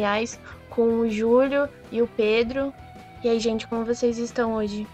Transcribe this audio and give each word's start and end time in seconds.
Geniais 0.00 0.40
com 0.70 1.00
o 1.00 1.10
Júlio 1.10 1.68
e 1.92 2.00
o 2.00 2.06
Pedro. 2.06 2.72
E 3.22 3.28
aí, 3.28 3.38
gente, 3.38 3.66
como 3.66 3.84
vocês 3.84 4.16
estão 4.16 4.54
hoje? 4.54 4.86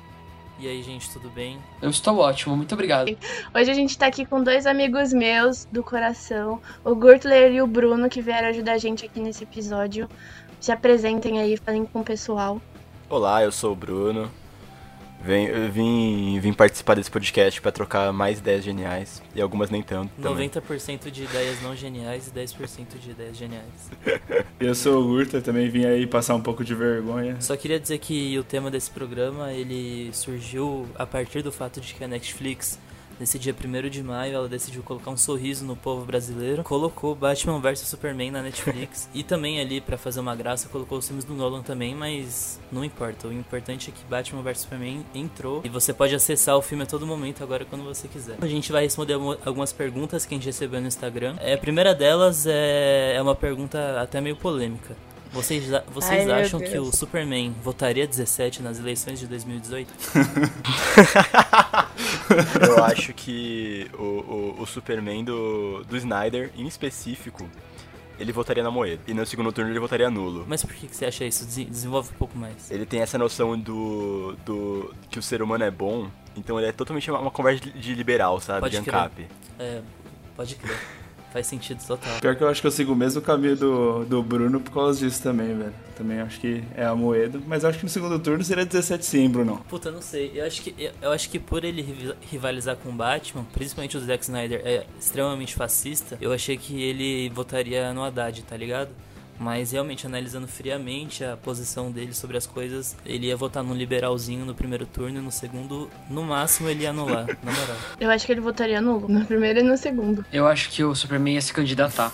E 0.58 0.66
aí, 0.66 0.82
gente, 0.82 1.08
tudo 1.10 1.30
bem? 1.30 1.58
Eu 1.80 1.90
estou 1.90 2.18
ótimo, 2.18 2.56
muito 2.56 2.72
obrigado. 2.74 3.16
Hoje 3.54 3.70
a 3.70 3.74
gente 3.74 3.96
tá 3.96 4.06
aqui 4.06 4.26
com 4.26 4.42
dois 4.42 4.66
amigos 4.66 5.12
meus 5.12 5.66
do 5.66 5.82
coração, 5.82 6.60
o 6.82 6.94
Gurtler 6.94 7.52
e 7.52 7.62
o 7.62 7.66
Bruno, 7.66 8.08
que 8.08 8.20
vieram 8.20 8.48
ajudar 8.48 8.72
a 8.72 8.78
gente 8.78 9.04
aqui 9.04 9.20
nesse 9.20 9.44
episódio. 9.44 10.08
Se 10.58 10.72
apresentem 10.72 11.38
aí, 11.38 11.56
falem 11.56 11.84
com 11.84 12.00
o 12.00 12.04
pessoal. 12.04 12.60
Olá, 13.08 13.44
eu 13.44 13.52
sou 13.52 13.72
o 13.72 13.76
Bruno. 13.76 14.28
Vem, 15.26 15.46
eu 15.46 15.72
vim, 15.72 16.38
vim 16.38 16.52
participar 16.52 16.94
desse 16.94 17.10
podcast 17.10 17.60
para 17.60 17.72
trocar 17.72 18.12
mais 18.12 18.38
ideias 18.38 18.62
geniais 18.62 19.20
e 19.34 19.42
algumas 19.42 19.70
nem 19.70 19.82
tanto. 19.82 20.08
Também. 20.22 20.48
90% 20.48 21.10
de 21.10 21.24
ideias 21.24 21.60
não 21.62 21.74
geniais 21.74 22.28
e 22.28 22.30
10% 22.30 22.96
de 23.00 23.10
ideias 23.10 23.36
geniais. 23.36 23.90
Eu 24.60 24.72
sou 24.72 25.02
o 25.02 25.08
Urta, 25.08 25.40
também 25.40 25.68
vim 25.68 25.84
aí 25.84 26.06
passar 26.06 26.36
um 26.36 26.40
pouco 26.40 26.64
de 26.64 26.76
vergonha. 26.76 27.40
Só 27.40 27.56
queria 27.56 27.80
dizer 27.80 27.98
que 27.98 28.38
o 28.38 28.44
tema 28.44 28.70
desse 28.70 28.88
programa 28.88 29.52
ele 29.52 30.10
surgiu 30.12 30.86
a 30.94 31.04
partir 31.04 31.42
do 31.42 31.50
fato 31.50 31.80
de 31.80 31.92
que 31.92 32.04
a 32.04 32.08
Netflix 32.08 32.78
Nesse 33.18 33.38
dia 33.38 33.54
1 33.54 33.88
de 33.88 34.02
maio, 34.02 34.34
ela 34.34 34.48
decidiu 34.48 34.82
colocar 34.82 35.10
um 35.10 35.16
sorriso 35.16 35.64
no 35.64 35.74
povo 35.74 36.04
brasileiro, 36.04 36.62
colocou 36.62 37.14
Batman 37.14 37.58
vs 37.60 37.80
Superman 37.80 38.30
na 38.30 38.42
Netflix 38.42 39.08
e 39.14 39.22
também 39.22 39.58
ali 39.58 39.80
para 39.80 39.96
fazer 39.96 40.20
uma 40.20 40.36
graça 40.36 40.68
colocou 40.68 40.98
os 40.98 41.06
filmes 41.06 41.24
do 41.24 41.32
Nolan 41.32 41.62
também, 41.62 41.94
mas 41.94 42.60
não 42.70 42.84
importa. 42.84 43.28
O 43.28 43.32
importante 43.32 43.90
é 43.90 43.92
que 43.92 44.04
Batman 44.04 44.42
vs 44.42 44.60
Superman 44.60 45.04
entrou 45.14 45.62
e 45.64 45.68
você 45.68 45.94
pode 45.94 46.14
acessar 46.14 46.56
o 46.56 46.62
filme 46.62 46.82
a 46.84 46.86
todo 46.86 47.06
momento 47.06 47.42
agora 47.42 47.64
quando 47.64 47.84
você 47.84 48.06
quiser. 48.06 48.36
A 48.40 48.46
gente 48.46 48.70
vai 48.70 48.82
responder 48.84 49.14
algumas 49.44 49.72
perguntas 49.72 50.26
que 50.26 50.34
a 50.34 50.36
gente 50.36 50.46
recebeu 50.46 50.80
no 50.80 50.86
Instagram. 50.86 51.36
É, 51.40 51.54
a 51.54 51.58
primeira 51.58 51.94
delas 51.94 52.46
é, 52.46 53.14
é 53.16 53.22
uma 53.22 53.34
pergunta 53.34 54.00
até 54.00 54.20
meio 54.20 54.36
polêmica. 54.36 54.94
Vocês, 55.36 55.64
vocês 55.88 56.30
Ai, 56.30 56.44
acham 56.44 56.58
que 56.58 56.78
o 56.78 56.90
Superman 56.90 57.54
votaria 57.62 58.06
17 58.06 58.62
nas 58.62 58.78
eleições 58.78 59.20
de 59.20 59.26
2018? 59.26 59.92
Eu 62.66 62.82
acho 62.82 63.12
que 63.12 63.90
o, 63.98 64.02
o, 64.02 64.62
o, 64.62 64.66
Superman 64.66 65.24
do, 65.24 65.84
do 65.84 65.94
Snyder, 65.98 66.50
em 66.56 66.66
específico, 66.66 67.46
ele 68.18 68.32
votaria 68.32 68.62
na 68.62 68.70
moeda. 68.70 69.02
E 69.06 69.12
no 69.12 69.26
segundo 69.26 69.52
turno 69.52 69.70
ele 69.70 69.78
votaria 69.78 70.08
nulo. 70.08 70.46
Mas 70.48 70.64
por 70.64 70.74
que, 70.74 70.86
que 70.86 70.96
você 70.96 71.04
acha 71.04 71.26
isso? 71.26 71.44
Desenvolve 71.44 72.08
um 72.14 72.18
pouco 72.18 72.38
mais. 72.38 72.70
Ele 72.70 72.86
tem 72.86 73.00
essa 73.00 73.18
noção 73.18 73.58
do, 73.58 74.34
do 74.42 74.94
que 75.10 75.18
o 75.18 75.22
ser 75.22 75.42
humano 75.42 75.64
é 75.64 75.70
bom, 75.70 76.08
então 76.34 76.58
ele 76.58 76.68
é 76.68 76.72
totalmente 76.72 77.10
uma, 77.10 77.20
uma 77.20 77.30
conversa 77.30 77.70
de 77.70 77.94
liberal, 77.94 78.40
sabe? 78.40 78.60
Pode 78.60 78.72
de 78.72 78.78
ANCAP. 78.78 79.28
É, 79.58 79.82
pode 80.34 80.54
crer. 80.54 80.80
Faz 81.36 81.48
sentido 81.48 81.86
total. 81.86 82.18
Pior 82.18 82.34
que 82.34 82.42
eu 82.42 82.48
acho 82.48 82.62
que 82.62 82.66
eu 82.66 82.70
sigo 82.70 82.94
o 82.94 82.96
mesmo 82.96 83.20
caminho 83.20 83.54
do, 83.54 84.06
do 84.06 84.22
Bruno 84.22 84.58
por 84.58 84.72
causa 84.72 84.98
disso 84.98 85.22
também, 85.22 85.54
velho. 85.54 85.74
Também 85.94 86.18
acho 86.18 86.40
que 86.40 86.64
é 86.74 86.86
a 86.86 86.94
moeda. 86.94 87.38
Mas 87.46 87.62
acho 87.62 87.76
que 87.78 87.84
no 87.84 87.90
segundo 87.90 88.18
turno 88.18 88.42
seria 88.42 88.64
17 88.64 89.04
sim, 89.04 89.28
Bruno. 89.28 89.62
Puta, 89.68 89.90
não 89.90 90.00
sei. 90.00 90.32
Eu 90.34 90.46
acho 90.46 90.62
que, 90.62 90.90
eu 91.02 91.12
acho 91.12 91.28
que 91.28 91.38
por 91.38 91.62
ele 91.62 92.16
rivalizar 92.30 92.74
com 92.76 92.88
o 92.88 92.92
Batman, 92.92 93.44
principalmente 93.52 93.98
o 93.98 94.00
Zack 94.00 94.24
Snyder 94.24 94.62
é 94.64 94.86
extremamente 94.98 95.54
fascista, 95.54 96.16
eu 96.22 96.32
achei 96.32 96.56
que 96.56 96.82
ele 96.82 97.28
votaria 97.28 97.92
no 97.92 98.02
Haddad, 98.02 98.42
tá 98.42 98.56
ligado? 98.56 98.88
Mas 99.38 99.72
realmente, 99.72 100.06
analisando 100.06 100.46
friamente 100.48 101.24
a 101.24 101.36
posição 101.36 101.90
dele 101.90 102.14
sobre 102.14 102.36
as 102.36 102.46
coisas, 102.46 102.96
ele 103.04 103.26
ia 103.26 103.36
votar 103.36 103.62
no 103.62 103.74
liberalzinho 103.74 104.44
no 104.44 104.54
primeiro 104.54 104.86
turno 104.86 105.18
e 105.18 105.22
no 105.22 105.30
segundo, 105.30 105.90
no 106.08 106.22
máximo, 106.22 106.68
ele 106.68 106.82
ia 106.82 106.90
anular, 106.90 107.26
na 107.42 107.52
moral. 107.52 107.76
Eu 108.00 108.10
acho 108.10 108.26
que 108.26 108.32
ele 108.32 108.40
votaria 108.40 108.80
nulo, 108.80 109.08
no 109.08 109.24
primeiro 109.24 109.60
e 109.60 109.62
no 109.62 109.76
segundo. 109.76 110.24
Eu 110.32 110.46
acho 110.46 110.70
que 110.70 110.82
o 110.82 110.94
Superman 110.94 111.34
ia 111.34 111.40
se 111.40 111.52
candidatar. 111.52 112.12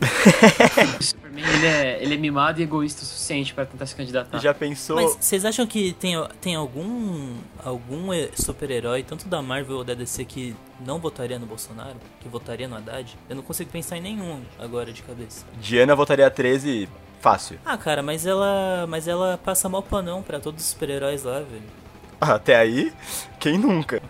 Superman 1.32 1.54
ele 1.54 1.66
é, 1.66 2.02
ele 2.02 2.14
é 2.14 2.16
mimado 2.16 2.60
e 2.60 2.64
egoísta 2.64 3.02
o 3.02 3.06
suficiente 3.06 3.54
para 3.54 3.66
tentar 3.66 3.86
se 3.86 3.94
candidatar. 3.94 4.38
Já 4.38 4.52
pensou? 4.52 4.96
Mas 4.96 5.16
vocês 5.20 5.44
acham 5.44 5.66
que 5.66 5.92
tem, 5.94 6.14
tem 6.40 6.54
algum 6.54 7.36
algum 7.64 8.08
super-herói, 8.34 9.02
tanto 9.02 9.28
da 9.28 9.40
Marvel 9.40 9.76
ou 9.76 9.84
da 9.84 9.94
DC, 9.94 10.24
que 10.24 10.54
não 10.84 10.98
votaria 10.98 11.38
no 11.38 11.46
Bolsonaro? 11.46 11.96
Que 12.20 12.28
votaria 12.28 12.68
no 12.68 12.76
Haddad? 12.76 13.16
Eu 13.28 13.36
não 13.36 13.42
consigo 13.42 13.70
pensar 13.70 13.96
em 13.96 14.00
nenhum 14.00 14.42
agora 14.58 14.92
de 14.92 15.02
cabeça. 15.02 15.44
Diana 15.60 15.94
votaria 15.94 16.30
13 16.30 16.88
fácil. 17.20 17.58
Ah, 17.64 17.76
cara, 17.76 18.02
mas 18.02 18.26
ela 18.26 18.86
mas 18.88 19.08
ela 19.08 19.38
passa 19.38 19.68
mal 19.68 19.82
panão 19.82 20.22
para 20.22 20.40
todos 20.40 20.62
os 20.62 20.70
super-heróis 20.70 21.22
lá, 21.22 21.40
velho. 21.40 21.82
Até 22.20 22.56
aí, 22.56 22.92
quem 23.40 23.58
nunca? 23.58 24.00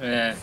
é. 0.00 0.34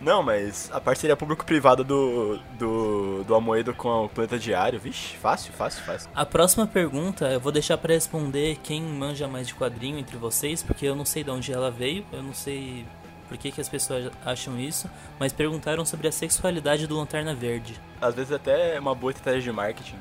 Não, 0.00 0.22
mas 0.22 0.70
a 0.72 0.80
parceria 0.80 1.16
público-privada 1.16 1.82
do, 1.82 2.38
do, 2.58 3.24
do 3.24 3.34
Amoedo 3.34 3.74
com 3.74 4.04
o 4.04 4.08
Planeta 4.08 4.38
Diário, 4.38 4.78
vixe, 4.78 5.16
fácil, 5.16 5.52
fácil, 5.52 5.82
fácil. 5.82 6.10
A 6.14 6.24
próxima 6.24 6.66
pergunta 6.66 7.26
eu 7.26 7.40
vou 7.40 7.50
deixar 7.50 7.76
para 7.78 7.94
responder 7.94 8.58
quem 8.62 8.80
manja 8.80 9.26
mais 9.26 9.48
de 9.48 9.54
quadrinho 9.54 9.98
entre 9.98 10.16
vocês, 10.16 10.62
porque 10.62 10.86
eu 10.86 10.94
não 10.94 11.04
sei 11.04 11.24
de 11.24 11.30
onde 11.30 11.52
ela 11.52 11.70
veio, 11.70 12.04
eu 12.12 12.22
não 12.22 12.32
sei 12.32 12.86
por 13.28 13.36
que, 13.36 13.50
que 13.50 13.60
as 13.60 13.68
pessoas 13.68 14.10
acham 14.24 14.58
isso, 14.58 14.88
mas 15.18 15.32
perguntaram 15.32 15.84
sobre 15.84 16.08
a 16.08 16.12
sexualidade 16.12 16.86
do 16.86 16.96
Lanterna 16.96 17.34
Verde. 17.34 17.78
Às 18.00 18.14
vezes 18.14 18.32
até 18.32 18.76
é 18.76 18.80
uma 18.80 18.94
boa 18.94 19.10
estratégia 19.10 19.50
de 19.50 19.52
marketing 19.52 19.98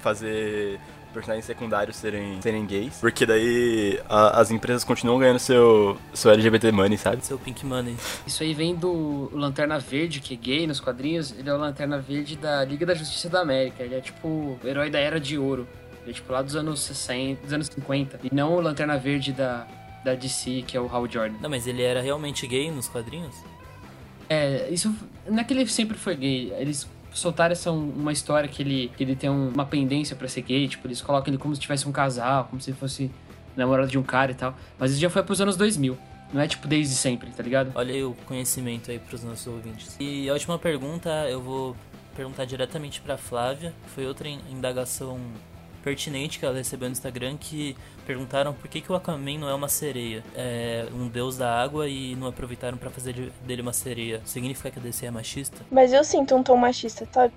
fazer 0.00 0.78
personagens 1.14 1.46
secundários 1.46 1.96
serem, 1.96 2.42
serem 2.42 2.66
gays. 2.66 2.98
Porque 3.00 3.24
daí 3.24 4.00
a, 4.08 4.40
as 4.40 4.50
empresas 4.50 4.84
continuam 4.84 5.18
ganhando 5.18 5.38
seu, 5.38 5.96
seu 6.12 6.30
LGBT 6.32 6.72
money, 6.72 6.98
sabe? 6.98 7.24
Seu 7.24 7.38
pink 7.38 7.64
money. 7.64 7.96
Isso 8.26 8.42
aí 8.42 8.52
vem 8.52 8.74
do 8.74 9.30
Lanterna 9.32 9.78
Verde, 9.78 10.20
que 10.20 10.34
é 10.34 10.36
gay 10.36 10.66
nos 10.66 10.80
quadrinhos. 10.80 11.32
Ele 11.38 11.48
é 11.48 11.54
o 11.54 11.56
Lanterna 11.56 11.98
Verde 11.98 12.36
da 12.36 12.64
Liga 12.64 12.84
da 12.84 12.94
Justiça 12.94 13.28
da 13.28 13.40
América. 13.40 13.82
Ele 13.82 13.94
é 13.94 14.00
tipo 14.00 14.28
o 14.28 14.58
herói 14.64 14.90
da 14.90 14.98
Era 14.98 15.20
de 15.20 15.38
Ouro. 15.38 15.66
Ele 16.02 16.10
é 16.10 16.14
tipo 16.14 16.32
lá 16.32 16.42
dos 16.42 16.56
anos 16.56 16.80
60, 16.80 17.42
dos 17.42 17.52
anos 17.52 17.68
50. 17.68 18.20
E 18.24 18.34
não 18.34 18.54
o 18.54 18.60
Lanterna 18.60 18.98
Verde 18.98 19.32
da, 19.32 19.66
da 20.04 20.14
DC, 20.14 20.64
que 20.66 20.76
é 20.76 20.80
o 20.80 20.86
Hal 20.86 21.08
Jordan. 21.08 21.36
Não, 21.40 21.48
mas 21.48 21.66
ele 21.66 21.82
era 21.82 22.02
realmente 22.02 22.46
gay 22.46 22.70
nos 22.70 22.88
quadrinhos? 22.88 23.36
É, 24.28 24.68
isso. 24.70 24.94
Não 25.26 25.38
é 25.38 25.44
que 25.44 25.54
ele 25.54 25.66
sempre 25.66 25.96
foi 25.96 26.16
gay. 26.16 26.52
Eles 26.58 26.88
soltaram 27.14 27.52
essa 27.52 27.70
uma 27.70 28.12
história 28.12 28.48
que 28.48 28.62
ele, 28.62 28.92
que 28.96 29.02
ele 29.02 29.16
tem 29.16 29.30
uma 29.30 29.64
pendência 29.64 30.14
para 30.14 30.28
ser 30.28 30.42
gay, 30.42 30.68
tipo, 30.68 30.86
eles 30.86 31.00
colocam 31.00 31.32
ele 31.32 31.38
como 31.38 31.54
se 31.54 31.60
tivesse 31.60 31.88
um 31.88 31.92
casal, 31.92 32.44
como 32.50 32.60
se 32.60 32.72
fosse 32.72 33.10
namorado 33.56 33.88
de 33.88 33.98
um 33.98 34.02
cara 34.02 34.32
e 34.32 34.34
tal. 34.34 34.54
Mas 34.78 34.92
isso 34.92 35.00
já 35.00 35.08
foi 35.08 35.22
pros 35.22 35.40
anos 35.40 35.56
2000. 35.56 35.96
Não 36.32 36.40
é 36.40 36.48
tipo 36.48 36.66
desde 36.66 36.94
sempre, 36.94 37.30
tá 37.30 37.42
ligado? 37.42 37.70
Olha 37.74 37.94
aí 37.94 38.02
o 38.02 38.14
conhecimento 38.26 38.90
aí 38.90 38.98
pros 38.98 39.22
nossos 39.22 39.46
ouvintes. 39.46 39.96
E 40.00 40.28
a 40.28 40.32
última 40.32 40.58
pergunta 40.58 41.08
eu 41.28 41.40
vou 41.40 41.76
perguntar 42.16 42.44
diretamente 42.44 43.00
pra 43.00 43.16
Flávia. 43.16 43.72
Foi 43.94 44.04
outra 44.06 44.28
indagação 44.28 45.20
pertinente 45.84 46.38
que 46.38 46.46
ela 46.46 46.56
recebeu 46.56 46.88
no 46.88 46.92
Instagram 46.92 47.36
que 47.36 47.76
perguntaram 48.06 48.54
por 48.54 48.68
que, 48.68 48.80
que 48.80 48.90
o 48.90 48.94
Aquaman 48.94 49.38
não 49.38 49.48
é 49.48 49.54
uma 49.54 49.68
sereia. 49.68 50.24
É 50.34 50.86
um 50.94 51.06
deus 51.08 51.36
da 51.36 51.62
água 51.62 51.86
e 51.86 52.16
não 52.16 52.26
aproveitaram 52.26 52.78
para 52.78 52.88
fazer 52.88 53.30
dele 53.44 53.60
uma 53.60 53.74
sereia. 53.74 54.22
Significa 54.24 54.70
que 54.70 54.78
a 54.78 54.82
DC 54.82 55.04
é 55.04 55.10
machista? 55.10 55.58
Mas 55.70 55.92
eu 55.92 56.02
sinto 56.02 56.34
um 56.34 56.42
tom 56.42 56.56
machista, 56.56 57.04
tá? 57.04 57.30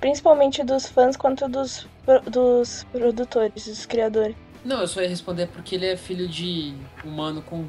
Principalmente 0.00 0.64
dos 0.64 0.86
fãs 0.86 1.14
quanto 1.14 1.46
dos, 1.46 1.86
dos 2.26 2.84
produtores, 2.90 3.66
dos 3.66 3.84
criadores. 3.84 4.34
Não, 4.64 4.80
eu 4.80 4.88
só 4.88 5.02
ia 5.02 5.08
responder 5.08 5.46
porque 5.48 5.74
ele 5.74 5.86
é 5.86 5.96
filho 5.96 6.26
de 6.26 6.74
humano 7.04 7.42
com, 7.42 7.66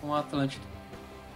com 0.00 0.14
Atlântico. 0.14 0.64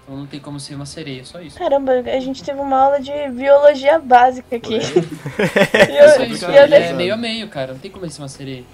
Então 0.08 0.16
não 0.16 0.26
tem 0.26 0.40
como 0.40 0.58
ser 0.58 0.74
uma 0.74 0.86
sereia, 0.86 1.22
só 1.22 1.38
isso. 1.38 1.58
Caramba, 1.58 1.92
a 1.92 2.18
gente 2.18 2.42
teve 2.42 2.58
uma 2.58 2.78
aula 2.78 2.98
de 2.98 3.12
biologia 3.28 3.98
básica 3.98 4.56
aqui. 4.56 4.76
eu, 4.76 4.80
isso, 6.32 6.46
eu, 6.46 6.50
eu, 6.50 6.74
é 6.74 6.92
meio 6.94 7.12
a 7.12 7.16
meio, 7.16 7.46
cara. 7.48 7.74
Não 7.74 7.78
tem 7.78 7.90
como 7.90 8.08
ser 8.08 8.22
uma 8.22 8.28
sereia. 8.28 8.64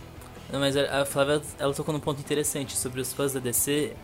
Não, 0.52 0.60
mas 0.60 0.76
a 0.76 1.04
Flávia, 1.04 1.42
ela 1.58 1.74
tocou 1.74 1.92
num 1.92 1.98
ponto 1.98 2.20
interessante 2.20 2.76
sobre 2.76 3.00
os 3.00 3.12
fãs 3.12 3.32
da 3.32 3.40
DC. 3.40 3.94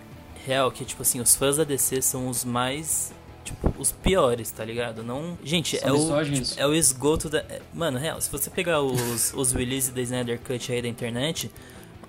Real, 0.45 0.73
que 0.73 0.85
tipo 0.85 1.03
assim, 1.03 1.21
os 1.21 1.37
fãs 1.37 1.57
da 1.57 1.63
DC 1.63 2.03
são 2.03 2.27
os 2.27 2.45
mais 2.45 3.13
tipo, 3.45 3.73
os 3.79 3.93
piores, 3.93 4.51
tá 4.51 4.65
ligado? 4.65 5.05
Não. 5.05 5.39
Gente, 5.45 5.79
é 5.81 5.93
o, 5.93 6.25
tipo, 6.25 6.61
é 6.61 6.67
o 6.67 6.75
esgoto 6.75 7.31
da. 7.31 7.39
É, 7.39 7.61
mano, 7.73 7.97
real, 7.97 8.21
se 8.21 8.29
você 8.29 8.51
pegar 8.51 8.83
os, 8.83 9.33
os 9.39 9.53
releases 9.53 9.91
da 9.91 10.01
Snyder 10.01 10.41
Cut 10.41 10.73
aí 10.73 10.83
da 10.83 10.89
internet, 10.89 11.49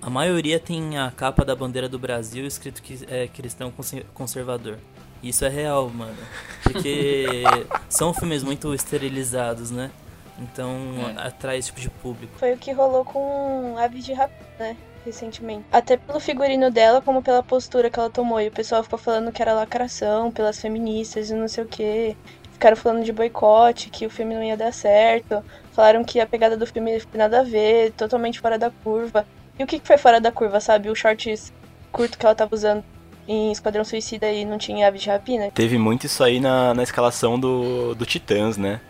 a 0.00 0.10
maioria 0.10 0.58
tem 0.58 0.98
a 0.98 1.12
capa 1.12 1.44
da 1.44 1.54
bandeira 1.54 1.88
do 1.88 1.96
Brasil 1.96 2.44
escrito 2.44 2.82
que 2.82 2.98
é 3.06 3.28
cristão 3.28 3.72
conservador. 4.12 4.78
Isso 5.22 5.44
é 5.44 5.48
real, 5.48 5.88
mano. 5.88 6.16
Porque 6.62 7.44
são 7.88 8.12
filmes 8.12 8.42
muito 8.42 8.74
esterilizados, 8.74 9.70
né? 9.70 9.90
Então 10.38 10.70
é. 11.16 11.26
atrai 11.26 11.58
esse 11.58 11.68
tipo 11.68 11.80
de 11.80 11.90
público. 11.90 12.32
Foi 12.38 12.52
o 12.52 12.58
que 12.58 12.72
rolou 12.72 13.04
com 13.04 13.76
Aves 13.78 14.04
de 14.04 14.12
Rapina, 14.12 14.42
né? 14.58 14.76
Recentemente. 15.04 15.64
Até 15.70 15.96
pelo 15.96 16.20
figurino 16.20 16.70
dela, 16.70 17.00
como 17.00 17.22
pela 17.22 17.42
postura 17.42 17.90
que 17.90 17.98
ela 17.98 18.10
tomou. 18.10 18.40
E 18.40 18.48
o 18.48 18.52
pessoal 18.52 18.82
ficou 18.82 18.98
falando 18.98 19.32
que 19.32 19.42
era 19.42 19.52
lacração 19.52 20.30
pelas 20.30 20.60
feministas 20.60 21.30
e 21.30 21.34
não 21.34 21.48
sei 21.48 21.64
o 21.64 21.68
que. 21.68 22.16
Ficaram 22.52 22.76
falando 22.76 23.04
de 23.04 23.12
boicote, 23.12 23.90
que 23.90 24.06
o 24.06 24.10
filme 24.10 24.34
não 24.34 24.42
ia 24.42 24.56
dar 24.56 24.72
certo. 24.72 25.44
Falaram 25.72 26.04
que 26.04 26.20
a 26.20 26.26
pegada 26.26 26.56
do 26.56 26.66
filme 26.66 26.92
não 26.92 27.00
tem 27.00 27.18
nada 27.18 27.40
a 27.40 27.42
ver, 27.42 27.92
totalmente 27.92 28.40
fora 28.40 28.58
da 28.58 28.70
curva. 28.70 29.26
E 29.58 29.64
o 29.64 29.66
que 29.66 29.80
foi 29.82 29.98
fora 29.98 30.20
da 30.20 30.30
curva, 30.30 30.60
sabe? 30.60 30.88
O 30.88 30.94
shorts 30.94 31.52
curto 31.90 32.16
que 32.16 32.24
ela 32.24 32.34
tava 32.34 32.54
usando 32.54 32.84
em 33.26 33.52
Esquadrão 33.52 33.84
Suicida 33.84 34.30
e 34.30 34.44
não 34.44 34.58
tinha 34.58 34.88
aves 34.88 35.02
de 35.02 35.08
rapina. 35.08 35.50
Teve 35.50 35.78
muito 35.78 36.06
isso 36.06 36.22
aí 36.22 36.40
na, 36.40 36.74
na 36.74 36.82
escalação 36.82 37.38
do, 37.38 37.94
do 37.94 38.04
Titãs, 38.04 38.56
né? 38.56 38.80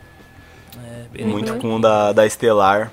É, 1.15 1.25
muito 1.25 1.57
com 1.57 1.77
o 1.77 1.81
da, 1.81 2.13
da 2.13 2.27
Estelar. 2.27 2.91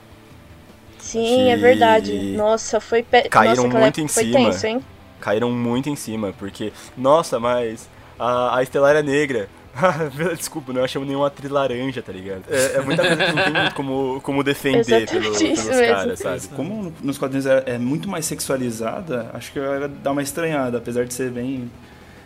Sim, 0.97 1.49
é 1.49 1.55
verdade. 1.55 2.13
Nossa, 2.35 2.79
foi 2.79 3.01
pe... 3.01 3.23
caíram 3.29 3.65
Nossa, 3.65 3.79
muito 3.79 4.01
em 4.01 4.07
foi 4.07 4.25
cima. 4.25 4.37
tenso, 4.37 4.67
hein? 4.67 4.83
Caíram 5.19 5.51
muito 5.51 5.89
em 5.89 5.95
cima, 5.95 6.33
porque, 6.37 6.71
nossa, 6.95 7.39
mas 7.39 7.89
a, 8.17 8.57
a 8.57 8.63
Estelar 8.63 8.95
é 8.95 9.01
negra. 9.01 9.49
Desculpa, 10.37 10.73
não 10.73 10.83
achamos 10.83 11.07
nenhuma 11.07 11.27
atriz 11.27 11.49
laranja, 11.51 12.01
tá 12.01 12.11
ligado? 12.11 12.43
É, 12.49 12.75
é 12.77 12.81
muita 12.81 13.01
coisa 13.05 13.25
que 13.25 13.31
não 13.31 13.43
tem 13.43 13.53
muito 13.53 13.75
como, 13.75 14.21
como 14.21 14.43
defender 14.43 15.07
pelo, 15.09 15.21
pelos 15.23 15.41
mesmo. 15.41 15.71
caras, 15.71 16.19
sabe? 16.19 16.47
Como 16.49 16.93
nos 17.01 17.17
quadrinhos 17.17 17.45
é, 17.45 17.63
é 17.65 17.77
muito 17.77 18.09
mais 18.09 18.25
sexualizada, 18.25 19.29
acho 19.33 19.51
que 19.51 19.59
ela 19.59 19.87
dá 19.87 20.11
uma 20.11 20.21
estranhada, 20.21 20.77
apesar 20.77 21.05
de 21.05 21.13
ser 21.13 21.31
bem 21.31 21.69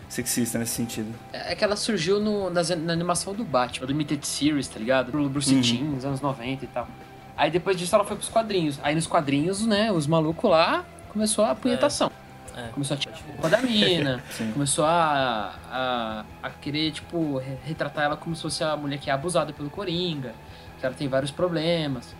sexista 0.08 0.58
nesse 0.58 0.72
sentido. 0.72 1.12
É 1.32 1.54
que 1.54 1.64
ela 1.64 1.76
surgiu 1.76 2.20
no, 2.20 2.50
nas- 2.50 2.70
na, 2.70 2.92
animação 2.92 3.34
do 3.34 3.44
Batman, 3.44 3.86
Limited 3.86 4.26
Series, 4.26 4.68
tá 4.68 4.78
ligado? 4.78 5.10
Pro 5.10 5.28
Bruce 5.28 5.54
Uhum. 5.54 5.92
Nos 5.94 6.04
anos 6.04 6.20
90 6.20 6.64
e 6.64 6.68
tal. 6.68 6.88
Aí 7.36 7.50
depois 7.50 7.76
disso 7.76 7.94
ela 7.94 8.04
foi 8.04 8.16
pros 8.16 8.28
quadrinhos. 8.28 8.78
Aí 8.82 8.94
nos 8.94 9.06
quadrinhos, 9.06 9.66
né, 9.66 9.90
os 9.90 10.06
malucos 10.06 10.48
lá 10.48 10.84
começou 11.08 11.44
a 11.44 11.54
punhetação. 11.54 12.08
É. 12.08 12.23
Começou 12.72 12.94
a 12.94 12.98
tirar 12.98 13.16
roupa 13.26 13.48
da 13.48 13.60
mina, 13.62 14.22
começou 14.52 14.84
a, 14.84 15.54
a, 15.70 16.24
a 16.42 16.50
querer, 16.50 16.92
tipo, 16.92 17.38
re- 17.38 17.58
retratar 17.64 18.04
ela 18.04 18.16
como 18.16 18.34
se 18.36 18.42
fosse 18.42 18.62
a 18.64 18.76
mulher 18.76 18.98
que 18.98 19.10
é 19.10 19.12
abusada 19.12 19.52
pelo 19.52 19.68
Coringa, 19.70 20.34
que 20.78 20.86
ela 20.86 20.94
tem 20.94 21.08
vários 21.08 21.30
problemas. 21.30 22.14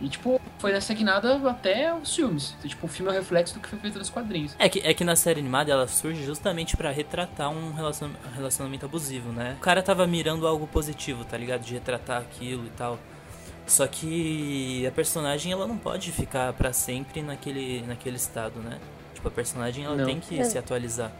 E, 0.00 0.08
tipo, 0.08 0.40
foi 0.58 0.72
guinada 0.94 1.36
até 1.50 1.94
os 1.94 2.14
filmes. 2.16 2.54
Então, 2.58 2.68
tipo, 2.70 2.86
o 2.86 2.88
filme 2.88 3.10
é 3.10 3.14
o 3.14 3.18
reflexo 3.18 3.52
do 3.54 3.60
que 3.60 3.68
foi 3.68 3.78
feito 3.78 3.98
nos 3.98 4.08
quadrinhos. 4.08 4.56
É 4.58 4.66
que, 4.66 4.78
é 4.80 4.94
que 4.94 5.04
na 5.04 5.14
série 5.14 5.40
animada 5.40 5.70
ela 5.70 5.86
surge 5.86 6.24
justamente 6.24 6.74
pra 6.74 6.90
retratar 6.90 7.50
um 7.50 7.74
relacion- 7.74 8.08
relacionamento 8.34 8.86
abusivo, 8.86 9.30
né? 9.30 9.56
O 9.58 9.60
cara 9.60 9.82
tava 9.82 10.06
mirando 10.06 10.46
algo 10.46 10.66
positivo, 10.66 11.22
tá 11.24 11.36
ligado? 11.36 11.60
De 11.62 11.74
retratar 11.74 12.18
aquilo 12.22 12.64
e 12.66 12.70
tal. 12.70 12.98
Só 13.66 13.86
que 13.86 14.86
a 14.86 14.90
personagem 14.90 15.52
ela 15.52 15.66
não 15.66 15.76
pode 15.76 16.10
ficar 16.12 16.52
pra 16.54 16.72
sempre 16.72 17.20
naquele, 17.22 17.82
naquele 17.86 18.16
estado, 18.16 18.58
né? 18.60 18.78
Tipo, 19.20 19.28
a 19.28 19.30
personagem 19.30 19.84
ela 19.84 19.96
Não. 19.96 20.06
tem 20.06 20.18
que 20.18 20.40
É. 20.40 20.44
se 20.44 20.56
atualizar. 20.56 21.12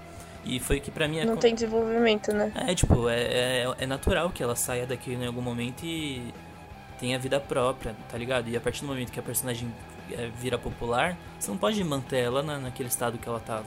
E 0.43 0.59
foi 0.59 0.81
que 0.81 0.91
pra 0.91 1.07
mim 1.07 1.19
é 1.19 1.25
Não 1.27 1.37
tem 1.37 1.53
desenvolvimento, 1.53 2.33
né? 2.33 2.51
É, 2.67 2.75
tipo, 2.75 3.11
é, 3.11 3.21
é, 3.21 3.75
é 3.81 3.87
natural 3.87 4.31
que 4.31 4.43
ela 4.43 4.57
saia 4.57 4.87
daquilo 4.87 5.23
em 5.23 5.27
algum 5.27 5.43
momento 5.43 5.85
e 5.85 6.33
tenha 6.99 7.19
vida 7.19 7.39
própria, 7.39 7.95
tá 8.11 8.17
ligado? 8.17 8.49
E 8.49 8.57
a 8.57 8.61
partir 8.61 8.81
do 8.81 8.87
momento 8.87 9.13
que 9.13 9.21
a 9.21 9.23
personagem 9.23 9.71
é, 10.11 10.31
vira 10.41 10.57
popular, 10.57 11.15
você 11.39 11.51
não 11.51 11.59
pode 11.59 11.85
manter 11.85 12.21
ela 12.25 12.43
na, 12.43 12.59
naquele 12.59 12.89
estado 12.89 13.19
que 13.19 13.29
ela 13.29 13.39
tava. 13.41 13.67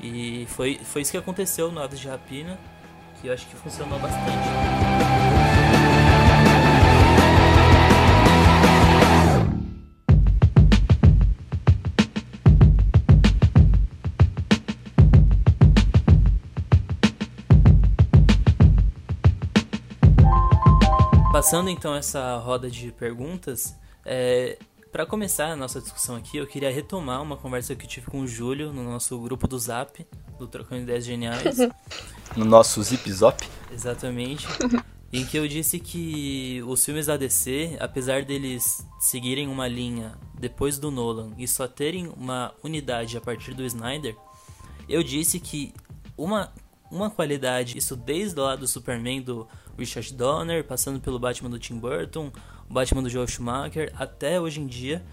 E 0.00 0.44
foi, 0.48 0.80
foi 0.82 1.02
isso 1.02 1.12
que 1.12 1.18
aconteceu 1.18 1.70
no 1.70 1.80
Aves 1.80 2.00
de 2.00 2.08
Rapina, 2.08 2.58
que 3.20 3.28
eu 3.28 3.32
acho 3.32 3.46
que 3.46 3.54
funcionou 3.54 3.96
bastante. 4.00 5.51
Passando 21.52 21.68
então 21.68 21.94
essa 21.94 22.38
roda 22.38 22.70
de 22.70 22.90
perguntas, 22.92 23.76
é, 24.06 24.58
para 24.90 25.04
começar 25.04 25.48
a 25.48 25.54
nossa 25.54 25.82
discussão 25.82 26.16
aqui, 26.16 26.38
eu 26.38 26.46
queria 26.46 26.72
retomar 26.72 27.20
uma 27.20 27.36
conversa 27.36 27.76
que 27.76 27.84
eu 27.84 27.88
tive 27.90 28.06
com 28.06 28.20
o 28.20 28.26
Júlio 28.26 28.72
no 28.72 28.82
nosso 28.82 29.18
grupo 29.18 29.46
do 29.46 29.58
Zap, 29.58 30.06
do 30.38 30.48
Trocando 30.48 30.80
Ideias 30.84 31.04
Geniais. 31.04 31.58
No 32.34 32.46
nosso 32.46 32.82
Zip 32.82 33.12
Zop. 33.12 33.46
Exatamente. 33.70 34.46
em 35.12 35.26
que 35.26 35.36
eu 35.36 35.46
disse 35.46 35.78
que 35.78 36.62
os 36.66 36.82
filmes 36.82 37.04
da 37.04 37.18
DC, 37.18 37.76
apesar 37.78 38.24
deles 38.24 38.86
seguirem 38.98 39.46
uma 39.46 39.68
linha 39.68 40.18
depois 40.40 40.78
do 40.78 40.90
Nolan 40.90 41.32
e 41.36 41.46
só 41.46 41.68
terem 41.68 42.08
uma 42.16 42.54
unidade 42.64 43.14
a 43.18 43.20
partir 43.20 43.52
do 43.52 43.62
Snyder, 43.62 44.16
eu 44.88 45.02
disse 45.02 45.38
que 45.38 45.74
uma, 46.16 46.50
uma 46.90 47.10
qualidade, 47.10 47.76
isso 47.76 47.94
desde 47.94 48.40
lá 48.40 48.56
do 48.56 48.66
Superman 48.66 49.20
do 49.20 49.46
Richard 49.78 50.12
Donner, 50.14 50.64
passando 50.64 51.00
pelo 51.00 51.18
Batman 51.18 51.50
do 51.50 51.58
Tim 51.58 51.78
Burton, 51.78 52.32
o 52.68 52.72
Batman 52.72 53.02
do 53.02 53.08
Joel 53.08 53.26
Schumacher, 53.26 53.92
até 53.96 54.40
hoje 54.40 54.60
em 54.60 54.66
dia, 54.66 55.04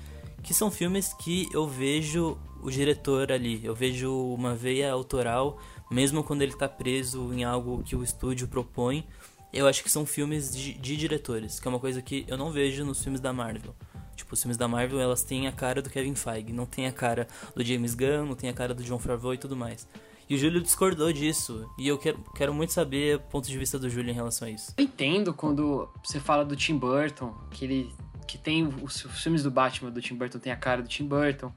que 0.44 0.54
são 0.54 0.72
filmes 0.72 1.14
que 1.14 1.48
eu 1.54 1.68
vejo 1.68 2.38
o 2.62 2.70
diretor 2.70 3.32
ali, 3.32 3.64
eu 3.64 3.74
vejo 3.74 4.14
uma 4.34 4.54
veia 4.56 4.92
autoral, 4.92 5.60
mesmo 5.90 6.24
quando 6.24 6.42
ele 6.42 6.54
está 6.54 6.68
preso 6.68 7.34
em 7.34 7.44
algo 7.44 7.84
que 7.84 7.96
o 7.96 8.04
estúdio 8.04 8.48
propõe. 8.48 9.06
Eu 9.52 9.68
acho 9.68 9.82
que 9.82 9.90
são 9.90 10.06
filmes 10.06 10.56
de, 10.56 10.74
de 10.74 10.96
diretores, 10.96 11.60
que 11.60 11.68
é 11.68 11.70
uma 11.70 11.80
coisa 11.80 12.02
que 12.02 12.24
eu 12.28 12.38
não 12.38 12.52
vejo 12.52 12.86
nos 12.86 13.02
filmes 13.02 13.20
da 13.20 13.34
Marvel. 13.34 13.74
Tipo, 14.16 14.34
os 14.34 14.42
filmes 14.42 14.58
da 14.58 14.68
Marvel, 14.68 15.00
elas 15.00 15.24
têm 15.24 15.48
a 15.48 15.52
cara 15.52 15.82
do 15.82 15.90
Kevin 15.90 16.14
Feige, 16.14 16.54
não 16.54 16.66
tem 16.66 16.86
a 16.86 16.92
cara 16.92 17.28
do 17.56 17.64
James 17.64 17.96
Gunn, 17.96 18.26
não 18.26 18.36
tem 18.36 18.50
a 18.50 18.54
cara 18.54 18.74
do 18.74 18.84
John 18.84 19.00
Favreau 19.00 19.34
e 19.34 19.38
tudo 19.38 19.56
mais. 19.56 19.88
E 20.30 20.36
o 20.36 20.38
Júlio 20.38 20.62
discordou 20.62 21.12
disso, 21.12 21.68
e 21.76 21.88
eu 21.88 21.98
quero, 21.98 22.20
quero 22.36 22.54
muito 22.54 22.72
saber 22.72 23.16
o 23.16 23.20
ponto 23.20 23.48
de 23.48 23.58
vista 23.58 23.80
do 23.80 23.90
Júlio 23.90 24.12
em 24.12 24.14
relação 24.14 24.48
a 24.48 24.52
isso. 24.52 24.74
Eu 24.78 24.84
entendo 24.84 25.34
quando 25.34 25.90
você 26.04 26.20
fala 26.20 26.46
do 26.46 26.56
Tim 26.56 26.78
Burton, 26.78 27.34
que 27.50 27.66
ele 27.66 27.92
que 28.28 28.38
tem 28.38 28.68
os, 28.84 29.04
os 29.06 29.24
filmes 29.24 29.42
do 29.42 29.50
Batman 29.50 29.90
do 29.90 30.00
Tim 30.00 30.14
Burton 30.14 30.38
tem 30.38 30.54
a 30.54 30.56
cara 30.56 30.84
do 30.84 30.88
Tim 30.88 31.08
Burton, 31.08 31.52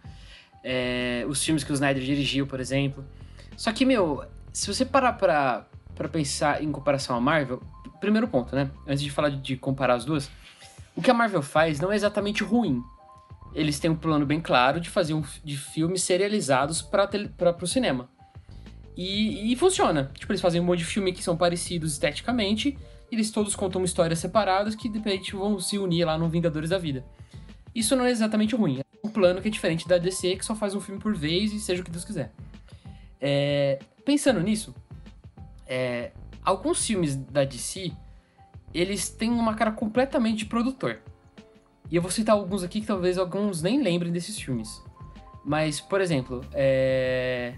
é, 0.65 1.23
os 1.29 1.45
filmes 1.45 1.63
que 1.63 1.71
o 1.71 1.75
Snyder 1.75 2.03
dirigiu, 2.03 2.47
por 2.47 2.61
exemplo. 2.61 3.05
Só 3.59 3.71
que, 3.73 3.85
meu, 3.85 4.25
se 4.55 4.67
você 4.67 4.87
parar 4.87 5.13
pra, 5.13 5.69
pra 5.95 6.09
pensar 6.09 6.63
em 6.63 6.73
comparação 6.73 7.15
à 7.15 7.21
Marvel, 7.21 7.63
primeiro 8.01 8.27
ponto, 8.27 8.57
né? 8.57 8.71
Antes 8.87 9.03
de 9.03 9.11
falar 9.11 9.29
de, 9.29 9.37
de 9.37 9.57
comparar 9.57 9.95
as 9.95 10.07
duas, 10.07 10.31
o 10.97 11.03
que 11.03 11.11
a 11.11 11.15
Marvel 11.15 11.43
faz 11.43 11.79
não 11.79 11.93
é 11.93 11.95
exatamente 11.95 12.43
ruim. 12.43 12.83
Eles 13.55 13.79
têm 13.79 13.91
um 13.91 13.97
plano 13.97 14.25
bem 14.25 14.41
claro 14.41 14.81
de 14.81 14.89
fazer 14.89 15.13
um, 15.13 15.23
de 15.45 15.59
filmes 15.59 16.03
serializados 16.03 16.81
para 16.81 17.07
o 17.61 17.67
cinema. 17.67 18.09
E, 18.97 19.53
e 19.53 19.57
funciona. 19.57 20.11
Tipo, 20.15 20.33
eles 20.33 20.41
fazem 20.41 20.61
um 20.61 20.65
monte 20.65 20.81
de 20.81 20.85
filme 20.85 21.13
que 21.13 21.23
são 21.23 21.37
parecidos 21.37 21.93
esteticamente, 21.93 22.77
e 23.11 23.15
eles 23.15 23.31
todos 23.31 23.55
contam 23.55 23.85
histórias 23.85 24.19
separadas 24.19 24.75
que 24.75 24.89
de 24.89 24.99
repente 24.99 25.35
vão 25.35 25.59
se 25.59 25.79
unir 25.79 26.05
lá 26.05 26.19
no 26.19 26.29
Vingadores 26.29 26.71
da 26.71 26.79
Vida. 26.79 27.05
Isso 27.75 27.97
não 27.97 28.05
é 28.05 28.11
exatamente 28.11 28.55
ruim. 28.55 28.81
É 28.81 28.85
um 29.07 29.11
plano 29.11 29.41
que 29.41 29.49
é 29.49 29.51
diferente 29.51 29.89
da 29.89 29.99
DC, 29.99 30.37
que 30.37 30.45
só 30.45 30.55
faz 30.55 30.75
um 30.75 30.81
filme 30.81 31.01
por 31.01 31.15
vez 31.15 31.53
e 31.53 31.61
seja 31.61 31.83
o 31.83 31.85
que 31.85 31.91
Deus 31.91 32.05
quiser. 32.05 32.33
É, 33.21 33.79
pensando 34.05 34.41
nisso, 34.41 34.75
é, 35.67 36.13
alguns 36.45 36.85
filmes 36.85 37.17
da 37.17 37.45
DC, 37.45 37.93
eles 38.75 39.09
têm 39.09 39.31
uma 39.31 39.55
cara 39.55 39.73
completamente 39.73 40.39
de 40.39 40.47
produtor. 40.47 41.01
E 41.91 41.97
eu 41.97 42.03
vou 42.03 42.11
citar 42.11 42.35
alguns 42.35 42.63
aqui 42.63 42.81
que 42.81 42.87
talvez 42.87 43.19
alguns 43.19 43.63
nem 43.63 43.83
lembrem 43.83 44.11
desses 44.11 44.39
filmes. 44.39 44.83
Mas, 45.45 45.81
por 45.81 46.01
exemplo, 46.01 46.41
é... 46.53 47.55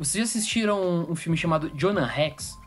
vocês 0.00 0.14
já 0.14 0.22
assistiram 0.38 1.06
um 1.10 1.14
filme 1.14 1.36
chamado 1.36 1.70
Jonah 1.76 2.06
Rex? 2.06 2.58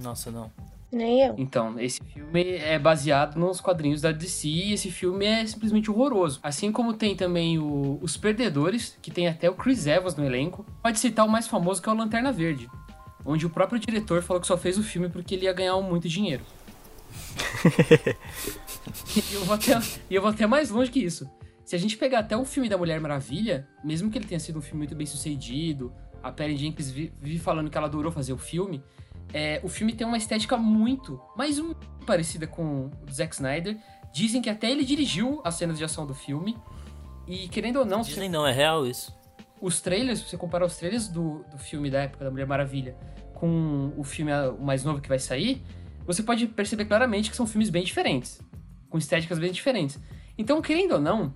Nossa, 0.00 0.30
não. 0.30 0.50
Nem 0.92 1.22
eu. 1.22 1.34
Então, 1.36 1.78
esse 1.80 2.00
filme 2.14 2.44
é 2.56 2.78
baseado 2.78 3.36
nos 3.36 3.60
quadrinhos 3.60 4.00
da 4.00 4.12
DC 4.12 4.46
e 4.48 4.72
esse 4.72 4.90
filme 4.90 5.26
é 5.26 5.44
simplesmente 5.44 5.90
horroroso. 5.90 6.38
Assim 6.42 6.70
como 6.70 6.94
tem 6.94 7.16
também 7.16 7.58
o- 7.58 7.98
Os 8.00 8.16
Perdedores, 8.16 8.96
que 9.02 9.10
tem 9.10 9.26
até 9.26 9.50
o 9.50 9.54
Chris 9.54 9.86
Evans 9.86 10.14
no 10.14 10.24
elenco. 10.24 10.64
Pode 10.82 11.00
citar 11.00 11.26
o 11.26 11.28
mais 11.28 11.48
famoso 11.48 11.82
que 11.82 11.88
é 11.88 11.92
o 11.92 11.96
Lanterna 11.96 12.30
Verde, 12.32 12.70
onde 13.24 13.44
o 13.44 13.50
próprio 13.50 13.78
diretor 13.80 14.22
falou 14.22 14.40
que 14.40 14.46
só 14.46 14.56
fez 14.56 14.78
o 14.78 14.82
filme 14.84 15.08
porque 15.08 15.34
ele 15.34 15.46
ia 15.46 15.52
ganhar 15.52 15.76
muito 15.80 16.08
dinheiro. 16.08 16.44
e, 19.16 19.34
eu 19.34 19.44
vou 19.44 19.54
até, 19.56 19.80
e 20.08 20.14
eu 20.14 20.22
vou 20.22 20.30
até 20.30 20.46
mais 20.46 20.70
longe 20.70 20.90
que 20.90 21.00
isso. 21.00 21.28
Se 21.66 21.74
a 21.76 21.78
gente 21.78 21.96
pegar 21.98 22.20
até 22.20 22.36
o 22.36 22.44
filme 22.44 22.68
da 22.68 22.78
Mulher 22.78 23.00
Maravilha, 23.00 23.68
mesmo 23.84 24.08
que 24.10 24.16
ele 24.16 24.24
tenha 24.26 24.38
sido 24.40 24.58
um 24.60 24.62
filme 24.62 24.78
muito 24.78 24.94
bem 24.94 25.04
sucedido, 25.06 25.92
a 26.22 26.30
Perry 26.30 26.56
Jenkins 26.56 26.90
vi- 26.90 27.12
vive 27.20 27.38
falando 27.40 27.68
que 27.68 27.76
ela 27.76 27.88
adorou 27.88 28.10
fazer 28.12 28.32
o 28.32 28.38
filme, 28.38 28.82
é, 29.34 29.60
o 29.64 29.68
filme 29.68 29.92
tem 29.92 30.06
uma 30.06 30.16
estética 30.16 30.56
muito, 30.56 31.20
mas 31.36 31.58
muito 31.58 31.84
parecida 32.06 32.46
com 32.46 32.86
o 33.06 33.12
Zack 33.12 33.34
Snyder. 33.34 33.76
Dizem 34.14 34.40
que 34.40 34.48
até 34.48 34.70
ele 34.70 34.84
dirigiu 34.84 35.40
as 35.44 35.56
cenas 35.56 35.76
de 35.76 35.82
ação 35.84 36.06
do 36.06 36.14
filme. 36.14 36.56
E 37.26 37.48
querendo 37.48 37.80
ou 37.80 37.84
não, 37.84 38.04
se 38.04 38.10
Disney 38.10 38.28
não, 38.28 38.46
é 38.46 38.52
real 38.52 38.86
isso. 38.86 39.12
os 39.60 39.80
trailers, 39.80 40.20
se 40.20 40.26
você 40.30 40.36
comparar 40.36 40.64
os 40.64 40.76
trailers 40.76 41.08
do, 41.08 41.44
do 41.50 41.58
filme 41.58 41.90
da 41.90 42.02
época 42.02 42.24
da 42.24 42.30
Mulher 42.30 42.46
Maravilha 42.46 42.96
com 43.34 43.92
o 43.96 44.04
filme 44.04 44.30
mais 44.60 44.84
novo 44.84 45.00
que 45.00 45.08
vai 45.08 45.18
sair, 45.18 45.60
você 46.06 46.22
pode 46.22 46.46
perceber 46.46 46.84
claramente 46.84 47.28
que 47.28 47.36
são 47.36 47.44
filmes 47.46 47.68
bem 47.68 47.82
diferentes, 47.82 48.40
com 48.88 48.96
estéticas 48.96 49.40
bem 49.40 49.50
diferentes. 49.50 49.98
Então, 50.38 50.62
querendo 50.62 50.92
ou 50.92 51.00
não, 51.00 51.34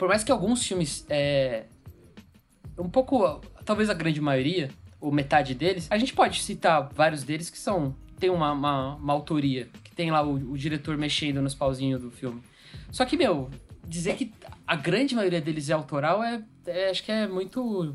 por 0.00 0.08
mais 0.08 0.24
que 0.24 0.32
alguns 0.32 0.66
filmes, 0.66 1.04
é, 1.10 1.64
um 2.78 2.88
pouco, 2.88 3.42
talvez 3.66 3.90
a 3.90 3.92
grande 3.92 4.18
maioria, 4.18 4.70
ou 4.98 5.12
metade 5.12 5.54
deles, 5.54 5.86
a 5.90 5.98
gente 5.98 6.14
pode 6.14 6.42
citar 6.42 6.88
vários 6.94 7.22
deles 7.22 7.50
que 7.50 7.58
são, 7.58 7.94
tem 8.18 8.30
uma, 8.30 8.50
uma, 8.50 8.94
uma 8.94 9.12
autoria, 9.12 9.68
que 9.84 9.94
tem 9.94 10.10
lá 10.10 10.22
o, 10.22 10.52
o 10.52 10.56
diretor 10.56 10.96
mexendo 10.96 11.42
nos 11.42 11.54
pauzinhos 11.54 12.00
do 12.00 12.10
filme. 12.10 12.42
Só 12.90 13.04
que, 13.04 13.14
meu, 13.14 13.50
dizer 13.86 14.16
que 14.16 14.32
a 14.66 14.74
grande 14.74 15.14
maioria 15.14 15.38
deles 15.38 15.68
é 15.68 15.74
autoral 15.74 16.24
é, 16.24 16.42
é- 16.66 16.88
acho 16.88 17.04
que 17.04 17.12
é 17.12 17.28
muito 17.28 17.94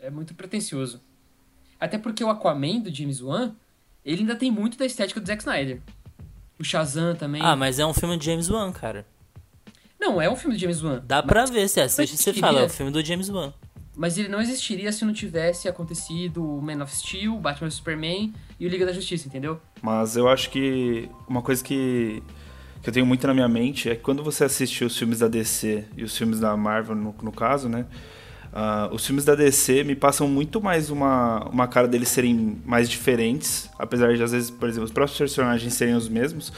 é 0.00 0.08
muito 0.08 0.34
pretencioso. 0.34 1.02
Até 1.78 1.98
porque 1.98 2.24
o 2.24 2.30
Aquaman 2.30 2.80
do 2.80 2.94
James 2.94 3.20
Wan, 3.20 3.54
ele 4.02 4.22
ainda 4.22 4.36
tem 4.36 4.50
muito 4.50 4.78
da 4.78 4.86
estética 4.86 5.20
do 5.20 5.26
Zack 5.26 5.42
Snyder. 5.42 5.82
O 6.58 6.64
Shazam 6.64 7.14
também. 7.14 7.42
Ah, 7.42 7.54
mas 7.54 7.78
é 7.78 7.84
um 7.84 7.92
filme 7.92 8.16
de 8.16 8.24
James 8.24 8.48
Wan, 8.48 8.72
cara. 8.72 9.04
Não, 10.00 10.20
é 10.20 10.30
um 10.30 10.36
filme 10.36 10.56
do 10.56 10.60
James 10.60 10.82
Wan. 10.82 11.02
Dá 11.06 11.22
pra 11.22 11.44
ver, 11.44 11.68
você 11.68 11.80
assiste 11.82 12.14
e 12.14 12.16
você 12.16 12.32
fala, 12.32 12.60
é 12.60 12.64
o 12.64 12.68
filme 12.68 12.90
do 12.90 13.04
James 13.04 13.28
Wan. 13.28 13.52
Mas 13.96 14.16
ele 14.16 14.28
não 14.28 14.40
existiria 14.40 14.90
se 14.92 15.04
não 15.04 15.12
tivesse 15.12 15.68
acontecido 15.68 16.42
o 16.42 16.62
Man 16.62 16.82
of 16.82 16.94
Steel, 16.94 17.36
Batman 17.36 17.68
vs 17.68 17.74
Superman 17.74 18.32
e 18.58 18.66
o 18.66 18.68
Liga 18.68 18.86
da 18.86 18.92
Justiça, 18.92 19.28
entendeu? 19.28 19.60
Mas 19.82 20.16
eu 20.16 20.28
acho 20.28 20.48
que 20.48 21.08
uma 21.28 21.42
coisa 21.42 21.62
que, 21.62 22.22
que 22.82 22.88
eu 22.88 22.92
tenho 22.92 23.04
muito 23.04 23.26
na 23.26 23.34
minha 23.34 23.48
mente 23.48 23.90
é 23.90 23.94
que 23.94 24.00
quando 24.00 24.24
você 24.24 24.44
assiste 24.44 24.84
os 24.84 24.96
filmes 24.96 25.18
da 25.18 25.28
DC 25.28 25.84
e 25.96 26.02
os 26.02 26.16
filmes 26.16 26.40
da 26.40 26.56
Marvel, 26.56 26.96
no, 26.96 27.14
no 27.20 27.32
caso, 27.32 27.68
né? 27.68 27.84
ah, 28.52 28.88
os 28.92 29.06
filmes 29.06 29.24
da 29.24 29.34
DC 29.34 29.84
me 29.84 29.94
passam 29.94 30.28
muito 30.28 30.60
mais 30.60 30.90
uma, 30.90 31.44
uma 31.48 31.68
cara 31.68 31.86
deles 31.86 32.08
serem 32.08 32.60
mais 32.64 32.88
diferentes, 32.88 33.70
apesar 33.78 34.14
de 34.14 34.22
às 34.22 34.32
vezes, 34.32 34.50
por 34.50 34.68
exemplo, 34.68 34.84
os 34.84 34.92
próprios 34.92 35.18
personagens 35.18 35.72
serem 35.74 35.94
os 35.94 36.08
mesmos. 36.08 36.52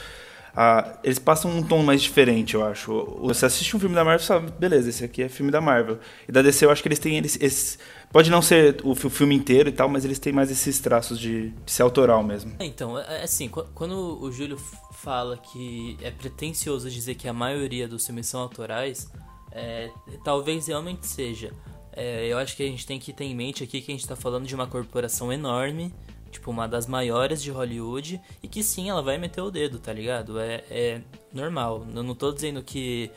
Ah, 0.55 0.99
eles 1.03 1.19
passam 1.19 1.51
um 1.51 1.63
tom 1.63 1.83
mais 1.83 2.03
diferente, 2.03 2.55
eu 2.55 2.65
acho. 2.65 2.93
Você 3.23 3.47
assiste 3.47 3.77
um 3.77 3.81
filme 3.81 3.95
da 3.95 4.05
Marvel 4.05 4.23
e 4.23 4.27
sabe, 4.27 4.51
beleza, 4.53 4.89
esse 4.91 5.05
aqui 5.05 5.23
é 5.23 5.29
filme 5.29 5.51
da 5.51 5.61
Marvel. 5.61 5.99
E 6.29 6.33
da 6.33 6.43
DC 6.43 6.65
eu 6.67 6.71
acho 6.71 6.83
que 6.83 6.89
eles 6.89 6.99
têm 6.99 7.17
eles, 7.17 7.39
esse. 7.41 7.79
Pode 8.13 8.31
não 8.31 8.43
ser 8.43 8.77
o 8.85 8.95
fi- 8.95 9.09
filme 9.09 9.35
inteiro 9.35 9.71
e 9.71 9.73
tal, 9.73 9.89
mas 9.89 10.05
eles 10.05 10.19
têm 10.19 10.33
mais 10.33 10.51
esses 10.51 10.79
traços 10.79 11.19
de, 11.19 11.49
de 11.51 11.73
ser 11.73 11.83
autoral 11.83 12.23
mesmo. 12.23 12.53
É, 12.59 12.67
Então, 12.67 12.99
é- 12.99 13.21
é 13.21 13.25
assim, 13.25 13.49
qu- 13.49 13.65
quando 13.75 14.23
o 14.23 14.31
Júlio 14.31 14.59
fala 14.93 15.39
que 15.39 15.97
é 16.03 16.11
pretencioso 16.11 16.91
dizer 16.91 17.15
que 17.15 17.27
a 17.27 17.33
maioria 17.33 17.89
dos 17.89 18.05
filmes 18.05 18.27
são 18.27 18.41
autorais, 18.41 19.11
é, 19.51 19.89
talvez 20.23 20.67
realmente 20.67 21.07
seja. 21.07 21.51
É, 21.95 22.27
eu 22.27 22.39
acho 22.39 22.57
que 22.57 22.63
a 22.63 22.67
gente 22.67 22.87
tem 22.87 22.99
que 22.99 23.13
ter 23.13 23.25
em 23.25 23.35
mente 23.35 23.65
aqui 23.65 23.81
que 23.81 23.91
a 23.91 23.95
gente 23.95 24.07
tá 24.07 24.17
falando 24.17 24.47
de 24.47 24.55
uma 24.55 24.67
corporação 24.67 25.33
enorme, 25.33 25.93
tipo, 26.33 26.51
uma 26.51 26.67
das 26.67 26.87
maiores 26.89 27.41
de 27.43 27.51
Hollywood, 27.51 28.21
e 28.43 28.49
que 28.49 28.63
sim, 28.63 28.91
ela 28.91 29.03
vai 29.03 29.19
meter 29.19 29.41
o 29.41 29.51
dedo, 29.51 29.79
tá 29.79 29.93
ligado? 29.93 30.41
É, 30.41 30.65
é 30.71 31.01
normal. 31.33 31.87
Eu 31.95 32.03
não 32.03 32.15
tô 32.15 32.33
dizendo 32.33 32.63
que 32.63 33.11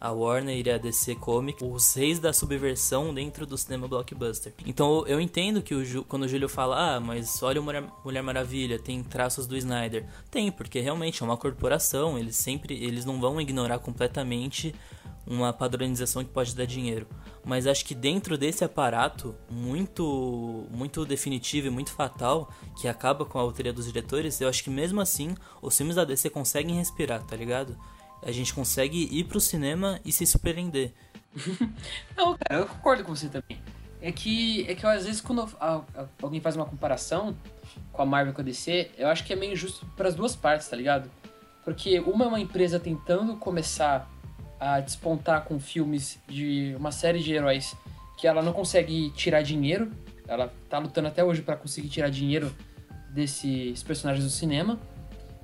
a 0.00 0.10
Warner 0.10 0.66
e 0.66 0.68
a 0.68 0.78
DC 0.78 1.14
Comics, 1.14 1.62
os 1.62 1.94
reis 1.94 2.18
da 2.18 2.32
subversão 2.32 3.14
dentro 3.14 3.46
do 3.46 3.56
cinema 3.56 3.86
blockbuster. 3.86 4.52
Então 4.66 5.06
eu 5.06 5.20
entendo 5.20 5.62
que 5.62 5.76
o 5.76 5.84
Ju- 5.84 6.04
quando 6.08 6.24
o 6.24 6.28
Júlio 6.28 6.48
fala, 6.48 6.96
ah, 6.96 6.98
mas 7.00 7.40
olha 7.40 7.62
Mulher 7.62 8.22
Maravilha, 8.22 8.80
tem 8.80 9.00
traços 9.04 9.46
do 9.46 9.56
Snyder. 9.56 10.04
Tem, 10.28 10.50
porque 10.50 10.80
realmente 10.80 11.22
é 11.22 11.24
uma 11.24 11.36
corporação, 11.36 12.18
eles 12.18 12.34
sempre, 12.34 12.74
eles 12.82 13.04
não 13.04 13.20
vão 13.20 13.40
ignorar 13.40 13.78
completamente 13.78 14.74
uma 15.26 15.52
padronização 15.52 16.24
que 16.24 16.30
pode 16.30 16.54
dar 16.54 16.66
dinheiro. 16.66 17.06
Mas 17.44 17.66
acho 17.66 17.84
que 17.84 17.94
dentro 17.94 18.38
desse 18.38 18.64
aparato 18.64 19.34
muito 19.50 20.66
muito 20.70 21.04
definitivo 21.04 21.66
e 21.66 21.70
muito 21.70 21.90
fatal, 21.90 22.52
que 22.80 22.88
acaba 22.88 23.24
com 23.24 23.38
a 23.38 23.42
autoria 23.42 23.72
dos 23.72 23.86
diretores, 23.86 24.40
eu 24.40 24.48
acho 24.48 24.62
que 24.62 24.70
mesmo 24.70 25.00
assim 25.00 25.34
os 25.60 25.76
filmes 25.76 25.96
da 25.96 26.04
DC 26.04 26.30
conseguem 26.30 26.76
respirar, 26.76 27.22
tá 27.24 27.36
ligado? 27.36 27.76
A 28.22 28.30
gente 28.30 28.54
consegue 28.54 29.08
ir 29.10 29.24
pro 29.24 29.40
cinema 29.40 30.00
e 30.04 30.12
se 30.12 30.24
surpreender. 30.26 30.92
Não, 32.16 32.36
cara, 32.36 32.60
eu 32.60 32.66
concordo 32.66 33.02
com 33.04 33.14
você 33.14 33.28
também. 33.28 33.60
É 34.00 34.10
que, 34.10 34.68
é 34.68 34.74
que 34.74 34.84
às 34.84 35.04
vezes 35.04 35.20
quando 35.20 35.48
alguém 36.20 36.40
faz 36.40 36.56
uma 36.56 36.66
comparação 36.66 37.36
com 37.92 38.02
a 38.02 38.06
Marvel 38.06 38.32
e 38.32 38.34
com 38.34 38.40
a 38.40 38.44
DC, 38.44 38.90
eu 38.98 39.08
acho 39.08 39.24
que 39.24 39.32
é 39.32 39.36
meio 39.36 39.52
injusto 39.52 39.86
para 39.96 40.08
as 40.08 40.14
duas 40.14 40.34
partes, 40.34 40.68
tá 40.68 40.76
ligado? 40.76 41.10
Porque 41.64 42.00
uma 42.00 42.24
é 42.24 42.28
uma 42.28 42.40
empresa 42.40 42.80
tentando 42.80 43.36
começar 43.36 44.10
a 44.62 44.78
despontar 44.78 45.42
com 45.44 45.58
filmes 45.58 46.20
de 46.28 46.72
uma 46.78 46.92
série 46.92 47.18
de 47.18 47.32
heróis 47.32 47.74
que 48.16 48.28
ela 48.28 48.40
não 48.40 48.52
consegue 48.52 49.10
tirar 49.10 49.42
dinheiro. 49.42 49.90
Ela 50.28 50.52
tá 50.70 50.78
lutando 50.78 51.08
até 51.08 51.24
hoje 51.24 51.42
para 51.42 51.56
conseguir 51.56 51.88
tirar 51.88 52.10
dinheiro 52.10 52.54
desses 53.12 53.82
personagens 53.82 54.24
do 54.24 54.30
cinema. 54.30 54.78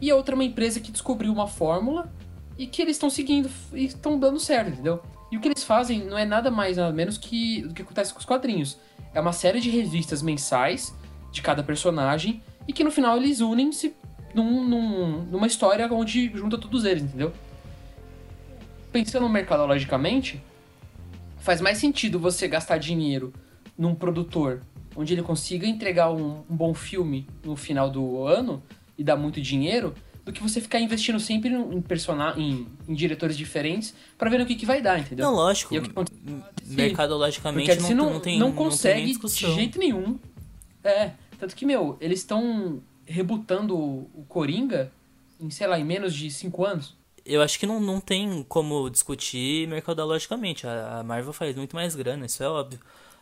E 0.00 0.08
a 0.08 0.14
outra 0.14 0.34
é 0.34 0.36
uma 0.36 0.44
empresa 0.44 0.78
que 0.78 0.92
descobriu 0.92 1.32
uma 1.32 1.48
fórmula 1.48 2.08
e 2.56 2.68
que 2.68 2.80
eles 2.80 2.94
estão 2.94 3.10
seguindo 3.10 3.50
e 3.72 3.86
estão 3.86 4.16
dando 4.20 4.38
certo, 4.38 4.70
entendeu? 4.70 5.02
E 5.32 5.36
o 5.36 5.40
que 5.40 5.48
eles 5.48 5.64
fazem 5.64 6.04
não 6.04 6.16
é 6.16 6.24
nada 6.24 6.48
mais 6.48 6.76
nada 6.76 6.92
menos 6.92 7.18
que 7.18 7.64
o 7.66 7.74
que 7.74 7.82
acontece 7.82 8.12
com 8.12 8.20
os 8.20 8.24
quadrinhos. 8.24 8.78
É 9.12 9.20
uma 9.20 9.32
série 9.32 9.60
de 9.60 9.68
revistas 9.68 10.22
mensais 10.22 10.94
de 11.32 11.42
cada 11.42 11.64
personagem 11.64 12.40
e 12.68 12.72
que 12.72 12.84
no 12.84 12.90
final 12.92 13.16
eles 13.16 13.40
unem-se 13.40 13.96
num, 14.32 14.62
num- 14.62 15.22
numa 15.24 15.46
história 15.48 15.92
onde 15.92 16.30
junta 16.36 16.56
todos 16.56 16.84
eles, 16.84 17.02
entendeu? 17.02 17.32
Pensando 18.92 19.28
mercadologicamente, 19.28 20.42
faz 21.38 21.60
mais 21.60 21.78
sentido 21.78 22.18
você 22.18 22.48
gastar 22.48 22.78
dinheiro 22.78 23.32
num 23.76 23.94
produtor 23.94 24.62
onde 24.96 25.12
ele 25.12 25.22
consiga 25.22 25.66
entregar 25.66 26.10
um, 26.10 26.42
um 26.50 26.56
bom 26.56 26.74
filme 26.74 27.26
no 27.44 27.54
final 27.54 27.88
do 27.90 28.24
ano 28.26 28.62
e 28.96 29.04
dar 29.04 29.16
muito 29.16 29.40
dinheiro 29.40 29.94
do 30.24 30.32
que 30.32 30.42
você 30.42 30.60
ficar 30.60 30.80
investindo 30.80 31.20
sempre 31.20 31.50
em, 31.50 31.82
em, 32.36 32.66
em 32.88 32.94
diretores 32.94 33.36
diferentes 33.36 33.94
pra 34.16 34.28
ver 34.28 34.40
o 34.40 34.46
que, 34.46 34.54
que 34.56 34.66
vai 34.66 34.82
dar, 34.82 34.98
entendeu? 34.98 35.26
Não, 35.26 35.34
lógico, 35.34 35.72
E 35.72 35.76
é 35.76 35.80
o 35.80 35.82
que 35.84 35.90
acontece 35.90 36.18
m- 36.26 36.42
Sim. 36.64 36.74
mercadologicamente 36.74 37.76
Porque 37.76 37.94
não, 37.94 38.04
não, 38.06 38.12
não 38.14 38.20
tem 38.20 38.38
não 38.38 38.48
não 38.48 38.54
consegue 38.54 39.02
de 39.02 39.06
discussão. 39.08 39.54
jeito 39.54 39.78
nenhum. 39.78 40.18
É, 40.82 41.12
tanto 41.38 41.54
que, 41.54 41.64
meu, 41.64 41.96
eles 42.00 42.18
estão 42.20 42.82
rebutando 43.06 43.76
o 43.76 44.10
o 44.14 44.24
Coringa 44.24 44.90
em, 45.40 45.48
sei 45.50 45.66
lá, 45.66 45.78
em 45.78 45.84
menos 45.84 46.12
de 46.14 46.30
5 46.30 46.64
anos. 46.64 46.96
Eu 47.28 47.42
acho 47.42 47.58
que 47.58 47.66
não, 47.66 47.78
não 47.80 48.00
tem 48.00 48.42
como 48.48 48.88
discutir 48.88 49.68
mercadologicamente. 49.68 50.66
A, 50.66 50.98
a 50.98 51.02
Marvel 51.02 51.32
faz 51.32 51.54
muito 51.56 51.76
mais 51.76 51.94
grana, 51.94 52.26
isso 52.26 52.42
é 52.42 52.48
óbvio. 52.48 52.80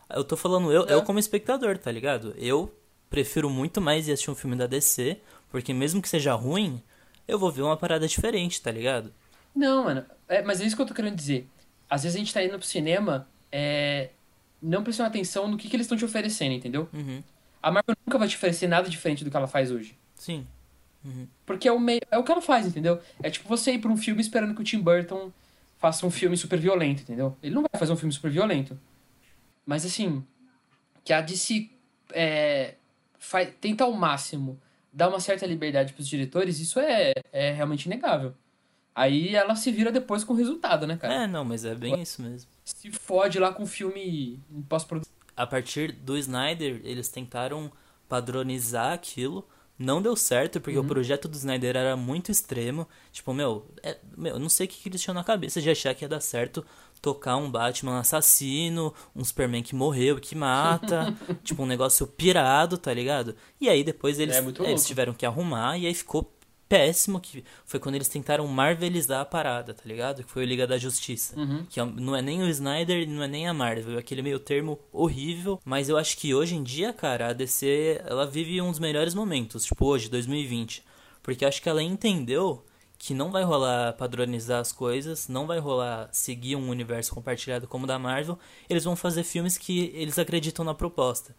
Eu 0.09 0.23
tô 0.25 0.37
falando 0.37 0.73
eu, 0.73 0.87
É. 0.89 0.93
eu 0.95 1.03
como 1.03 1.19
espectador, 1.19 1.77
tá 1.79 1.91
ligado? 1.91 2.35
Eu 2.39 2.73
prefiro 3.11 3.51
muito 3.51 3.81
mais 3.81 4.07
ir 4.09 4.13
assistir 4.13 4.31
um 4.31 4.35
filme 4.35 4.57
da 4.57 4.67
DC, 4.67 5.19
porque 5.51 5.73
mesmo 5.73 6.01
que 6.01 6.09
seja 6.09 6.35
ruim, 6.35 6.83
eu 7.27 7.39
vou 7.39 7.51
ver 7.51 7.63
uma 7.63 7.77
parada 7.77 8.07
diferente, 8.07 8.61
tá 8.63 8.71
ligado? 8.71 9.13
Não, 9.55 9.85
mano. 9.85 10.05
É, 10.29 10.43
mas 10.43 10.61
é 10.61 10.65
isso 10.65 10.77
que 10.77 10.83
eu 10.83 10.87
tô 10.87 10.95
querendo 10.95 11.17
dizer. 11.17 11.49
Às 11.89 12.03
vezes 12.03 12.17
a 12.17 12.19
gente 12.19 12.33
tá 12.33 12.43
indo 12.43 12.59
pro 12.59 12.67
cinema 12.67 13.29
é, 13.51 14.11
não 14.61 14.83
prestando 14.83 15.09
atenção 15.09 15.49
no 15.49 15.57
que, 15.57 15.69
que 15.69 15.77
eles 15.77 15.87
estão 15.87 15.97
te 15.97 16.05
oferecendo, 16.05 16.53
entendeu? 16.53 16.89
Uhum. 16.93 17.23
A 17.63 17.71
Marvel 17.71 17.97
nunca 18.07 18.19
vai 18.19 18.29
te 18.29 18.37
oferecer 18.37 18.67
nada 18.69 18.89
diferente 18.89 19.25
do 19.25 19.31
que 19.31 19.37
ela 19.37 19.49
faz 19.49 19.71
hoje. 19.71 19.97
Sim. 20.15 20.47
Porque 21.45 21.69
é 21.69 21.73
o, 21.73 21.79
meio, 21.79 22.01
é 22.11 22.19
o 22.19 22.25
que 22.25 22.33
ela 22.33 22.41
faz, 22.41 22.67
entendeu? 22.67 23.01
É 23.23 23.31
tipo 23.31 23.49
você 23.49 23.73
ir 23.73 23.79
pra 23.79 23.91
um 23.91 23.97
filme 23.97 24.21
esperando 24.21 24.55
que 24.55 24.61
o 24.61 24.65
Tim 24.65 24.81
Burton 24.81 25.33
faça 25.79 26.07
um 26.07 26.11
filme 26.11 26.37
super 26.37 26.59
violento, 26.59 27.03
entendeu? 27.03 27.37
Ele 27.43 27.55
não 27.55 27.63
vai 27.63 27.79
fazer 27.79 27.93
um 27.93 27.97
filme 27.97 28.13
super 28.13 28.31
violento. 28.31 28.79
Mas 29.65 29.85
assim, 29.85 30.25
que 31.05 31.13
a 31.13 31.21
DC 31.21 31.71
é, 32.13 32.75
faz, 33.19 33.53
tenta 33.61 33.85
ao 33.85 33.93
máximo 33.93 34.61
dar 34.93 35.09
uma 35.09 35.21
certa 35.21 35.47
liberdade 35.47 35.93
pros 35.93 36.09
diretores, 36.09 36.59
isso 36.59 36.81
é, 36.81 37.13
é 37.33 37.53
realmente 37.53 37.87
inegável. 37.87 38.35
Aí 38.95 39.37
ela 39.37 39.55
se 39.55 39.71
vira 39.71 39.93
depois 39.93 40.25
com 40.25 40.33
o 40.33 40.37
resultado, 40.37 40.87
né, 40.87 40.97
cara? 40.97 41.25
É, 41.25 41.27
não, 41.27 41.45
mas 41.45 41.67
é 41.67 41.75
bem 41.75 42.01
isso 42.01 42.23
mesmo. 42.23 42.51
Se 42.65 42.91
fode 42.91 43.39
lá 43.39 43.53
com 43.53 43.65
o 43.65 43.67
filme 43.67 44.41
pós-produção. 44.69 45.13
A 45.37 45.47
partir 45.47 45.93
do 45.93 46.17
Snyder, 46.17 46.81
eles 46.83 47.11
tentaram 47.11 47.71
padronizar 48.09 48.95
aquilo. 48.95 49.47
Não 49.79 50.01
deu 50.01 50.17
certo, 50.17 50.61
porque 50.61 50.79
o 50.79 50.85
projeto 50.85 51.29
do 51.29 51.37
Snyder 51.37 51.77
era 51.77 51.97
muito 51.97 52.31
extremo. 52.33 52.89
Tipo, 53.13 53.35
meu, 53.35 53.67
é- 53.83 53.99
meu, 54.17 54.35
eu 54.35 54.39
não 54.41 54.49
sei 54.49 54.67
o 54.67 54.69
que, 54.69 54.79
que 54.79 54.89
eles 54.89 55.03
tinham 55.03 55.15
na 55.15 55.23
cabeça 55.23 55.61
de 55.61 55.69
achar 55.69 55.95
que 55.95 56.05
ia 56.05 56.09
dar 56.09 56.21
certo 56.21 56.65
tocar 57.03 57.37
um 57.37 57.51
Batman 57.51 57.99
assassino, 58.01 58.93
um 59.15 59.23
Superman 59.23 59.63
que 59.63 59.75
morreu 59.75 60.17
e 60.17 60.21
que 60.21 60.35
mata. 60.35 61.15
tipo, 61.45 61.63
um 61.63 61.67
negócio 61.67 62.07
pirado, 62.07 62.79
tá 62.79 62.93
ligado? 62.93 63.37
E 63.61 63.69
aí 63.69 63.85
depois 63.85 64.19
eles, 64.19 64.35
É, 64.37 64.71
eles 64.71 64.87
tiveram 64.87 65.13
que 65.13 65.27
arrumar 65.27 65.77
e 65.79 65.87
aí 65.87 65.95
ficou 65.95 66.36
péssimo. 66.69 67.21
que 67.21 67.45
Foi 67.65 67.79
quando 67.81 67.95
eles 67.95 68.09
tentaram 68.09 68.47
marvelizar 68.47 69.21
a 69.21 69.25
parada, 69.25 69.73
tá 69.75 69.83
ligado? 69.85 70.23
Que 70.25 70.31
foi 70.31 70.45
o 70.45 70.47
Liga 70.47 70.67
da 70.67 70.79
Justiça. 70.79 71.39
Uhum. 71.39 71.65
Que 71.69 71.81
é- 71.81 71.85
não 71.85 72.15
é 72.17 72.23
nem 72.23 72.43
o 72.43 72.49
Snyder 72.49 73.03
e 73.03 73.07
não 73.07 73.23
é 73.23 73.29
nem 73.29 73.49
a 73.49 73.55
Marvel, 73.55 73.97
é 73.97 73.99
aquele 74.01 74.23
meio 74.23 74.39
termo 74.39 74.79
horrível. 74.93 75.61
Mas 75.65 75.89
eu 75.89 75.97
acho 75.97 76.17
que 76.17 76.35
hoje 76.35 76.55
em 76.55 76.63
dia, 76.63 76.93
cara, 76.93 77.29
a 77.29 77.33
DC 77.33 78.01
ela 78.07 78.27
vive 78.27 78.61
um 78.61 78.71
dos 78.71 78.81
melhores 78.81 79.15
momentos, 79.15 79.65
tipo 79.65 79.87
hoje, 79.87 80.09
2020. 80.09 80.83
Porque 81.23 81.45
acho 81.45 81.61
que 81.63 81.69
ela 81.69 81.83
entendeu 81.83 82.65
que 82.99 83.13
não 83.13 83.31
vai 83.31 83.43
rolar 83.43 83.93
padronizar 83.93 84.59
as 84.61 84.73
coisas, 84.73 85.29
não 85.29 85.47
vai 85.47 85.59
rolar 85.59 86.09
seguir 86.13 86.57
um 86.57 86.71
universo 86.71 87.13
compartilhado 87.13 87.67
como 87.69 87.85
o 87.85 87.87
da 87.87 87.99
Marvel. 87.99 88.39
Eles 88.71 88.85
vão 88.85 88.97
fazer 88.97 89.23
filmes 89.23 89.59
que 89.59 89.93
eles 89.95 90.19
acreditam 90.19 90.65
na 90.65 90.73
proposta. 90.75 91.35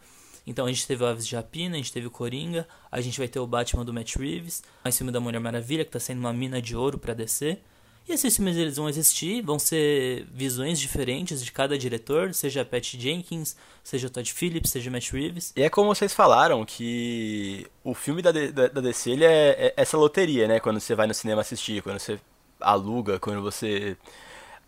Então 0.47 0.65
a 0.65 0.69
gente 0.69 0.87
teve 0.87 1.03
o 1.03 1.07
Aves 1.07 1.27
de 1.27 1.35
Rapina, 1.35 1.75
a 1.75 1.77
gente 1.77 1.91
teve 1.91 2.07
o 2.07 2.11
Coringa, 2.11 2.65
a 2.89 3.01
gente 3.01 3.19
vai 3.19 3.27
ter 3.27 3.39
o 3.39 3.45
Batman 3.45 3.83
do 3.83 3.93
Matt 3.93 4.15
Reeves, 4.15 4.63
mais 4.81 4.97
filme 4.97 5.11
da 5.11 5.19
Mulher 5.19 5.39
Maravilha, 5.39 5.83
que 5.83 5.91
tá 5.91 5.99
sendo 5.99 6.19
uma 6.19 6.31
mina 6.31 6.61
de 6.61 6.73
ouro 6.73 6.97
pra 6.97 7.13
DC. 7.13 7.59
E 8.07 8.13
esses 8.13 8.37
filmes 8.37 8.55
eles 8.55 8.77
vão 8.77 8.87
existir, 8.87 9.41
vão 9.41 9.59
ser 9.59 10.25
visões 10.31 10.79
diferentes 10.79 11.43
de 11.43 11.51
cada 11.51 11.77
diretor, 11.77 12.33
seja 12.33 12.63
Pat 12.63 12.95
Jenkins, 12.95 13.57
seja 13.83 14.09
Todd 14.09 14.31
Phillips, 14.31 14.71
seja 14.71 14.89
Matt 14.89 15.11
Reeves. 15.11 15.51
E 15.57 15.61
é 15.61 15.69
como 15.69 15.93
vocês 15.93 16.13
falaram, 16.13 16.63
que 16.63 17.67
o 17.83 17.93
filme 17.93 18.21
da, 18.21 18.31
da, 18.31 18.67
da 18.69 18.79
DC 18.79 19.11
ele 19.11 19.25
é, 19.25 19.49
é 19.67 19.73
essa 19.75 19.97
loteria, 19.97 20.47
né? 20.47 20.61
Quando 20.61 20.79
você 20.79 20.95
vai 20.95 21.05
no 21.05 21.13
cinema 21.13 21.41
assistir, 21.41 21.81
quando 21.81 21.99
você 21.99 22.17
aluga, 22.61 23.19
quando 23.19 23.41
você 23.41 23.97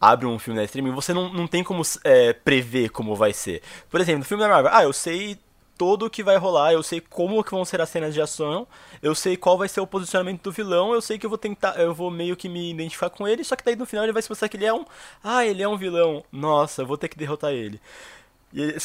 abre 0.02 0.26
um 0.26 0.38
filme 0.38 0.60
na 0.60 0.66
streaming, 0.66 0.92
você 0.92 1.14
não, 1.14 1.32
não 1.32 1.48
tem 1.48 1.64
como 1.64 1.82
é, 2.04 2.34
prever 2.34 2.90
como 2.90 3.16
vai 3.16 3.32
ser. 3.32 3.62
Por 3.90 4.02
exemplo, 4.02 4.20
no 4.20 4.26
filme 4.26 4.44
da 4.44 4.50
Marvel, 4.50 4.72
ah, 4.74 4.84
eu 4.84 4.92
sei 4.92 5.40
todo 5.80 6.08
o 6.08 6.10
que 6.10 6.22
vai 6.22 6.36
rolar, 6.36 6.74
eu 6.74 6.84
sei 6.84 7.00
como 7.00 7.42
que 7.42 7.52
vão 7.52 7.64
ser 7.64 7.80
as 7.80 7.88
cenas 7.88 8.14
de 8.14 8.22
ação, 8.22 8.68
eu 9.02 9.16
sei 9.16 9.38
qual 9.38 9.58
vai 9.58 9.70
ser 9.70 9.80
o 9.80 9.88
posicionamento 9.88 10.44
do 10.44 10.52
vilão, 10.52 10.94
eu 10.94 11.02
sei 11.02 11.18
que 11.18 11.26
eu 11.26 11.30
vou 11.30 11.38
tentar, 11.38 11.80
eu 11.80 11.94
vou 11.96 12.12
meio 12.12 12.36
que 12.36 12.50
me 12.50 12.70
identificar 12.70 13.10
com 13.10 13.26
ele, 13.26 13.46
só 13.46 13.56
que 13.56 13.64
daí 13.64 13.78
no 13.78 13.86
final 13.86 14.04
ele 14.04 14.12
vai 14.12 14.22
se 14.22 14.30
mostrar 14.30 14.50
que 14.50 14.58
ele 14.58 14.66
é 14.66 14.74
um, 14.74 14.86
ah, 15.24 15.46
ele 15.46 15.64
é 15.64 15.68
um 15.68 15.78
vilão. 15.78 16.22
Nossa, 16.34 16.82
eu 16.82 16.86
vou 16.86 16.98
ter 16.98 17.08
que 17.08 17.18
derrotar 17.18 17.54
ele. 17.54 17.80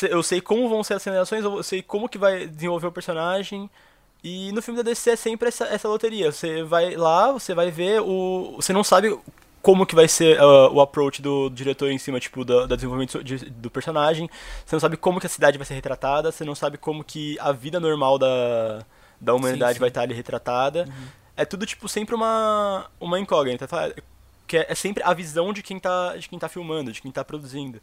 Eu 0.08 0.22
sei 0.22 0.40
como 0.40 0.68
vão 0.68 0.84
ser 0.84 0.94
as 0.94 1.02
cenas 1.02 1.18
de 1.18 1.22
ações, 1.22 1.44
eu 1.44 1.62
sei 1.64 1.82
como 1.82 2.08
que 2.08 2.16
vai 2.16 2.46
desenvolver 2.46 2.86
o 2.86 2.92
personagem. 2.92 3.68
E 4.22 4.52
no 4.52 4.62
filme 4.62 4.80
da 4.80 4.88
DC 4.88 5.10
é 5.10 5.16
sempre 5.16 5.48
essa, 5.48 5.64
essa 5.64 5.88
loteria. 5.88 6.30
Você 6.30 6.62
vai 6.62 6.94
lá, 6.94 7.32
você 7.32 7.54
vai 7.54 7.70
ver 7.70 8.00
o. 8.02 8.54
Você 8.56 8.72
não 8.72 8.84
sabe 8.84 9.18
como 9.64 9.86
que 9.86 9.94
vai 9.94 10.06
ser 10.06 10.38
uh, 10.38 10.70
o 10.74 10.80
approach 10.82 11.22
do, 11.22 11.48
do, 11.48 11.56
diretor 11.56 11.90
em 11.90 11.96
cima, 11.96 12.20
tipo, 12.20 12.44
do, 12.44 12.66
do 12.66 12.76
desenvolvimento 12.76 13.24
de, 13.24 13.46
do 13.48 13.70
personagem. 13.70 14.28
Você 14.62 14.76
não 14.76 14.80
sabe 14.80 14.98
como 14.98 15.18
que 15.18 15.24
a 15.26 15.30
cidade 15.30 15.56
vai 15.56 15.66
ser 15.66 15.72
retratada, 15.72 16.30
você 16.30 16.44
não 16.44 16.54
sabe 16.54 16.76
como 16.76 17.02
que 17.02 17.38
a 17.40 17.50
vida 17.50 17.80
normal 17.80 18.18
da, 18.18 18.84
da 19.18 19.32
humanidade 19.32 19.72
sim, 19.72 19.76
sim. 19.76 19.80
vai 19.80 19.88
estar 19.88 20.02
ali 20.02 20.12
retratada. 20.12 20.84
Uhum. 20.86 21.06
É 21.34 21.46
tudo, 21.46 21.64
tipo, 21.64 21.88
sempre 21.88 22.14
uma, 22.14 22.90
uma 23.00 23.18
incógnita. 23.18 23.66
Tá? 23.66 23.90
Que 24.46 24.58
é, 24.58 24.66
é, 24.68 24.74
sempre 24.74 25.02
a 25.02 25.14
visão 25.14 25.50
de 25.50 25.62
quem, 25.62 25.80
tá, 25.80 26.14
de 26.14 26.28
quem 26.28 26.38
tá 26.38 26.46
filmando, 26.46 26.92
de 26.92 27.00
quem 27.00 27.10
tá 27.10 27.24
produzindo. 27.24 27.80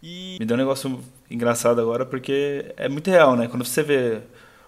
E... 0.00 0.36
Me 0.38 0.46
deu 0.46 0.54
um 0.54 0.58
negócio 0.58 1.02
engraçado 1.28 1.80
agora, 1.80 2.06
porque 2.06 2.72
é 2.76 2.88
muito 2.88 3.10
real, 3.10 3.34
né? 3.34 3.48
Quando 3.48 3.64
você 3.64 3.82
vê 3.82 4.20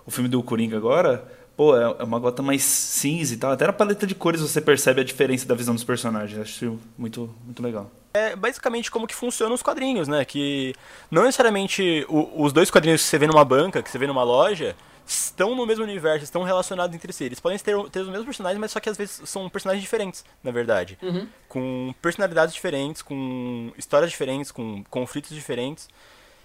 o 0.05 0.11
filme 0.11 0.29
do 0.29 0.43
Coringa 0.43 0.77
agora, 0.77 1.25
pô, 1.59 1.77
é, 1.77 1.97
é 1.99 2.05
uma 2.05 2.21
gota 2.21 2.41
mais 2.41 2.63
cinza 2.63 3.35
e 3.35 3.37
tal. 3.37 3.51
Até 3.51 3.67
na 3.67 3.73
paleta 3.73 4.07
de 4.07 4.15
cores 4.15 4.41
você 4.41 4.61
percebe 4.61 5.01
a 5.01 5.05
diferença 5.05 5.45
da 5.45 5.57
visão 5.57 5.75
dos 5.75 5.83
personagens. 5.83 6.41
Acho 6.41 6.79
muito, 6.97 7.35
muito 7.45 7.61
legal. 7.61 7.91
É 8.15 8.37
basicamente 8.37 8.93
como 8.93 9.09
que 9.09 9.15
funcionam 9.15 9.57
os 9.57 9.63
quadrinhos, 9.63 10.07
né? 10.07 10.25
Que 10.25 10.73
não 11.11 11.25
necessariamente 11.25 12.07
o, 12.09 12.45
os 12.45 12.53
dois 12.53 12.71
quadrinhos 12.71 13.03
que 13.03 13.09
você 13.09 13.19
vê 13.19 13.27
numa 13.27 13.45
banca, 13.45 13.83
que 13.83 13.91
você 13.91 13.99
vê 13.99 14.07
numa 14.07 14.23
loja, 14.23 14.77
estão 15.05 15.57
no 15.57 15.67
mesmo 15.67 15.83
universo, 15.83 16.23
estão 16.23 16.45
relacionados 16.45 16.95
entre 16.95 17.13
si. 17.13 17.25
Eles 17.25 17.41
podem 17.41 17.59
ter, 17.59 17.77
ter 17.91 18.01
os 18.03 18.09
mesmos 18.09 18.27
personagens, 18.27 18.61
mas 18.61 18.71
só 18.71 18.79
que 18.79 18.89
às 18.89 18.97
vezes 18.97 19.21
são 19.29 19.51
personagens 19.51 19.83
diferentes, 19.83 20.25
na 20.45 20.53
verdade. 20.53 20.97
Uhum. 21.03 21.27
Com 21.49 21.93
personalidades 22.01 22.55
diferentes, 22.55 23.03
com 23.03 23.73
histórias 23.77 24.13
diferentes, 24.13 24.53
com 24.53 24.85
conflitos 24.85 25.35
diferentes. 25.35 25.89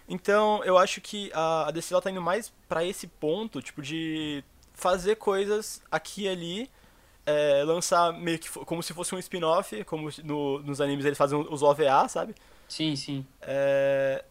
Então, 0.09 0.63
eu 0.65 0.75
acho 0.75 0.99
que 1.01 1.29
a, 1.35 1.67
a 1.67 1.71
DC 1.71 1.93
ela 1.93 2.01
tá 2.01 2.09
indo 2.09 2.21
mais 2.21 2.51
para 2.67 2.83
esse 2.83 3.05
ponto, 3.05 3.61
tipo, 3.61 3.79
de 3.79 4.43
fazer 4.73 5.15
coisas 5.15 5.81
aqui 5.91 6.23
e 6.23 6.27
ali, 6.27 6.69
é, 7.25 7.63
lançar 7.63 8.13
meio 8.13 8.39
que 8.39 8.49
como 8.49 8.83
se 8.83 8.93
fosse 8.93 9.15
um 9.15 9.19
spin-off, 9.19 9.83
como 9.85 10.09
no, 10.23 10.59
nos 10.59 10.81
animes 10.81 11.05
eles 11.05 11.17
fazem 11.17 11.39
os 11.49 11.61
OVA, 11.61 12.07
sabe? 12.07 12.35
Sim, 12.67 12.95
sim. 12.95 13.25
É, 13.41 14.23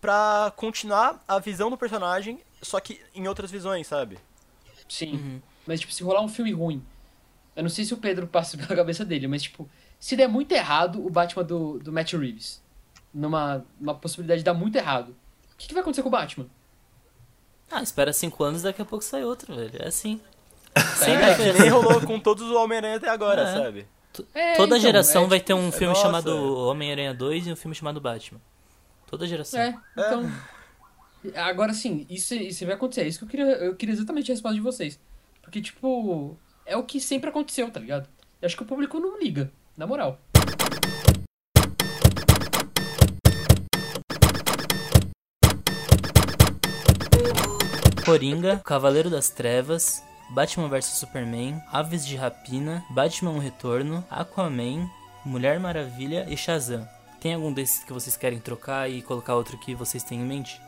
pra 0.00 0.52
continuar 0.56 1.22
a 1.26 1.38
visão 1.38 1.70
do 1.70 1.76
personagem, 1.76 2.40
só 2.62 2.80
que 2.80 3.00
em 3.14 3.26
outras 3.28 3.50
visões, 3.50 3.86
sabe? 3.86 4.18
Sim. 4.88 5.14
Uhum. 5.14 5.42
Mas, 5.66 5.80
tipo, 5.80 5.92
se 5.92 6.02
rolar 6.02 6.22
um 6.22 6.28
filme 6.28 6.52
ruim, 6.52 6.82
eu 7.54 7.62
não 7.62 7.70
sei 7.70 7.84
se 7.84 7.94
o 7.94 7.96
Pedro 7.96 8.26
passa 8.26 8.56
pela 8.58 8.74
cabeça 8.76 9.04
dele, 9.04 9.26
mas, 9.26 9.42
tipo, 9.42 9.68
se 9.98 10.16
der 10.16 10.28
muito 10.28 10.52
errado 10.52 11.04
o 11.04 11.10
Batman 11.10 11.44
do, 11.44 11.78
do 11.78 11.92
Matt 11.92 12.12
Reeves, 12.12 12.62
numa 13.12 13.64
uma 13.80 13.94
possibilidade 13.94 14.40
de 14.40 14.44
dar 14.44 14.54
muito 14.54 14.76
errado. 14.76 15.14
O 15.52 15.56
que, 15.56 15.68
que 15.68 15.74
vai 15.74 15.82
acontecer 15.82 16.02
com 16.02 16.08
o 16.08 16.12
Batman? 16.12 16.46
Ah, 17.72 17.82
espera 17.82 18.12
cinco 18.12 18.44
anos 18.44 18.60
e 18.60 18.64
daqui 18.64 18.82
a 18.82 18.84
pouco 18.84 19.02
sai 19.02 19.24
outro, 19.24 19.56
velho. 19.56 19.72
É 19.82 19.88
assim. 19.88 20.20
Sempre 20.96 21.24
é, 21.24 21.34
que 21.34 21.58
nem 21.58 21.70
rolou 21.70 22.02
com 22.02 22.20
todos 22.20 22.46
os 22.46 22.54
Homem-Aranha 22.54 22.96
até 22.96 23.08
agora, 23.08 23.42
é. 23.42 23.54
sabe? 23.54 23.86
É, 24.34 24.56
Toda 24.56 24.76
então, 24.76 24.80
geração 24.80 25.24
é, 25.24 25.28
vai 25.28 25.40
ter 25.40 25.54
um 25.54 25.66
tipo, 25.66 25.78
filme 25.78 25.94
nossa. 25.94 26.02
chamado 26.02 26.66
Homem-Aranha 26.68 27.14
2 27.14 27.46
e 27.46 27.52
um 27.52 27.56
filme 27.56 27.74
chamado 27.74 27.98
Batman. 27.98 28.40
Toda 29.06 29.26
geração. 29.26 29.58
É, 29.58 29.78
então. 29.92 30.30
Agora 31.34 31.72
sim, 31.72 32.06
isso, 32.10 32.34
isso 32.34 32.66
vai 32.66 32.74
acontecer. 32.74 33.02
É 33.02 33.08
isso 33.08 33.18
que 33.20 33.24
eu 33.24 33.28
queria. 33.28 33.46
Eu 33.46 33.74
queria 33.74 33.94
exatamente 33.94 34.30
a 34.30 34.34
resposta 34.34 34.54
de 34.54 34.60
vocês. 34.60 35.00
Porque, 35.40 35.62
tipo, 35.62 36.36
é 36.66 36.76
o 36.76 36.82
que 36.82 37.00
sempre 37.00 37.30
aconteceu, 37.30 37.70
tá 37.70 37.80
ligado? 37.80 38.06
Eu 38.40 38.46
acho 38.46 38.56
que 38.56 38.62
o 38.62 38.66
público 38.66 39.00
não 39.00 39.18
liga, 39.18 39.50
na 39.76 39.86
moral. 39.86 40.18
Coringa, 48.04 48.60
Cavaleiro 48.64 49.08
das 49.08 49.28
Trevas, 49.28 50.02
Batman 50.30 50.68
vs 50.68 50.86
Superman, 50.86 51.62
Aves 51.72 52.04
de 52.04 52.16
Rapina, 52.16 52.84
Batman 52.90 53.40
Retorno, 53.40 54.04
Aquaman, 54.10 54.90
Mulher 55.24 55.60
Maravilha 55.60 56.26
e 56.28 56.36
Shazam. 56.36 56.86
Tem 57.20 57.34
algum 57.34 57.52
desses 57.52 57.84
que 57.84 57.92
vocês 57.92 58.16
querem 58.16 58.40
trocar 58.40 58.90
e 58.90 59.02
colocar 59.02 59.36
outro 59.36 59.56
que 59.56 59.74
vocês 59.74 60.02
têm 60.02 60.20
em 60.20 60.24
mente? 60.24 60.60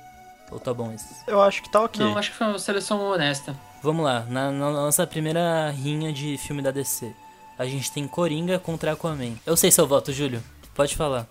Ou 0.53 0.61
tá 0.61 0.73
bom 0.73 0.93
esses? 0.93 1.25
Eu 1.27 1.43
acho 1.43 1.63
que 1.63 1.69
tá 1.69 1.83
ok. 1.83 2.05
Não, 2.05 2.17
acho 2.17 2.31
que 2.31 2.37
foi 2.37 2.47
uma 2.47 2.59
seleção 2.59 3.01
honesta. 3.01 3.57
Vamos 3.83 4.05
lá, 4.05 4.21
na, 4.29 4.53
na 4.53 4.71
nossa 4.71 5.07
primeira 5.07 5.71
rinha 5.71 6.13
de 6.13 6.39
filme 6.39 6.63
da 6.63 6.71
DC. 6.71 7.13
A 7.59 7.67
gente 7.67 7.91
tem 7.91 8.07
Coringa 8.07 8.59
contra 8.61 8.93
Aquaman. 8.93 9.35
Eu 9.45 9.57
sei 9.57 9.71
seu 9.71 9.87
voto, 9.87 10.13
Júlio. 10.13 10.43
Pode 10.75 10.95
falar. 10.95 11.27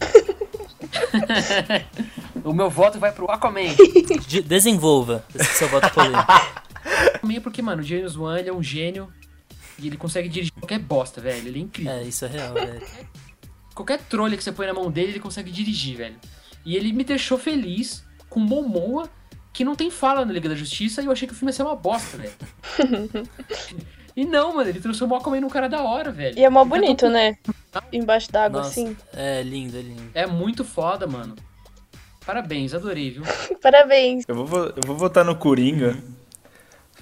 o 2.46 2.54
meu 2.54 2.70
voto 2.70 2.98
vai 2.98 3.12
pro 3.12 3.30
Aquaman. 3.30 3.74
De 4.26 4.40
desenvolva 4.40 5.24
esse 5.34 5.58
seu 5.58 5.68
voto 5.68 5.90
polêmico. 5.90 6.22
Aquaman 7.14 7.40
porque, 7.40 7.60
mano, 7.60 7.82
o 7.82 7.84
James 7.84 8.16
Wan 8.16 8.38
ele 8.38 8.48
é 8.48 8.52
um 8.52 8.62
gênio 8.62 9.12
e 9.78 9.86
ele 9.88 9.96
consegue 9.96 10.28
dirigir 10.28 10.52
qualquer 10.52 10.78
bosta, 10.78 11.20
velho. 11.20 11.48
Ele 11.48 11.58
é 11.58 11.62
incrível. 11.62 11.92
É, 11.92 12.02
isso 12.04 12.24
é 12.24 12.28
real, 12.28 12.54
velho. 12.54 12.82
Qualquer 13.74 13.98
trolha 13.98 14.36
que 14.36 14.44
você 14.44 14.52
põe 14.52 14.66
na 14.66 14.72
mão 14.72 14.90
dele, 14.90 15.12
ele 15.12 15.20
consegue 15.20 15.50
dirigir, 15.50 15.96
velho. 15.96 16.16
E 16.64 16.76
ele 16.76 16.92
me 16.92 17.04
deixou 17.04 17.36
feliz 17.36 18.04
com 18.30 18.40
Momoa, 18.40 19.10
que 19.52 19.64
não 19.64 19.74
tem 19.74 19.90
fala 19.90 20.24
na 20.24 20.32
Liga 20.32 20.48
da 20.48 20.54
Justiça, 20.54 21.02
e 21.02 21.06
eu 21.06 21.12
achei 21.12 21.28
que 21.28 21.34
o 21.34 21.36
filme 21.36 21.50
ia 21.50 21.54
ser 21.54 21.62
uma 21.62 21.76
bosta, 21.76 22.16
velho. 22.16 22.32
E 24.16 24.24
não, 24.24 24.54
mano, 24.54 24.70
ele 24.70 24.80
transformou 24.80 25.18
o 25.18 25.20
Aquaman 25.20 25.42
num 25.42 25.50
cara 25.50 25.68
da 25.68 25.82
hora, 25.82 26.10
velho. 26.10 26.38
E 26.38 26.42
é 26.42 26.48
mó 26.48 26.64
bonito, 26.64 27.00
tô... 27.00 27.10
né? 27.10 27.36
Embaixo 27.92 28.32
d'água, 28.32 28.62
assim. 28.62 28.96
É 29.12 29.42
lindo, 29.42 29.76
é 29.76 29.82
lindo. 29.82 30.10
É 30.14 30.26
muito 30.26 30.64
foda, 30.64 31.06
mano. 31.06 31.36
Parabéns, 32.26 32.74
adorei, 32.74 33.12
viu? 33.12 33.22
Parabéns. 33.62 34.24
Eu 34.26 34.44
vou, 34.44 34.66
eu 34.66 34.82
vou 34.84 34.96
votar 34.96 35.24
no 35.24 35.36
Coringa. 35.36 35.96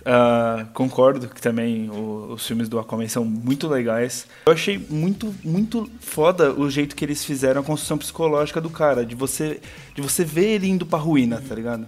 Uh, 0.00 0.66
concordo 0.74 1.28
que 1.28 1.40
também 1.40 1.88
o, 1.88 2.34
os 2.34 2.46
filmes 2.46 2.68
do 2.68 2.78
Aquaman 2.78 3.08
são 3.08 3.24
muito 3.24 3.66
legais. 3.66 4.26
Eu 4.44 4.52
achei 4.52 4.76
muito, 4.78 5.34
muito 5.42 5.90
foda 5.98 6.52
o 6.52 6.68
jeito 6.68 6.94
que 6.94 7.02
eles 7.02 7.24
fizeram 7.24 7.62
a 7.62 7.64
construção 7.64 7.96
psicológica 7.96 8.60
do 8.60 8.68
cara, 8.68 9.06
de 9.06 9.14
você, 9.14 9.60
de 9.94 10.02
você 10.02 10.22
ver 10.22 10.56
ele 10.56 10.68
indo 10.68 10.84
pra 10.84 10.98
ruína, 10.98 11.42
tá 11.48 11.54
ligado? 11.54 11.86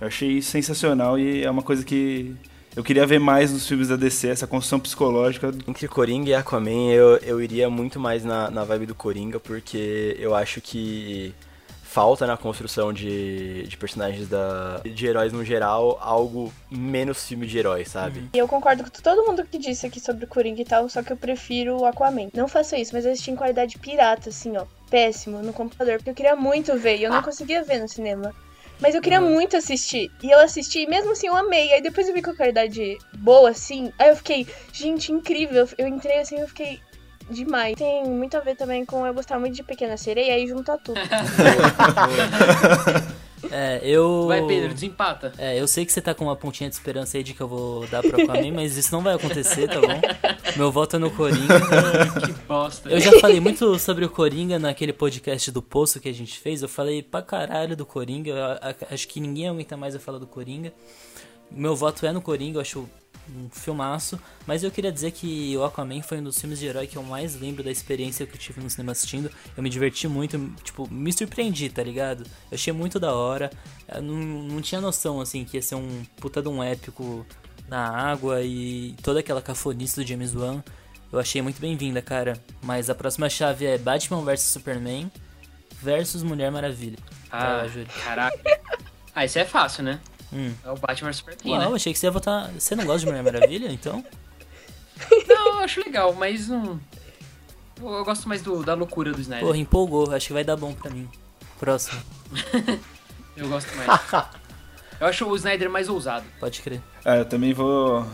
Eu 0.00 0.06
achei 0.06 0.40
sensacional 0.40 1.18
e 1.18 1.42
é 1.42 1.50
uma 1.50 1.62
coisa 1.62 1.84
que 1.84 2.36
eu 2.76 2.84
queria 2.84 3.04
ver 3.04 3.18
mais 3.18 3.50
nos 3.50 3.66
filmes 3.66 3.88
da 3.88 3.96
DC, 3.96 4.28
essa 4.28 4.46
construção 4.46 4.78
psicológica. 4.78 5.52
Entre 5.66 5.88
Coringa 5.88 6.30
e 6.30 6.34
Aquaman, 6.34 6.92
eu, 6.92 7.16
eu 7.16 7.42
iria 7.42 7.68
muito 7.68 7.98
mais 7.98 8.24
na, 8.24 8.48
na 8.48 8.62
vibe 8.62 8.86
do 8.86 8.94
Coringa, 8.94 9.40
porque 9.40 10.16
eu 10.20 10.36
acho 10.36 10.60
que 10.60 11.34
falta 11.96 12.26
na 12.26 12.36
construção 12.36 12.92
de, 12.92 13.62
de 13.62 13.74
personagens 13.78 14.28
da, 14.28 14.82
de 14.84 15.06
heróis 15.06 15.32
no 15.32 15.42
geral 15.42 15.98
algo 15.98 16.52
menos 16.70 17.26
filme 17.26 17.46
de 17.46 17.56
heróis, 17.56 17.88
sabe? 17.88 18.28
E 18.34 18.38
eu 18.38 18.46
concordo 18.46 18.84
com 18.84 18.90
todo 18.90 19.24
mundo 19.24 19.42
que 19.46 19.56
disse 19.56 19.86
aqui 19.86 19.98
sobre 19.98 20.26
o 20.26 20.28
Coringa 20.28 20.60
e 20.60 20.64
tal, 20.66 20.90
só 20.90 21.02
que 21.02 21.10
eu 21.10 21.16
prefiro 21.16 21.80
o 21.80 21.86
Aquaman. 21.86 22.28
Não 22.34 22.46
faço 22.48 22.76
isso, 22.76 22.92
mas 22.92 23.06
eu 23.06 23.12
assisti 23.12 23.30
em 23.30 23.34
qualidade 23.36 23.78
pirata, 23.78 24.28
assim, 24.28 24.58
ó, 24.58 24.66
péssimo, 24.90 25.38
no 25.38 25.54
computador, 25.54 25.96
porque 25.96 26.10
eu 26.10 26.14
queria 26.14 26.36
muito 26.36 26.76
ver 26.76 26.98
e 26.98 27.04
eu 27.04 27.10
não 27.10 27.22
conseguia 27.22 27.62
ver 27.62 27.80
no 27.80 27.88
cinema. 27.88 28.34
Mas 28.78 28.94
eu 28.94 29.00
queria 29.00 29.22
uhum. 29.22 29.32
muito 29.32 29.56
assistir. 29.56 30.10
E 30.22 30.30
eu 30.30 30.38
assisti, 30.38 30.80
e 30.80 30.86
mesmo 30.86 31.12
assim 31.12 31.28
eu 31.28 31.36
amei. 31.36 31.72
Aí 31.72 31.80
depois 31.80 32.06
eu 32.06 32.14
vi 32.14 32.20
com 32.20 32.30
a 32.30 32.36
qualidade 32.36 32.98
boa, 33.16 33.48
assim. 33.48 33.90
Aí 33.98 34.10
eu 34.10 34.16
fiquei, 34.16 34.46
gente, 34.70 35.10
incrível. 35.12 35.66
Eu 35.78 35.88
entrei 35.88 36.18
assim, 36.18 36.38
eu 36.38 36.48
fiquei 36.48 36.78
demais. 37.30 37.76
Tem 37.76 38.04
muito 38.04 38.36
a 38.36 38.40
ver 38.40 38.56
também 38.56 38.84
com 38.84 39.06
eu 39.06 39.14
gostar 39.14 39.38
muito 39.38 39.54
de 39.54 39.62
Pequena 39.62 39.96
Sereia, 39.96 40.34
aí 40.34 40.46
junta 40.46 40.78
tudo. 40.78 41.00
É, 43.50 43.80
eu. 43.82 44.26
Vai, 44.26 44.44
Pedro, 44.44 44.74
desempata. 44.74 45.32
É, 45.38 45.60
eu 45.60 45.66
sei 45.66 45.84
que 45.84 45.92
você 45.92 46.00
tá 46.00 46.14
com 46.14 46.24
uma 46.24 46.36
pontinha 46.36 46.68
de 46.68 46.74
esperança 46.74 47.16
aí 47.16 47.22
de 47.22 47.34
que 47.34 47.40
eu 47.40 47.48
vou 47.48 47.86
dar 47.86 48.02
pro 48.02 48.22
Aquaman, 48.22 48.52
mas 48.52 48.76
isso 48.76 48.92
não 48.92 49.02
vai 49.02 49.14
acontecer, 49.14 49.68
tá 49.68 49.80
bom? 49.80 50.00
Meu 50.56 50.72
voto 50.72 50.96
é 50.96 50.98
no 50.98 51.10
Coringa. 51.10 51.60
que 52.26 52.32
bosta. 52.46 52.88
Eu 52.88 53.00
já 53.00 53.18
falei 53.20 53.40
muito 53.40 53.78
sobre 53.78 54.04
o 54.04 54.10
Coringa 54.10 54.58
naquele 54.58 54.92
podcast 54.92 55.50
do 55.50 55.62
Poço 55.62 56.00
que 56.00 56.08
a 56.08 56.14
gente 56.14 56.38
fez. 56.38 56.62
Eu 56.62 56.68
falei 56.68 57.02
pra 57.02 57.22
caralho 57.22 57.76
do 57.76 57.86
Coringa. 57.86 58.30
Eu 58.30 58.76
acho 58.90 59.06
que 59.06 59.20
ninguém 59.20 59.48
aguenta 59.48 59.76
mais 59.76 59.94
eu 59.94 60.00
falar 60.00 60.18
do 60.18 60.26
Coringa. 60.26 60.72
Meu 61.50 61.76
voto 61.76 62.04
é 62.04 62.12
no 62.12 62.20
Coringa, 62.20 62.56
eu 62.56 62.62
acho 62.62 62.88
um 63.34 63.48
filmaço, 63.50 64.18
mas 64.46 64.62
eu 64.62 64.70
queria 64.70 64.92
dizer 64.92 65.10
que 65.10 65.56
o 65.56 65.64
Aquaman 65.64 66.02
foi 66.02 66.18
um 66.18 66.22
dos 66.22 66.38
filmes 66.38 66.58
de 66.58 66.66
herói 66.66 66.86
que 66.86 66.96
eu 66.96 67.02
mais 67.02 67.38
lembro 67.38 67.62
da 67.62 67.70
experiência 67.70 68.26
que 68.26 68.34
eu 68.34 68.38
tive 68.38 68.60
no 68.60 68.70
cinema 68.70 68.92
assistindo. 68.92 69.30
Eu 69.56 69.62
me 69.62 69.70
diverti 69.70 70.06
muito, 70.06 70.38
tipo, 70.62 70.88
me 70.92 71.12
surpreendi, 71.12 71.68
tá 71.68 71.82
ligado? 71.82 72.24
Eu 72.50 72.54
achei 72.54 72.72
muito 72.72 73.00
da 73.00 73.14
hora. 73.14 73.50
Eu 73.88 74.02
não, 74.02 74.14
não 74.14 74.60
tinha 74.60 74.80
noção, 74.80 75.20
assim, 75.20 75.44
que 75.44 75.56
ia 75.56 75.62
ser 75.62 75.74
um 75.74 76.04
puta 76.16 76.40
de 76.42 76.48
um 76.48 76.62
épico 76.62 77.26
na 77.68 77.88
água 77.88 78.42
e 78.42 78.94
toda 79.02 79.20
aquela 79.20 79.42
cafonice 79.42 79.96
do 79.96 80.06
James 80.06 80.34
Wan. 80.34 80.62
Eu 81.12 81.18
achei 81.18 81.40
muito 81.40 81.60
bem-vinda, 81.60 82.02
cara. 82.02 82.40
Mas 82.62 82.90
a 82.90 82.94
próxima 82.94 83.28
chave 83.28 83.66
é 83.66 83.78
Batman 83.78 84.22
vs 84.22 84.42
Superman 84.42 85.10
versus 85.82 86.22
Mulher 86.22 86.50
Maravilha. 86.50 86.98
Ah, 87.30 87.62
ah 87.62 88.02
Caraca. 88.04 88.38
ah, 89.14 89.24
isso 89.24 89.38
é 89.38 89.44
fácil, 89.44 89.84
né? 89.84 90.00
Hum. 90.32 90.52
É 90.64 90.70
o 90.70 90.76
Batman 90.76 91.10
vs 91.10 91.16
Superman, 91.18 91.58
Uau, 91.58 91.70
né? 91.70 91.76
achei 91.76 91.92
que 91.92 91.98
você 91.98 92.06
ia 92.06 92.10
votar. 92.10 92.50
Você 92.52 92.74
não 92.74 92.84
gosta 92.84 93.00
de 93.00 93.06
Mulher 93.06 93.22
Maravilha, 93.22 93.70
então? 93.70 94.04
Não, 95.28 95.46
eu 95.48 95.58
acho 95.58 95.80
legal, 95.80 96.14
mas 96.14 96.48
não... 96.48 96.80
Eu 97.82 97.92
eu 97.92 98.04
gosto 98.04 98.26
mais 98.26 98.40
do, 98.40 98.64
da 98.64 98.72
loucura 98.72 99.12
do 99.12 99.20
Snyder. 99.20 99.44
Porra, 99.46 99.58
empolgou. 99.58 100.10
Acho 100.10 100.28
que 100.28 100.32
vai 100.32 100.42
dar 100.42 100.56
bom 100.56 100.72
pra 100.72 100.90
mim. 100.90 101.06
Próximo. 101.58 102.00
Eu 103.36 103.48
gosto 103.48 103.68
mais. 103.76 104.00
eu 104.98 105.06
acho 105.06 105.26
o 105.26 105.36
Snyder 105.36 105.68
mais 105.68 105.90
ousado. 105.90 106.24
Pode 106.40 106.62
crer. 106.62 106.80
É, 107.04 107.20
eu 107.20 107.24
também 107.26 107.52
vou. 107.52 108.06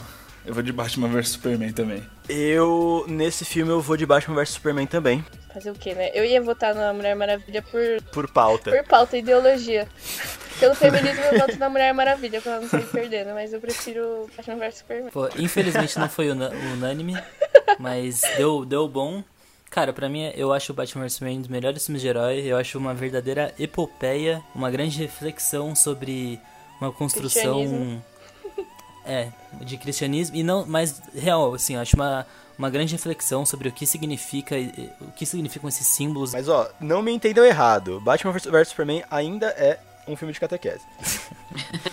Eu 0.44 0.54
vou 0.54 0.62
de 0.62 0.72
Batman 0.72 1.08
vs 1.08 1.30
Superman 1.30 1.72
também. 1.72 2.02
Eu, 2.28 3.04
nesse 3.08 3.44
filme, 3.44 3.70
eu 3.70 3.80
vou 3.80 3.96
de 3.96 4.06
Batman 4.06 4.36
vs 4.36 4.50
Superman 4.50 4.86
também, 4.86 5.24
Fazer 5.52 5.70
o 5.70 5.74
quê, 5.74 5.94
né? 5.94 6.10
Eu 6.14 6.24
ia 6.24 6.40
votar 6.40 6.74
na 6.74 6.94
Mulher 6.94 7.14
Maravilha 7.14 7.60
por, 7.60 8.02
por 8.10 8.30
pauta. 8.30 8.70
por 8.70 8.84
pauta 8.84 9.18
ideologia. 9.18 9.86
Pelo 10.58 10.74
feminismo 10.74 11.22
eu 11.24 11.40
voto 11.40 11.58
na 11.58 11.68
Mulher 11.68 11.92
Maravilha, 11.92 12.40
pra 12.40 12.58
não 12.58 12.68
sair 12.68 12.86
perdendo, 12.86 13.34
mas 13.34 13.52
eu 13.52 13.60
prefiro 13.60 14.30
Batman 14.34 14.56
vs 14.56 14.78
Superman. 14.78 15.10
Pô, 15.10 15.28
infelizmente 15.36 15.98
não 15.98 16.08
foi 16.08 16.30
unânime, 16.30 17.14
mas 17.78 18.22
deu, 18.36 18.64
deu 18.64 18.88
bom. 18.88 19.22
Cara, 19.68 19.92
pra 19.92 20.08
mim, 20.08 20.32
eu 20.34 20.52
acho 20.52 20.72
o 20.72 20.74
Batman 20.74 21.02
vs 21.02 21.12
Superman 21.14 21.38
um 21.38 21.42
dos 21.42 21.50
melhores 21.50 21.84
filmes 21.84 22.00
de 22.00 22.08
herói. 22.08 22.40
Eu 22.46 22.56
acho 22.56 22.78
uma 22.78 22.94
verdadeira 22.94 23.54
epopeia, 23.58 24.42
uma 24.54 24.70
grande 24.70 24.98
reflexão 24.98 25.74
sobre 25.74 26.40
uma 26.80 26.90
construção. 26.90 28.02
É, 29.04 29.28
de 29.60 29.76
cristianismo. 29.76 30.36
E 30.36 30.42
não, 30.42 30.64
mas 30.66 31.02
real, 31.14 31.54
assim, 31.54 31.74
eu 31.74 31.80
acho 31.80 31.96
uma, 31.96 32.26
uma 32.56 32.70
grande 32.70 32.92
reflexão 32.92 33.44
sobre 33.44 33.68
o 33.68 33.72
que 33.72 33.86
significa 33.86 34.54
o 35.00 35.10
que 35.12 35.26
significam 35.26 35.68
esses 35.68 35.86
símbolos. 35.86 36.32
Mas 36.32 36.48
ó, 36.48 36.70
não 36.80 37.02
me 37.02 37.12
entendam 37.12 37.44
errado. 37.44 38.00
Batman 38.00 38.32
vs 38.32 38.68
Superman 38.68 39.02
ainda 39.10 39.46
é 39.48 39.78
um 40.06 40.16
filme 40.16 40.32
de 40.32 40.40
catequese. 40.40 40.84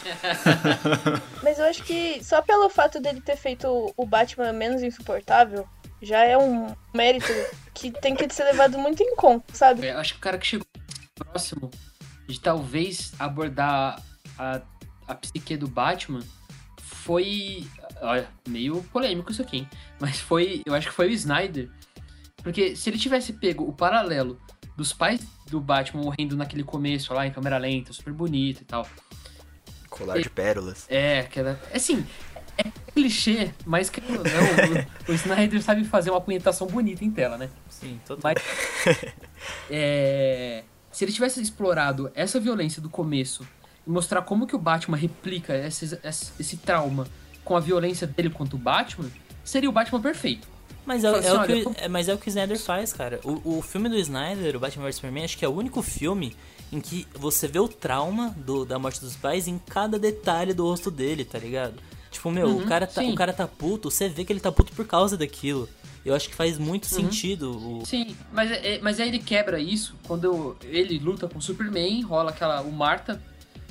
Mas 1.44 1.60
eu 1.60 1.66
acho 1.66 1.84
que 1.84 2.24
só 2.24 2.42
pelo 2.42 2.70
fato 2.70 3.00
dele 3.00 3.22
ter 3.22 3.36
feito 3.38 3.94
o 3.96 4.06
Batman 4.06 4.54
menos 4.54 4.82
insuportável, 4.82 5.68
já 6.02 6.24
é 6.24 6.38
um 6.38 6.74
mérito 6.94 7.32
que 7.74 7.92
tem 7.92 8.16
que 8.16 8.34
ser 8.34 8.46
levado 8.46 8.78
muito 8.78 9.04
em 9.04 9.16
conta, 9.16 9.54
sabe? 9.54 9.88
Eu 9.88 9.98
acho 9.98 10.14
que 10.14 10.20
o 10.20 10.22
cara 10.22 10.38
que 10.38 10.48
chegou 10.48 10.66
próximo 11.16 11.70
de 12.28 12.40
talvez 12.40 13.12
abordar 13.20 14.02
a, 14.38 14.62
a 15.08 15.16
psique 15.16 15.58
do 15.58 15.68
Batman 15.68 16.24
foi. 17.10 17.66
Olha, 18.02 18.30
meio 18.48 18.84
polêmico 18.84 19.32
isso 19.32 19.42
aqui, 19.42 19.58
hein? 19.58 19.70
Mas 20.00 20.20
foi. 20.20 20.62
Eu 20.64 20.76
acho 20.76 20.88
que 20.88 20.94
foi 20.94 21.08
o 21.08 21.12
Snyder. 21.12 21.68
Porque 22.44 22.76
se 22.76 22.88
ele 22.88 23.00
tivesse 23.00 23.34
pego 23.34 23.64
o 23.68 23.74
paralelo 23.74 24.40
dos 24.78 24.94
pais 24.94 25.20
do 25.50 25.60
Batman 25.60 26.04
morrendo 26.04 26.38
naquele 26.38 26.64
começo 26.64 27.12
lá 27.12 27.26
em 27.26 27.32
câmera 27.32 27.58
lenta, 27.58 27.92
super 27.92 28.14
bonito 28.14 28.62
e 28.62 28.66
tal. 28.66 28.88
Colar 29.90 30.22
de 30.22 30.30
pérolas. 30.30 30.86
É, 30.88 31.22
aquela. 31.22 31.60
Assim, 31.74 32.06
é 32.56 32.70
clichê, 32.94 33.52
mas 33.66 33.90
que 33.90 34.02
não, 34.02 34.22
o, 34.22 35.12
o 35.12 35.16
Snyder 35.16 35.64
sabe 35.64 35.84
fazer 35.84 36.12
uma 36.12 36.22
punhetação 36.22 36.68
bonita 36.68 37.04
em 37.04 37.10
tela, 37.10 37.40
né? 37.40 37.50
Sim, 37.70 38.00
todo 38.06 38.22
Mas, 38.24 38.38
é, 39.70 40.64
se 40.92 41.04
ele 41.04 41.12
tivesse 41.12 41.42
explorado 41.42 42.12
essa 42.14 42.40
violência 42.40 42.80
do 42.80 42.90
começo 42.90 43.46
mostrar 43.90 44.22
como 44.22 44.46
que 44.48 44.56
o 44.56 44.60
Batman 44.60 44.98
replica 44.98 45.56
esse, 45.56 46.00
esse, 46.04 46.32
esse 46.40 46.58
trauma 46.58 47.08
com 47.44 47.56
a 47.56 47.60
violência 47.60 48.06
dele 48.08 48.30
contra 48.30 48.56
o 48.56 48.60
Batman, 48.60 49.10
seria 49.44 49.70
o 49.70 49.74
Batman 49.74 50.02
perfeito. 50.02 50.48
Mas 50.86 51.04
é, 51.04 51.08
Fala 51.12 51.18
é 51.24 51.28
assim, 51.28 51.38
o 51.38 51.46
que, 51.46 51.68
olha, 51.70 51.76
é- 51.80 51.88
mas 51.88 52.08
é 52.10 52.14
o 52.14 52.18
que 52.18 52.28
o 52.28 52.30
Snyder 52.30 52.60
faz, 52.60 52.94
cara. 52.94 53.20
O, 53.24 53.58
o 53.58 53.62
filme 53.62 53.90
do 53.90 53.98
Snyder, 53.98 54.56
o 54.56 54.60
Batman 54.60 54.86
vs 54.86 54.96
Superman, 54.96 55.24
acho 55.26 55.38
que 55.38 55.46
é 55.46 55.48
o 55.48 55.54
único 55.54 55.82
filme 55.82 56.36
em 56.72 56.80
que 56.80 57.08
você 57.16 57.48
vê 57.48 57.60
o 57.60 57.68
trauma 57.68 58.30
do, 58.38 58.66
da 58.66 58.78
morte 58.80 59.00
dos 59.02 59.16
pais 59.16 59.48
em 59.48 59.58
cada 59.58 59.98
detalhe 60.00 60.54
do 60.54 60.64
rosto 60.66 60.90
dele, 60.92 61.26
tá 61.26 61.38
ligado? 61.40 61.76
Tipo, 62.12 62.32
meu, 62.32 62.48
o, 62.48 62.58
Uhum, 62.60 62.66
cara 62.66 62.88
tá, 62.88 63.02
sim. 63.02 63.12
o 63.12 63.16
cara 63.16 63.34
tá 63.34 63.48
puto, 63.48 63.92
você 63.92 64.08
vê 64.10 64.24
que 64.26 64.34
ele 64.34 64.40
tá 64.40 64.52
puto 64.52 64.72
por 64.74 64.86
causa 64.86 65.16
daquilo. 65.18 65.68
Eu 66.06 66.16
acho 66.16 66.30
que 66.30 66.36
faz 66.36 66.58
muito 66.58 66.86
Uhum. 66.86 66.90
sentido. 67.04 67.52
O... 67.82 67.86
Sim, 67.86 68.16
mas, 68.32 68.50
é- 68.52 68.76
é- 68.76 68.80
mas 68.82 69.00
aí 69.00 69.10
ele 69.10 69.20
quebra 69.20 69.60
isso 69.60 69.96
quando 70.08 70.56
ele 70.64 70.98
luta 70.98 71.28
com 71.28 71.38
o 71.38 71.42
Superman, 71.42 72.02
rola 72.04 72.30
aquela. 72.32 72.62
o 72.62 72.72
Marta. 72.72 73.22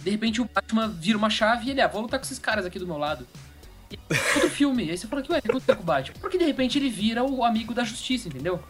De 0.02 0.10
repente 0.10 0.40
o 0.40 0.48
Batman 0.52 0.88
vira 0.88 1.18
uma 1.18 1.30
chave 1.30 1.66
e 1.66 1.70
ele, 1.70 1.80
ah, 1.80 1.88
vou 1.88 2.02
lutar 2.02 2.18
com 2.18 2.24
esses 2.24 2.38
caras 2.38 2.64
aqui 2.64 2.78
do 2.78 2.86
meu 2.86 2.98
lado. 2.98 3.26
E 3.90 3.96
todo 3.96 4.48
filme. 4.50 4.90
Aí 4.90 4.96
você 4.98 5.06
fala 5.06 5.22
que, 5.22 5.32
ué, 5.32 5.38
o 5.38 5.42
que 5.42 5.48
aconteceu 5.50 5.76
com 5.76 5.82
o 5.82 5.86
Batman? 5.86 6.16
Porque 6.20 6.38
de 6.38 6.44
repente 6.44 6.78
ele 6.78 6.88
vira 6.90 7.24
o 7.24 7.44
amigo 7.44 7.74
da 7.74 7.84
justiça, 7.84 8.28
entendeu? 8.28 8.62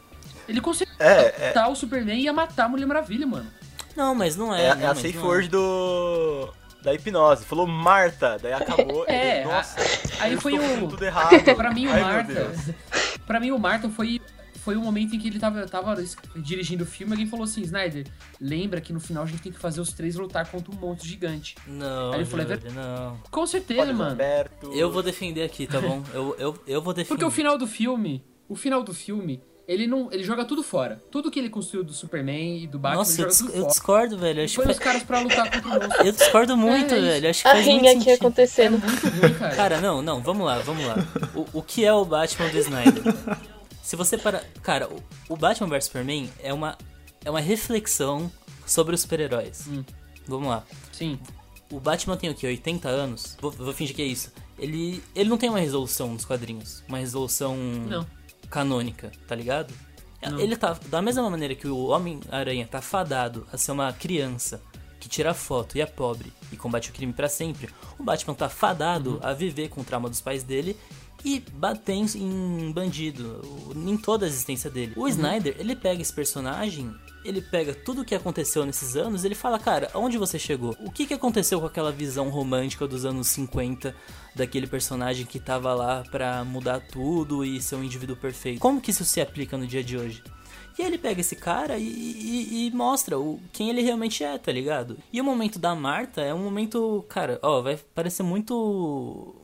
Ele 0.48 0.60
consegue 0.60 0.90
É, 0.98 1.34
é, 1.38 1.46
matar 1.48 1.68
o 1.68 1.76
Superman 1.76 2.18
e 2.18 2.22
ia 2.24 2.32
matar 2.32 2.64
a 2.64 2.68
Mulher 2.68 2.86
Maravilha, 2.86 3.26
mano. 3.26 3.46
Não, 3.94 4.14
mas 4.14 4.36
não 4.36 4.54
é, 4.54 4.62
é. 4.62 4.68
é 4.68 4.86
a 4.86 4.94
safe 4.94 5.16
é. 5.16 5.20
word 5.20 5.48
do. 5.48 6.52
Da 6.82 6.94
hipnose. 6.94 7.44
Falou 7.44 7.66
Marta, 7.66 8.38
daí 8.40 8.52
acabou. 8.52 9.04
É, 9.10 9.40
ele, 9.40 9.48
Nossa, 9.48 9.76
Aí 10.20 10.32
eu 10.32 10.40
foi 10.40 10.58
o. 10.58 10.88
tudo 10.88 11.04
errado. 11.04 11.30
Pra 11.56 11.72
mim, 11.72 11.86
o 11.88 11.92
Ai, 11.92 12.00
Marta. 12.00 12.52
Pra 13.26 13.40
mim, 13.40 13.50
o 13.50 13.58
Marta 13.58 13.88
foi. 13.90 14.20
Foi 14.68 14.76
o 14.76 14.83
momento 14.83 15.16
em 15.16 15.18
que 15.18 15.28
ele 15.28 15.38
tava, 15.38 15.66
tava 15.66 15.96
dirigindo 16.37 16.85
o 16.85 16.87
filme 16.87 17.12
e 17.12 17.14
alguém 17.14 17.26
falou 17.26 17.44
assim: 17.44 17.62
Snyder, 17.62 18.07
lembra 18.38 18.83
que 18.83 18.92
no 18.92 19.00
final 19.00 19.22
a 19.22 19.26
gente 19.26 19.40
tem 19.40 19.50
que 19.50 19.59
fazer 19.59 19.81
os 19.81 19.94
três 19.94 20.14
lutar 20.14 20.46
contra 20.50 20.70
um 20.70 20.74
monstro 20.78 21.09
gigante. 21.09 21.54
Não, 21.66 22.12
Aí 22.12 22.18
ele 22.18 22.26
falou, 22.26 22.44
é 22.44 22.54
Júlio, 22.59 22.72
não. 22.74 23.16
Com 23.31 23.46
certeza, 23.46 23.81
Olha, 23.81 23.94
mano. 23.94 24.11
Roberto. 24.11 24.70
Eu 24.74 24.90
vou 24.92 25.02
defender 25.02 25.42
aqui, 25.42 25.66
tá 25.66 25.81
bom? 25.81 26.02
Eu, 26.12 26.37
eu, 26.38 26.62
eu 26.66 26.83
vou 26.83 26.92
defender. 26.92 27.09
Porque 27.09 27.24
o 27.24 27.31
final 27.31 27.57
do 27.57 27.66
filme. 27.66 28.22
O 28.46 28.54
final 28.54 28.83
do 28.83 28.92
filme. 28.92 29.40
Ele 29.66 29.87
não. 29.87 30.12
Ele 30.12 30.22
joga 30.22 30.44
tudo 30.44 30.62
fora. 30.62 31.02
Tudo 31.11 31.31
que 31.31 31.38
ele 31.38 31.48
construiu 31.48 31.83
do 31.83 31.94
Superman 31.94 32.62
e 32.62 32.66
do 32.66 32.78
Batman, 32.78 32.98
Nossa, 32.98 33.14
ele 33.14 33.22
eu, 33.22 33.28
dis- 33.28 33.54
eu 33.54 33.66
discordo, 33.68 34.18
velho. 34.18 34.44
Acho 34.44 34.57
põe 34.57 34.66
que 34.66 34.72
os 34.72 34.78
caras 34.78 35.02
pra 35.02 35.20
lutar 35.20 35.50
contra 35.50 35.66
o 35.78 35.81
monstro. 35.83 36.07
Eu 36.07 36.12
discordo 36.12 36.57
muito, 36.59 36.92
É 36.94 37.00
velho. 37.00 37.31
Acho 37.31 37.42
que 37.42 37.48
A 37.48 37.54
rinha 37.54 37.92
aqui 37.92 38.00
sentido. 38.00 38.11
É 38.11 38.14
acontecendo. 38.16 38.78
muito 38.78 39.09
ruim, 39.09 39.33
cara. 39.33 39.57
Cara, 39.57 39.81
não, 39.81 40.02
não, 40.02 40.20
vamos 40.22 40.44
lá, 40.46 40.59
vamos 40.59 40.85
lá. 40.85 40.94
O, 41.35 41.59
o 41.61 41.62
que 41.62 41.87
é 41.87 41.92
o 41.94 42.04
Batman 42.04 42.50
do 42.50 42.59
Snyder? 42.59 43.02
Se 43.88 43.96
você 43.96 44.18
para. 44.18 44.44
Cara, 44.62 44.87
o, 45.31 45.35
Batman 45.35 45.66
vs 45.66 45.87
Superman 45.87 46.31
é 46.40 46.53
uma, 46.53 46.77
é 47.24 47.31
uma 47.31 47.40
reflexão 47.40 48.31
sobre 48.66 48.94
os 48.94 49.01
super-heróis. 49.01 49.64
Hum. 49.66 49.83
Vamos 50.27 50.46
lá. 50.51 50.62
Sim. 50.92 51.18
O 51.72 51.81
Batman 51.81 52.14
tem 52.18 52.29
o 52.29 52.35
quê? 52.35 52.46
80 52.48 52.87
anos? 52.87 53.35
Vou, 53.40 53.51
vou 53.51 53.72
fingir 53.72 53.96
que 53.96 54.03
é 54.03 54.05
isso. 54.05 54.31
Ele, 54.59 55.03
ele 55.14 55.31
não 55.31 55.38
tem 55.38 55.48
uma 55.48 55.59
resolução 55.59 56.12
nos 56.12 56.27
quadrinhos. 56.27 56.85
Uma 56.87 56.98
resolução 56.98 57.57
Não. 57.57 58.07
canônica, 58.51 59.11
tá 59.27 59.35
ligado? 59.35 59.72
Não. 60.20 60.38
Ele 60.38 60.55
tá. 60.55 60.79
Da 60.88 61.01
mesma 61.01 61.31
maneira 61.31 61.55
que 61.55 61.66
o 61.66 61.87
Homem-Aranha 61.87 62.68
tá 62.70 62.83
fadado 62.83 63.46
a 63.51 63.57
ser 63.57 63.72
uma 63.72 63.90
criança 63.94 64.61
que 65.01 65.09
tira 65.09 65.33
foto 65.33 65.79
e 65.79 65.81
é 65.81 65.87
pobre 65.87 66.31
e 66.53 66.59
combate 66.59 66.90
o 66.90 66.92
crime 66.92 67.14
pra 67.14 67.29
sempre, 67.29 67.70
o 67.98 68.03
Batman 68.03 68.35
tá 68.35 68.51
fadado 68.51 69.12
Uhum. 69.12 69.20
a 69.22 69.33
viver 69.33 69.70
com 69.70 69.81
o 69.81 69.85
trauma 69.85 70.11
dos 70.11 70.20
pais 70.20 70.42
dele 70.42 70.77
e 71.24 71.40
bater 71.52 71.94
em- 71.94 72.72
bandido, 72.72 73.40
em 73.74 73.96
toda 73.96 74.24
a 74.26 74.28
existência 74.28 74.70
dele. 74.70 74.92
Uhum. 74.96 75.04
O 75.04 75.09
Snyder, 75.09 75.57
ele 75.59 75.74
pega 75.74 76.00
esse 76.00 76.12
personagem, 76.12 76.94
ele 77.24 77.40
pega 77.42 77.74
tudo 77.74 78.02
o 78.02 78.04
que 78.04 78.14
aconteceu 78.14 78.64
nesses 78.64 78.96
anos, 78.96 79.24
ele 79.24 79.35
fala, 79.35 79.59
cara, 79.59 79.90
aonde 79.92 80.16
você 80.16 80.38
chegou? 80.38 80.76
O 80.81 80.90
que, 80.90 81.07
que 81.07 81.14
aconteceu 81.14 81.61
com 81.61 81.66
aquela 81.66 81.90
visão 81.92 82.28
romântica 82.31 82.87
dos 82.87 83.04
anos 83.04 83.26
50 83.28 83.94
daquele 84.35 84.66
personagem 84.66 85.26
que 85.26 85.40
tava 85.40 85.74
lá 85.74 86.04
pra 86.11 86.44
mudar 86.44 86.81
tudo 86.81 87.44
e 87.44 87.61
ser 87.61 87.74
um 87.76 87.83
indivíduo 87.85 88.16
perfeito? 88.16 88.61
Como 88.61 88.81
que 88.81 88.90
isso 88.92 89.04
se 89.04 89.20
aplica 89.20 89.57
no 89.59 89.66
dia 89.66 89.83
de 89.83 89.96
hoje? 89.98 90.22
E 90.78 90.83
aí 90.83 90.87
ele 90.88 90.98
pega 90.98 91.20
esse 91.20 91.35
cara 91.35 91.76
e, 91.76 91.83
e- 91.85 92.66
e 92.68 92.70
mostra 92.70 93.18
o, 93.18 93.40
quem 93.52 93.68
ele 93.68 93.83
realmente 93.83 94.22
é, 94.22 94.38
tá 94.38 94.52
ligado? 94.52 94.96
E 95.12 95.20
o 95.20 95.24
momento 95.24 95.59
da 95.59 95.74
Marta 95.74 96.20
é 96.20 96.33
um 96.33 96.38
momento, 96.44 97.04
cara, 97.09 97.40
ó, 97.42 97.61
vai 97.61 97.76
parecer 97.76 98.22
muito 98.22 99.35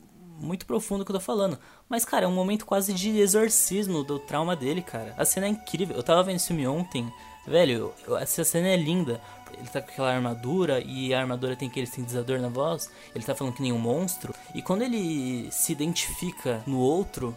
muito 0.44 0.66
profundo 0.66 1.04
que 1.04 1.10
eu 1.10 1.16
tô 1.16 1.20
falando. 1.20 1.58
Mas, 1.88 2.04
cara, 2.04 2.26
é 2.26 2.28
um 2.28 2.32
momento 2.34 2.64
quase 2.66 2.92
de 2.92 3.18
exorcismo 3.18 4.04
do 4.04 4.18
trauma 4.18 4.54
dele, 4.54 4.82
cara. 4.82 5.14
A 5.16 5.24
cena 5.24 5.46
é 5.46 5.50
incrível. 5.50 5.96
Eu 5.96 6.02
tava 6.02 6.22
vendo 6.22 6.36
esse 6.36 6.48
filme 6.48 6.66
ontem, 6.66 7.10
velho, 7.46 7.92
essa 8.20 8.44
cena 8.44 8.68
é 8.68 8.76
linda. 8.76 9.20
Ele 9.56 9.68
tá 9.68 9.80
com 9.80 9.90
aquela 9.90 10.12
armadura 10.12 10.80
e 10.80 11.14
a 11.14 11.20
armadura 11.20 11.54
tem 11.56 11.68
aquele 11.68 11.86
sintetizador 11.86 12.40
na 12.40 12.48
voz. 12.48 12.90
Ele 13.14 13.24
tá 13.24 13.34
falando 13.34 13.54
que 13.54 13.62
nem 13.62 13.72
um 13.72 13.78
monstro. 13.78 14.34
E 14.54 14.60
quando 14.60 14.82
ele 14.82 15.48
se 15.52 15.70
identifica 15.72 16.62
no 16.66 16.78
outro, 16.80 17.36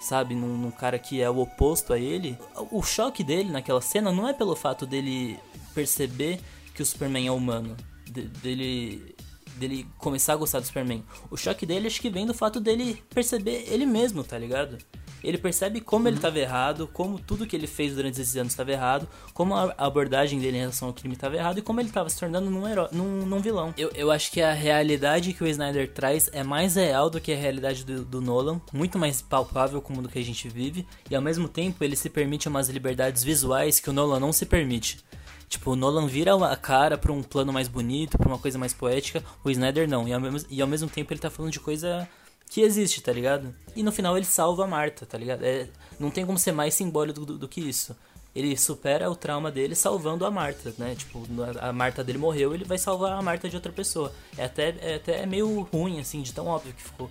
sabe, 0.00 0.34
num, 0.34 0.58
num 0.58 0.70
cara 0.70 0.98
que 0.98 1.22
é 1.22 1.30
o 1.30 1.38
oposto 1.40 1.92
a 1.94 1.98
ele, 1.98 2.38
o 2.70 2.82
choque 2.82 3.24
dele 3.24 3.50
naquela 3.50 3.80
cena 3.80 4.12
não 4.12 4.28
é 4.28 4.34
pelo 4.34 4.54
fato 4.54 4.84
dele 4.86 5.38
perceber 5.74 6.38
que 6.74 6.82
o 6.82 6.86
Superman 6.86 7.26
é 7.26 7.32
humano, 7.32 7.74
de- 8.04 8.28
dele 8.28 9.14
dele 9.56 9.86
começar 9.98 10.34
a 10.34 10.36
gostar 10.36 10.60
do 10.60 10.66
Superman. 10.66 11.02
O 11.30 11.36
choque 11.36 11.66
dele 11.66 11.86
acho 11.86 12.00
que 12.00 12.10
vem 12.10 12.26
do 12.26 12.34
fato 12.34 12.60
dele 12.60 13.02
perceber 13.10 13.64
ele 13.68 13.86
mesmo, 13.86 14.22
tá 14.24 14.38
ligado? 14.38 14.78
Ele 15.24 15.38
percebe 15.38 15.80
como 15.80 16.06
ele 16.06 16.18
tava 16.18 16.38
errado, 16.38 16.86
como 16.92 17.18
tudo 17.18 17.46
que 17.46 17.56
ele 17.56 17.66
fez 17.66 17.94
durante 17.94 18.20
esses 18.20 18.36
anos 18.36 18.52
estava 18.52 18.70
errado, 18.70 19.08
como 19.32 19.54
a 19.54 19.74
abordagem 19.78 20.38
dele 20.38 20.58
em 20.58 20.60
relação 20.60 20.88
ao 20.88 20.94
crime 20.94 21.14
estava 21.14 21.34
errado 21.34 21.58
e 21.58 21.62
como 21.62 21.80
ele 21.80 21.88
tava 21.88 22.10
se 22.10 22.20
tornando 22.20 22.50
num, 22.50 22.68
herói, 22.68 22.88
num, 22.92 23.24
num 23.24 23.40
vilão. 23.40 23.72
Eu, 23.78 23.90
eu 23.94 24.10
acho 24.10 24.30
que 24.30 24.42
a 24.42 24.52
realidade 24.52 25.32
que 25.32 25.42
o 25.42 25.46
Snyder 25.46 25.90
traz 25.90 26.28
é 26.32 26.42
mais 26.42 26.74
real 26.76 27.08
do 27.08 27.20
que 27.20 27.32
a 27.32 27.36
realidade 27.36 27.84
do, 27.84 28.04
do 28.04 28.20
Nolan, 28.20 28.60
muito 28.70 28.98
mais 28.98 29.22
palpável 29.22 29.80
como 29.80 30.02
do 30.02 30.10
que 30.10 30.18
a 30.18 30.24
gente 30.24 30.46
vive, 30.46 30.86
e 31.10 31.16
ao 31.16 31.22
mesmo 31.22 31.48
tempo 31.48 31.82
ele 31.82 31.96
se 31.96 32.10
permite 32.10 32.46
umas 32.46 32.68
liberdades 32.68 33.24
visuais 33.24 33.80
que 33.80 33.88
o 33.88 33.94
Nolan 33.94 34.20
não 34.20 34.32
se 34.32 34.44
permite. 34.44 34.98
Tipo, 35.48 35.72
o 35.72 35.76
Nolan 35.76 36.06
vira 36.06 36.34
a 36.34 36.56
cara 36.56 36.98
pra 36.98 37.12
um 37.12 37.22
plano 37.22 37.52
mais 37.52 37.68
bonito, 37.68 38.18
pra 38.18 38.28
uma 38.28 38.38
coisa 38.38 38.58
mais 38.58 38.72
poética, 38.72 39.22
o 39.42 39.50
Snyder 39.50 39.88
não. 39.88 40.08
E 40.08 40.12
ao 40.12 40.20
mesmo, 40.20 40.48
e 40.50 40.60
ao 40.60 40.68
mesmo 40.68 40.88
tempo 40.88 41.12
ele 41.12 41.20
tá 41.20 41.30
falando 41.30 41.52
de 41.52 41.60
coisa 41.60 42.08
que 42.48 42.60
existe, 42.60 43.00
tá 43.00 43.12
ligado? 43.12 43.54
E 43.74 43.82
no 43.82 43.92
final 43.92 44.16
ele 44.16 44.26
salva 44.26 44.64
a 44.64 44.66
Marta, 44.66 45.06
tá 45.06 45.18
ligado? 45.18 45.44
É, 45.44 45.68
não 45.98 46.10
tem 46.10 46.24
como 46.24 46.38
ser 46.38 46.52
mais 46.52 46.74
simbólico 46.74 47.24
do, 47.24 47.38
do 47.38 47.48
que 47.48 47.60
isso. 47.60 47.96
Ele 48.34 48.56
supera 48.56 49.08
o 49.10 49.14
trauma 49.14 49.50
dele 49.50 49.76
salvando 49.76 50.26
a 50.26 50.30
Marta, 50.30 50.74
né? 50.76 50.94
Tipo, 50.96 51.24
a 51.60 51.72
Marta 51.72 52.02
dele 52.02 52.18
morreu, 52.18 52.52
ele 52.52 52.64
vai 52.64 52.78
salvar 52.78 53.12
a 53.12 53.22
Marta 53.22 53.48
de 53.48 53.54
outra 53.54 53.72
pessoa. 53.72 54.12
É 54.36 54.44
até, 54.44 54.74
é 54.80 54.94
até 54.96 55.24
meio 55.24 55.60
ruim, 55.72 56.00
assim, 56.00 56.20
de 56.20 56.32
tão 56.32 56.46
óbvio 56.46 56.72
que 56.72 56.82
ficou. 56.82 57.08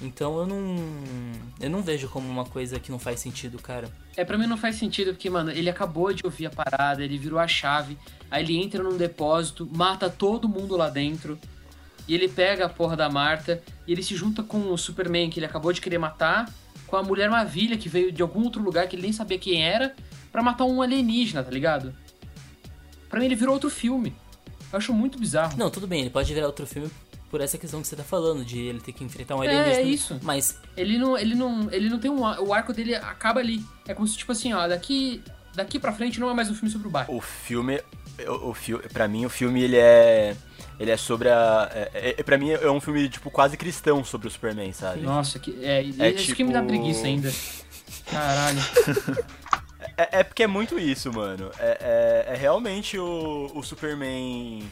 Então 0.00 0.38
eu 0.38 0.46
não. 0.46 0.76
Eu 1.60 1.68
não 1.68 1.82
vejo 1.82 2.08
como 2.08 2.28
uma 2.28 2.44
coisa 2.44 2.78
que 2.78 2.90
não 2.90 2.98
faz 2.98 3.20
sentido, 3.20 3.58
cara. 3.58 3.90
É, 4.16 4.24
pra 4.24 4.38
mim 4.38 4.46
não 4.46 4.56
faz 4.56 4.76
sentido, 4.76 5.12
porque, 5.12 5.28
mano, 5.28 5.50
ele 5.50 5.68
acabou 5.68 6.12
de 6.12 6.24
ouvir 6.24 6.46
a 6.46 6.50
parada, 6.50 7.04
ele 7.04 7.18
virou 7.18 7.38
a 7.38 7.48
chave, 7.48 7.98
aí 8.30 8.44
ele 8.44 8.56
entra 8.56 8.82
num 8.82 8.96
depósito, 8.96 9.68
mata 9.72 10.08
todo 10.08 10.48
mundo 10.48 10.76
lá 10.76 10.88
dentro, 10.88 11.38
e 12.06 12.14
ele 12.14 12.28
pega 12.28 12.66
a 12.66 12.68
porra 12.68 12.96
da 12.96 13.08
Marta, 13.10 13.62
e 13.86 13.92
ele 13.92 14.02
se 14.02 14.14
junta 14.14 14.42
com 14.42 14.72
o 14.72 14.78
Superman 14.78 15.30
que 15.30 15.38
ele 15.38 15.46
acabou 15.46 15.72
de 15.72 15.80
querer 15.80 15.98
matar, 15.98 16.52
com 16.86 16.96
a 16.96 17.02
Mulher 17.02 17.28
Maravilha 17.28 17.76
que 17.76 17.88
veio 17.88 18.10
de 18.10 18.22
algum 18.22 18.44
outro 18.44 18.62
lugar 18.62 18.88
que 18.88 18.96
ele 18.96 19.02
nem 19.02 19.12
sabia 19.12 19.38
quem 19.38 19.62
era, 19.62 19.94
para 20.32 20.42
matar 20.42 20.64
um 20.64 20.80
alienígena, 20.80 21.42
tá 21.42 21.50
ligado? 21.50 21.94
Pra 23.08 23.20
mim 23.20 23.26
ele 23.26 23.34
virou 23.34 23.54
outro 23.54 23.70
filme. 23.70 24.14
Eu 24.72 24.78
acho 24.78 24.92
muito 24.92 25.18
bizarro. 25.18 25.56
Não, 25.56 25.70
tudo 25.70 25.86
bem, 25.86 26.00
ele 26.02 26.10
pode 26.10 26.32
virar 26.32 26.46
outro 26.46 26.66
filme 26.66 26.90
por 27.30 27.40
essa 27.40 27.58
questão 27.58 27.80
que 27.82 27.88
você 27.88 27.94
tá 27.96 28.02
falando, 28.04 28.44
de 28.44 28.58
ele 28.58 28.80
ter 28.80 28.92
que 28.92 29.04
enfrentar 29.04 29.36
um 29.36 29.42
É, 29.44 29.48
alienígena. 29.48 29.76
é 29.76 29.82
isso. 29.82 30.18
Mas 30.22 30.58
Ele 30.76 30.98
não, 30.98 31.16
ele 31.18 31.34
não, 31.34 31.68
ele 31.70 31.88
não 31.88 31.98
tem 31.98 32.10
um, 32.10 32.20
o 32.22 32.52
arco 32.54 32.72
dele 32.72 32.94
acaba 32.94 33.40
ali. 33.40 33.62
É 33.86 33.94
como 33.94 34.06
se 34.08 34.16
tipo 34.16 34.32
assim, 34.32 34.52
ó, 34.54 34.66
daqui, 34.66 35.22
daqui 35.54 35.78
para 35.78 35.92
frente 35.92 36.18
não 36.18 36.30
é 36.30 36.34
mais 36.34 36.48
um 36.50 36.54
filme 36.54 36.70
sobre 36.70 36.88
o 36.88 36.90
Batman. 36.90 37.16
O 37.16 37.20
filme, 37.20 37.80
o, 38.26 38.50
o 38.50 38.54
filme, 38.54 38.82
para 38.92 39.06
mim 39.06 39.26
o 39.26 39.28
filme 39.30 39.62
ele 39.62 39.76
é 39.76 40.34
ele 40.80 40.90
é 40.90 40.96
sobre 40.96 41.28
a 41.28 41.68
é, 41.74 42.14
é, 42.18 42.22
para 42.22 42.38
mim 42.38 42.50
é 42.50 42.70
um 42.70 42.80
filme 42.80 43.08
tipo 43.08 43.30
quase 43.30 43.56
cristão 43.56 44.02
sobre 44.04 44.28
o 44.28 44.30
Superman, 44.30 44.72
sabe? 44.72 45.00
Nossa, 45.02 45.38
que 45.38 45.58
é, 45.64 45.80
É 45.98 46.10
isso 46.12 46.34
que 46.34 46.44
me 46.44 46.52
dá 46.52 46.60
tipo- 46.60 46.68
preguiça 46.72 47.06
ainda. 47.06 47.32
Caralho. 48.10 48.58
É, 49.96 50.20
é 50.20 50.22
porque 50.24 50.44
é 50.44 50.46
muito 50.46 50.78
isso, 50.78 51.12
mano. 51.12 51.50
É, 51.58 52.24
é, 52.28 52.34
é 52.34 52.36
realmente 52.36 52.96
o, 52.98 53.50
o 53.52 53.62
Superman 53.64 54.62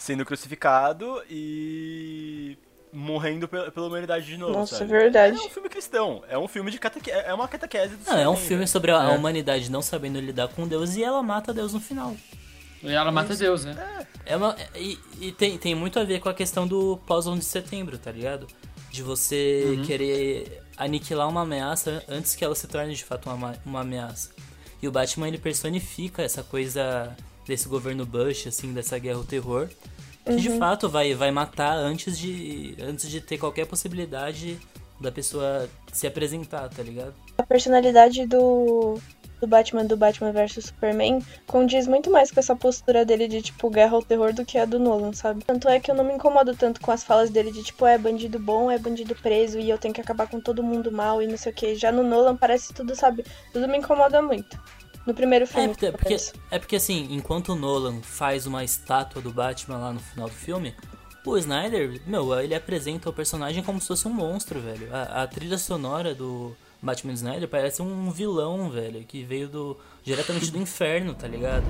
sendo 0.00 0.24
crucificado 0.24 1.22
e 1.28 2.56
morrendo 2.92 3.46
pela, 3.46 3.70
humanidade 3.86 4.24
de 4.26 4.36
novo, 4.38 4.52
Nossa, 4.54 4.78
sabe? 4.78 4.90
verdade. 4.90 5.36
É 5.36 5.40
um 5.42 5.50
filme 5.50 5.68
cristão, 5.68 6.24
é 6.28 6.38
um 6.38 6.48
filme 6.48 6.70
de 6.70 6.78
cateque... 6.78 7.10
é 7.10 7.32
uma 7.34 7.46
catequese 7.46 7.94
do 7.96 8.10
não, 8.10 8.18
é 8.18 8.28
um 8.28 8.34
filme 8.36 8.66
sobre 8.66 8.90
a, 8.90 9.04
É. 9.04 9.08
humanidade 9.16 9.70
não 9.70 9.82
sabendo 9.82 10.18
lidar 10.18 10.48
com 10.48 10.66
Deus 10.66 10.96
e 10.96 11.04
ela 11.04 11.22
mata 11.22 11.52
Deus 11.52 11.72
no 11.74 11.80
final. 11.80 12.16
E 12.82 12.90
ela 12.90 13.12
mata 13.12 13.36
Deus, 13.36 13.64
né? 13.64 14.06
É 14.24 14.34
uma, 14.36 14.56
e 14.74 14.98
e 15.20 15.32
tem, 15.32 15.58
tem 15.58 15.74
muito 15.74 16.00
a 16.00 16.04
ver 16.04 16.18
com 16.18 16.30
a 16.30 16.34
questão 16.34 16.66
do 16.66 16.96
pós-11 17.06 17.38
de 17.40 17.44
setembro, 17.44 17.98
tá 17.98 18.10
ligado? 18.10 18.46
De 18.90 19.02
você 19.02 19.78
querer 19.86 20.62
aniquilar 20.78 21.28
uma 21.28 21.42
ameaça 21.42 22.02
antes 22.08 22.34
que 22.34 22.42
ela 22.42 22.54
se 22.54 22.66
torne 22.66 22.94
de 22.94 23.04
fato 23.04 23.26
uma, 23.28 23.36
ma- 23.36 23.54
uma 23.66 23.80
ameaça. 23.82 24.30
E 24.82 24.88
o 24.88 24.90
Batman 24.90 25.28
ele 25.28 25.36
personifica 25.38 26.22
essa 26.22 26.42
coisa 26.42 27.14
desse 27.46 27.68
governo 27.68 28.06
Bush, 28.06 28.46
assim, 28.46 28.72
dessa 28.72 28.98
guerra 28.98 29.18
ao 29.18 29.24
terror, 29.24 29.68
que 30.24 30.36
de 30.36 30.50
fato 30.58 30.88
vai, 30.88 31.14
vai 31.14 31.30
matar 31.30 31.76
antes 31.76 32.18
de, 32.18 32.76
antes 32.80 33.08
de 33.08 33.20
ter 33.20 33.38
qualquer 33.38 33.66
possibilidade 33.66 34.58
da 35.00 35.10
pessoa 35.10 35.68
se 35.92 36.06
apresentar, 36.06 36.68
tá 36.68 36.82
ligado? 36.82 37.14
A 37.38 37.42
personalidade 37.42 38.26
do, 38.26 39.00
do 39.40 39.46
Batman 39.46 39.86
do 39.86 39.96
Batman 39.96 40.30
vs 40.30 40.66
Superman 40.66 41.20
condiz 41.46 41.86
muito 41.86 42.10
mais 42.10 42.30
com 42.30 42.38
essa 42.38 42.54
postura 42.54 43.04
dele 43.04 43.26
de, 43.26 43.40
tipo, 43.40 43.70
guerra 43.70 43.96
ao 43.96 44.02
terror 44.02 44.32
do 44.34 44.44
que 44.44 44.58
a 44.58 44.66
do 44.66 44.78
Nolan, 44.78 45.12
sabe? 45.14 45.42
Tanto 45.44 45.68
é 45.68 45.80
que 45.80 45.90
eu 45.90 45.94
não 45.94 46.04
me 46.04 46.12
incomodo 46.12 46.54
tanto 46.54 46.80
com 46.80 46.92
as 46.92 47.02
falas 47.02 47.30
dele 47.30 47.50
de, 47.50 47.62
tipo, 47.62 47.86
é 47.86 47.96
bandido 47.96 48.38
bom, 48.38 48.70
é 48.70 48.78
bandido 48.78 49.14
preso 49.16 49.58
e 49.58 49.70
eu 49.70 49.78
tenho 49.78 49.94
que 49.94 50.00
acabar 50.00 50.28
com 50.28 50.38
todo 50.38 50.62
mundo 50.62 50.92
mal 50.92 51.22
e 51.22 51.26
não 51.26 51.38
sei 51.38 51.50
o 51.50 51.54
que. 51.54 51.74
Já 51.74 51.90
no 51.90 52.02
Nolan 52.02 52.36
parece 52.36 52.74
tudo, 52.74 52.94
sabe? 52.94 53.24
Tudo 53.52 53.66
me 53.66 53.78
incomoda 53.78 54.20
muito. 54.20 54.60
No 55.06 55.14
primeiro 55.14 55.44
É 55.44 55.48
filme. 55.48 55.68
porque, 55.68 55.86
pelo 55.86 55.98
porque, 55.98 56.08
menos. 56.10 56.32
é 56.50 56.58
porque 56.58 56.76
assim, 56.76 57.08
enquanto 57.10 57.50
o 57.50 57.54
Nolan 57.56 58.00
faz 58.02 58.46
uma 58.46 58.62
estátua 58.62 59.20
do 59.22 59.32
Batman 59.32 59.78
lá 59.78 59.92
no 59.92 60.00
final 60.00 60.28
do 60.28 60.34
filme, 60.34 60.74
o 61.24 61.36
Snyder, 61.38 62.00
meu, 62.06 62.38
ele 62.40 62.54
apresenta 62.54 63.08
o 63.10 63.12
personagem 63.12 63.62
como 63.62 63.80
se 63.80 63.88
fosse 63.88 64.06
um 64.08 64.12
monstro, 64.12 64.60
velho. 64.60 64.88
A, 64.94 65.22
a 65.22 65.26
trilha 65.26 65.58
sonora 65.58 66.14
do 66.14 66.54
Batman 66.82 67.12
Snyder 67.14 67.48
parece 67.48 67.82
um 67.82 68.10
vilão, 68.10 68.70
velho, 68.70 69.04
que 69.04 69.22
veio 69.22 69.48
do 69.48 69.76
diretamente 70.02 70.50
do 70.50 70.58
inferno, 70.58 71.14
tá 71.14 71.26
ligado? 71.28 71.64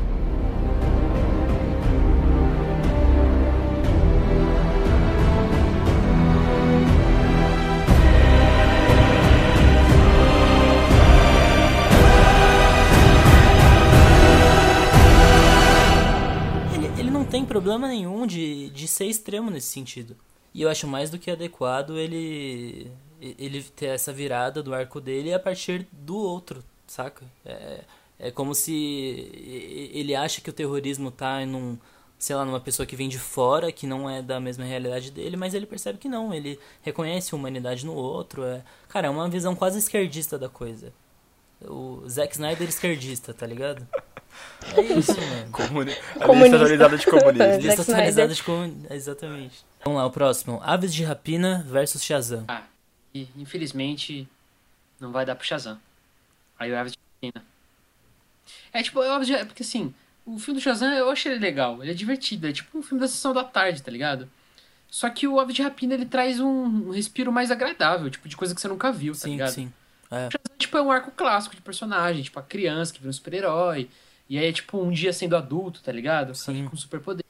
Problema 17.60 17.88
nenhum 17.88 18.26
de, 18.26 18.70
de 18.70 18.88
ser 18.88 19.04
extremo 19.06 19.50
nesse 19.50 19.68
sentido. 19.68 20.16
E 20.54 20.62
eu 20.62 20.70
acho 20.70 20.86
mais 20.86 21.10
do 21.10 21.18
que 21.18 21.30
adequado 21.30 21.96
ele 21.96 22.90
ele 23.20 23.62
ter 23.62 23.86
essa 23.86 24.14
virada 24.14 24.62
do 24.62 24.74
arco 24.74 24.98
dele 24.98 25.34
a 25.34 25.38
partir 25.38 25.86
do 25.92 26.16
outro, 26.16 26.64
saca? 26.86 27.22
É, 27.44 27.84
é 28.18 28.30
como 28.30 28.54
se 28.54 29.90
ele 29.92 30.14
acha 30.14 30.40
que 30.40 30.48
o 30.48 30.52
terrorismo 30.54 31.10
tá 31.10 31.44
num, 31.44 31.76
sei 32.18 32.34
lá, 32.34 32.46
numa 32.46 32.60
pessoa 32.60 32.86
que 32.86 32.96
vem 32.96 33.10
de 33.10 33.18
fora, 33.18 33.70
que 33.70 33.86
não 33.86 34.08
é 34.08 34.22
da 34.22 34.40
mesma 34.40 34.64
realidade 34.64 35.10
dele, 35.10 35.36
mas 35.36 35.52
ele 35.52 35.66
percebe 35.66 35.98
que 35.98 36.08
não, 36.08 36.32
ele 36.32 36.58
reconhece 36.80 37.34
a 37.34 37.36
humanidade 37.36 37.84
no 37.84 37.92
outro. 37.94 38.42
É, 38.42 38.62
cara, 38.88 39.08
é 39.08 39.10
uma 39.10 39.28
visão 39.28 39.54
quase 39.54 39.78
esquerdista 39.78 40.38
da 40.38 40.48
coisa. 40.48 40.90
O 41.62 42.02
Zack 42.08 42.32
Snyder 42.32 42.70
esquerdista, 42.70 43.34
tá 43.34 43.46
ligado? 43.46 43.86
É 44.76 44.80
isso, 44.80 45.16
mano. 45.20 45.50
Comuni... 45.52 45.92
A 45.92 46.26
Comunista. 46.26 46.56
lista 46.56 46.56
atualizada 46.56 46.96
de 46.98 47.06
comunismo. 47.06 47.38
Zack 47.52 47.62
Lista 47.62 47.82
atualizada 47.82 48.34
de. 48.34 48.94
Exatamente. 48.94 49.64
Vamos 49.84 49.98
lá, 49.98 50.06
o 50.06 50.10
próximo. 50.10 50.60
Aves 50.62 50.94
de 50.94 51.04
Rapina 51.04 51.64
versus 51.66 52.04
Shazam. 52.04 52.44
Ah, 52.48 52.64
e 53.14 53.28
infelizmente 53.36 54.28
não 55.00 55.10
vai 55.10 55.24
dar 55.24 55.34
pro 55.34 55.46
Shazam. 55.46 55.78
Aí 56.58 56.70
o 56.70 56.78
Aves 56.78 56.92
de 56.92 56.98
Rapina. 56.98 57.44
É 58.72 58.82
tipo, 58.82 59.02
é 59.02 59.10
óbvio, 59.10 59.46
porque 59.46 59.62
assim, 59.62 59.94
o 60.26 60.38
filme 60.38 60.60
do 60.60 60.62
Shazam 60.62 60.92
eu 60.92 61.10
achei 61.10 61.32
ele 61.32 61.40
legal, 61.40 61.82
ele 61.82 61.90
é 61.90 61.94
divertido, 61.94 62.46
é 62.46 62.52
tipo 62.52 62.78
um 62.78 62.82
filme 62.82 63.00
da 63.00 63.08
sessão 63.08 63.32
da 63.32 63.42
tarde, 63.42 63.82
tá 63.82 63.90
ligado? 63.90 64.28
Só 64.90 65.08
que 65.08 65.26
o 65.26 65.38
Aves 65.38 65.54
de 65.54 65.62
Rapina 65.62 65.94
ele 65.94 66.04
traz 66.04 66.40
um, 66.40 66.88
um 66.88 66.90
respiro 66.90 67.32
mais 67.32 67.50
agradável, 67.50 68.10
tipo, 68.10 68.28
de 68.28 68.36
coisa 68.36 68.54
que 68.54 68.60
você 68.60 68.68
nunca 68.68 68.90
viu, 68.90 69.12
tá 69.12 69.20
Sim, 69.20 69.30
ligado? 69.32 69.50
sim. 69.50 69.72
É. 70.10 70.26
O 70.26 70.30
Shazam, 70.30 70.58
tipo, 70.58 70.76
é 70.76 70.82
um 70.82 70.90
arco 70.90 71.12
clássico 71.12 71.54
de 71.54 71.62
personagem, 71.62 72.22
tipo, 72.22 72.38
a 72.38 72.42
criança 72.42 72.92
que 72.92 72.98
vira 72.98 73.10
um 73.10 73.12
super-herói, 73.12 73.88
e 74.30 74.38
aí 74.38 74.46
é 74.46 74.52
tipo 74.52 74.80
um 74.80 74.90
dia 74.90 75.12
sendo 75.12 75.36
adulto, 75.36 75.82
tá 75.82 75.92
ligado? 75.92 76.34
Sim. 76.34 76.66
com 76.68 76.76
superpoderes. 76.76 77.26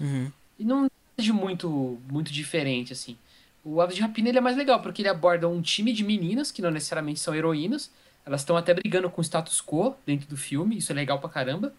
Uhum. 0.00 0.30
E 0.58 0.64
não 0.64 0.86
é 0.86 1.22
de 1.22 1.32
muito, 1.32 1.98
muito 2.10 2.32
diferente, 2.32 2.92
assim. 2.92 3.16
O 3.64 3.80
Aves 3.80 3.96
de 3.96 4.00
Rapina 4.02 4.28
ele 4.28 4.38
é 4.38 4.40
mais 4.40 4.56
legal, 4.56 4.80
porque 4.80 5.02
ele 5.02 5.08
aborda 5.08 5.48
um 5.48 5.60
time 5.60 5.92
de 5.92 6.04
meninas, 6.04 6.50
que 6.52 6.62
não 6.62 6.70
necessariamente 6.70 7.18
são 7.20 7.34
heroínas. 7.34 7.90
Elas 8.24 8.40
estão 8.42 8.56
até 8.56 8.72
brigando 8.72 9.10
com 9.10 9.20
o 9.20 9.24
status 9.24 9.60
quo 9.60 9.94
dentro 10.06 10.26
do 10.28 10.36
filme, 10.36 10.78
isso 10.78 10.92
é 10.92 10.94
legal 10.94 11.18
pra 11.18 11.28
caramba. 11.28 11.72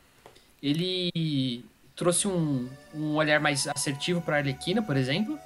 Ele 0.62 1.64
trouxe 1.96 2.28
um, 2.28 2.68
um 2.94 3.16
olhar 3.16 3.40
mais 3.40 3.68
assertivo 3.68 4.22
pra 4.22 4.38
Arlequina, 4.38 4.82
por 4.82 4.98
exemplo. 4.98 5.40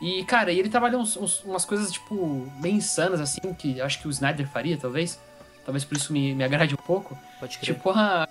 E, 0.00 0.24
cara, 0.24 0.52
ele 0.52 0.68
trabalha 0.68 0.96
uns- 0.96 1.16
uns- 1.16 1.42
umas 1.44 1.64
coisas, 1.64 1.90
tipo, 1.92 2.50
bem 2.60 2.76
insanas, 2.76 3.20
assim, 3.20 3.52
que 3.54 3.80
acho 3.80 4.00
que 4.00 4.06
o 4.06 4.10
Snyder 4.10 4.48
faria, 4.48 4.76
talvez. 4.76 5.18
Talvez 5.64 5.84
por 5.84 5.96
isso 5.96 6.12
me, 6.12 6.34
me 6.34 6.44
agrade 6.44 6.72
um 6.74 6.78
pouco. 6.78 7.18
Pode 7.40 7.58
crer. 7.58 7.74
Tipo, 7.74 7.90
a 7.90 8.22
Arlequina 8.22 8.28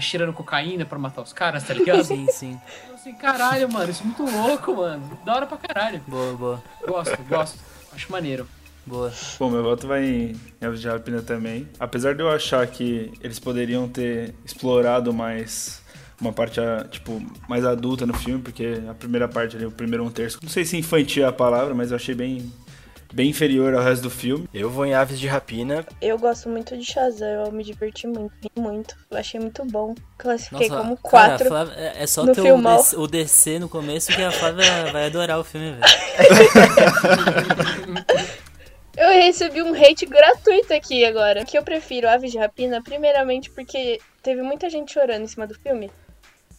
cheirando 0.00 0.32
cocaína 0.32 0.84
pra 0.84 0.98
matar 0.98 1.22
os 1.22 1.32
caras, 1.32 1.62
tá 1.64 1.74
ligado? 1.74 2.04
Sim, 2.04 2.26
sim. 2.30 2.60
Eu 2.88 2.94
assim, 2.94 3.12
caralho, 3.14 3.70
mano, 3.70 3.90
isso 3.90 4.02
é 4.02 4.06
muito 4.06 4.24
louco, 4.24 4.74
mano. 4.76 5.18
Da 5.24 5.34
hora 5.34 5.46
pra 5.46 5.56
caralho. 5.58 6.00
Boa, 6.06 6.32
boa, 6.34 6.62
Gosto, 6.86 7.16
gosto. 7.28 7.58
Acho 7.92 8.10
maneiro. 8.12 8.46
boa. 8.86 9.12
Bom, 9.38 9.50
meu 9.50 9.62
voto 9.62 9.86
vai 9.86 10.04
em 10.04 10.36
Aves 10.66 10.80
de 10.80 10.88
Rapina 10.88 11.22
também. 11.22 11.68
Apesar 11.78 12.14
de 12.14 12.22
eu 12.22 12.30
achar 12.30 12.66
que 12.66 13.12
eles 13.20 13.38
poderiam 13.38 13.88
ter 13.88 14.34
explorado 14.44 15.12
mais 15.12 15.82
uma 16.20 16.32
parte, 16.32 16.58
tipo, 16.90 17.22
mais 17.48 17.64
adulta 17.64 18.04
no 18.04 18.12
filme, 18.14 18.42
porque 18.42 18.82
a 18.90 18.94
primeira 18.94 19.28
parte 19.28 19.54
ali, 19.56 19.64
o 19.66 19.70
primeiro 19.70 20.04
um 20.04 20.10
terço, 20.10 20.38
não 20.42 20.48
sei 20.50 20.64
se 20.64 20.76
infantil 20.76 21.24
é 21.24 21.28
a 21.28 21.32
palavra, 21.32 21.74
mas 21.74 21.90
eu 21.90 21.96
achei 21.96 22.12
bem, 22.14 22.52
bem 23.12 23.30
inferior 23.30 23.74
ao 23.74 23.82
resto 23.82 24.02
do 24.02 24.10
filme. 24.10 24.48
Eu 24.52 24.70
vou 24.70 24.84
em 24.86 24.94
Aves 24.94 25.18
de 25.18 25.26
Rapina. 25.26 25.84
Eu 26.00 26.18
gosto 26.18 26.48
muito 26.48 26.76
de 26.76 26.84
Shazam, 26.84 27.28
eu 27.46 27.52
me 27.52 27.64
diverti 27.64 28.06
muito, 28.06 28.32
muito. 28.56 28.96
Eu 29.10 29.18
achei 29.18 29.40
muito 29.40 29.64
bom. 29.64 29.94
Classifiquei 30.16 30.68
Nossa, 30.68 30.82
como 30.82 30.96
cara, 30.96 31.34
a 31.34 31.38
4. 31.38 31.48
Flávia- 31.48 31.74
é 31.76 32.02
é 32.02 32.06
só 32.06 32.24
no 32.24 32.34
ter 32.34 32.52
o. 32.52 32.62
DC, 32.62 32.96
o 32.96 33.06
DC 33.06 33.58
no 33.58 33.68
começo 33.68 34.12
que 34.14 34.22
a 34.22 34.30
Flávia 34.30 34.64
vai 34.92 35.06
adorar 35.06 35.38
o 35.38 35.44
filme, 35.44 35.72
velho. 35.72 35.82
Eu 38.96 39.10
recebi 39.10 39.60
recebi 39.60 39.62
um 39.62 39.72
hate 39.74 40.06
gratuito 40.06 40.74
aqui 40.74 41.04
agora. 41.04 41.44
Que 41.44 41.56
eu 41.56 41.62
prefiro 41.62 42.08
Aves 42.08 42.32
de 42.32 42.38
Rapina, 42.38 42.82
primeiramente 42.82 43.48
porque 43.50 44.00
teve 44.24 44.42
muita 44.42 44.68
gente 44.68 44.92
chorando 44.92 45.22
em 45.22 45.26
cima 45.28 45.46
do 45.46 45.54
filme. 45.54 45.88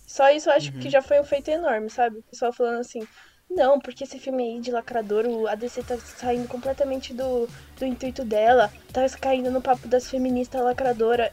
Só 0.07 0.29
isso 0.31 0.49
eu 0.49 0.53
acho 0.53 0.71
Uhum. 0.73 0.79
que 0.79 0.89
já 0.89 1.01
foi 1.01 1.19
um 1.19 1.25
feito 1.25 1.49
enorme, 1.51 1.89
sabe? 1.89 2.19
O 2.19 2.23
pessoal 2.23 2.53
falando 2.53 2.79
assim, 2.79 3.05
não, 3.49 3.79
porque 3.79 4.03
esse 4.03 4.19
filme 4.19 4.43
aí 4.43 4.59
de 4.62 4.71
lacrador, 4.71 5.25
a 5.49 5.55
DC 5.55 5.83
tá 5.83 5.97
saindo 5.99 6.47
completamente 6.47 7.13
do, 7.13 7.47
do 7.77 7.85
intuito 7.85 8.23
dela, 8.23 8.71
tá 8.93 9.07
caindo 9.19 9.49
no 9.51 9.62
papo 9.62 9.88
das 9.88 10.09
feministas 10.09 10.62
lacradora. 10.63 11.31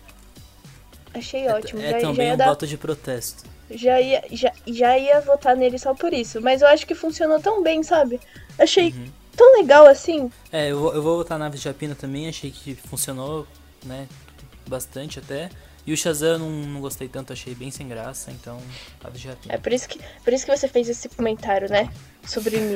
Achei 1.15 1.49
ótimo. 1.49 1.81
É 1.83 1.91
já, 1.91 2.01
já 2.01 2.09
também 2.09 2.29
ia 2.29 2.35
um 2.35 2.37
dar 2.37 2.49
voto 2.49 2.67
de 2.67 2.77
protesto. 2.77 3.45
já 3.71 4.01
ia, 4.01 4.23
já, 4.33 4.53
já 4.67 4.99
ia 4.99 5.21
votar 5.21 5.57
nele 5.57 5.79
só 5.79 5.95
por 5.95 6.13
isso. 6.13 6.41
Mas 6.41 6.63
eu 6.63 6.69
acho 6.69 6.87
que 6.87 6.95
funcionou 6.95 7.41
tão 7.41 7.63
bem, 7.63 7.83
sabe? 7.83 8.21
Achei 8.59 8.91
Uhum. 8.93 9.13
tão 9.37 9.53
legal 9.59 9.87
assim. 9.87 10.31
É, 10.53 10.71
eu 10.71 10.79
vou, 10.81 10.95
eu 10.95 11.03
vou 11.03 11.17
votar 11.19 11.39
na 11.39 11.49
Rapina 11.49 11.95
também, 11.95 12.29
achei 12.29 12.51
que 12.51 12.75
funcionou, 12.75 13.47
né, 13.85 14.09
bastante 14.69 15.19
até. 15.19 15.51
E 15.87 15.93
o 15.93 15.97
Shazam 15.97 16.31
eu 16.31 16.39
não, 16.39 16.51
não 16.51 16.81
gostei 16.81 17.09
tanto, 17.09 17.33
achei 17.33 17.55
bem 17.55 17.71
sem 17.71 17.87
graça, 17.87 18.33
então 18.33 18.61
Aves 19.05 19.21
de 19.21 19.29
Rapina. 19.29 19.55
É 19.55 19.59
por 19.59 19.73
isso 19.73 19.89
que, 19.89 20.01
por 20.25 20.33
isso 20.33 20.45
que 20.45 20.57
você 20.57 20.67
fez 20.67 20.89
esse 20.89 21.09
comentário, 21.09 21.69
né? 21.71 21.89
Sobre 22.25 22.59
mim. 22.59 22.75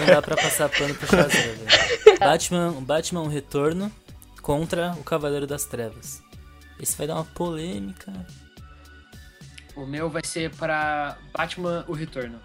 Não 0.00 0.06
dá 0.06 0.20
pra 0.20 0.36
passar 0.36 0.68
pano 0.68 0.92
pro 0.94 1.06
Shazam, 1.06 1.28
velho. 1.30 2.18
Batman, 2.18 2.72
Batman 2.82 3.20
o 3.20 3.28
Retorno 3.28 3.92
contra 4.42 4.92
o 4.98 5.04
Cavaleiro 5.04 5.46
das 5.46 5.66
Trevas. 5.66 6.20
Esse 6.80 6.96
vai 6.96 7.06
dar 7.06 7.14
uma 7.14 7.24
polêmica. 7.24 8.12
O 9.76 9.86
meu 9.86 10.10
vai 10.10 10.22
ser 10.24 10.50
para 10.56 11.16
Batman 11.32 11.84
O 11.86 11.92
Retorno. 11.92 12.40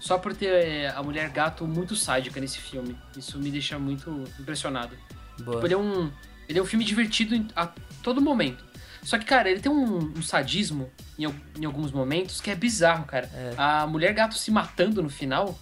Só 0.00 0.18
por 0.18 0.34
ter 0.34 0.52
é, 0.52 0.88
a 0.88 1.02
mulher 1.02 1.30
gato 1.30 1.66
muito 1.66 1.96
sádica 1.96 2.40
nesse 2.40 2.58
filme. 2.58 2.98
Isso 3.16 3.38
me 3.38 3.50
deixa 3.50 3.78
muito 3.78 4.24
impressionado. 4.38 4.96
Boa. 5.38 5.56
Tipo, 5.56 5.66
ele 5.66 5.74
é 5.74 5.78
um. 5.78 6.12
Ele 6.48 6.58
é 6.58 6.62
um 6.62 6.66
filme 6.66 6.84
divertido 6.84 7.46
a 7.54 7.68
todo 8.02 8.20
momento. 8.20 8.64
Só 9.02 9.18
que, 9.18 9.24
cara, 9.24 9.50
ele 9.50 9.60
tem 9.60 9.70
um, 9.70 10.12
um 10.16 10.22
sadismo 10.22 10.90
em, 11.18 11.26
em 11.58 11.64
alguns 11.64 11.92
momentos 11.92 12.40
que 12.40 12.50
é 12.50 12.54
bizarro, 12.54 13.04
cara. 13.04 13.30
É. 13.34 13.54
A 13.56 13.86
mulher 13.86 14.14
gato 14.14 14.34
se 14.34 14.50
matando 14.50 15.02
no 15.02 15.10
final. 15.10 15.58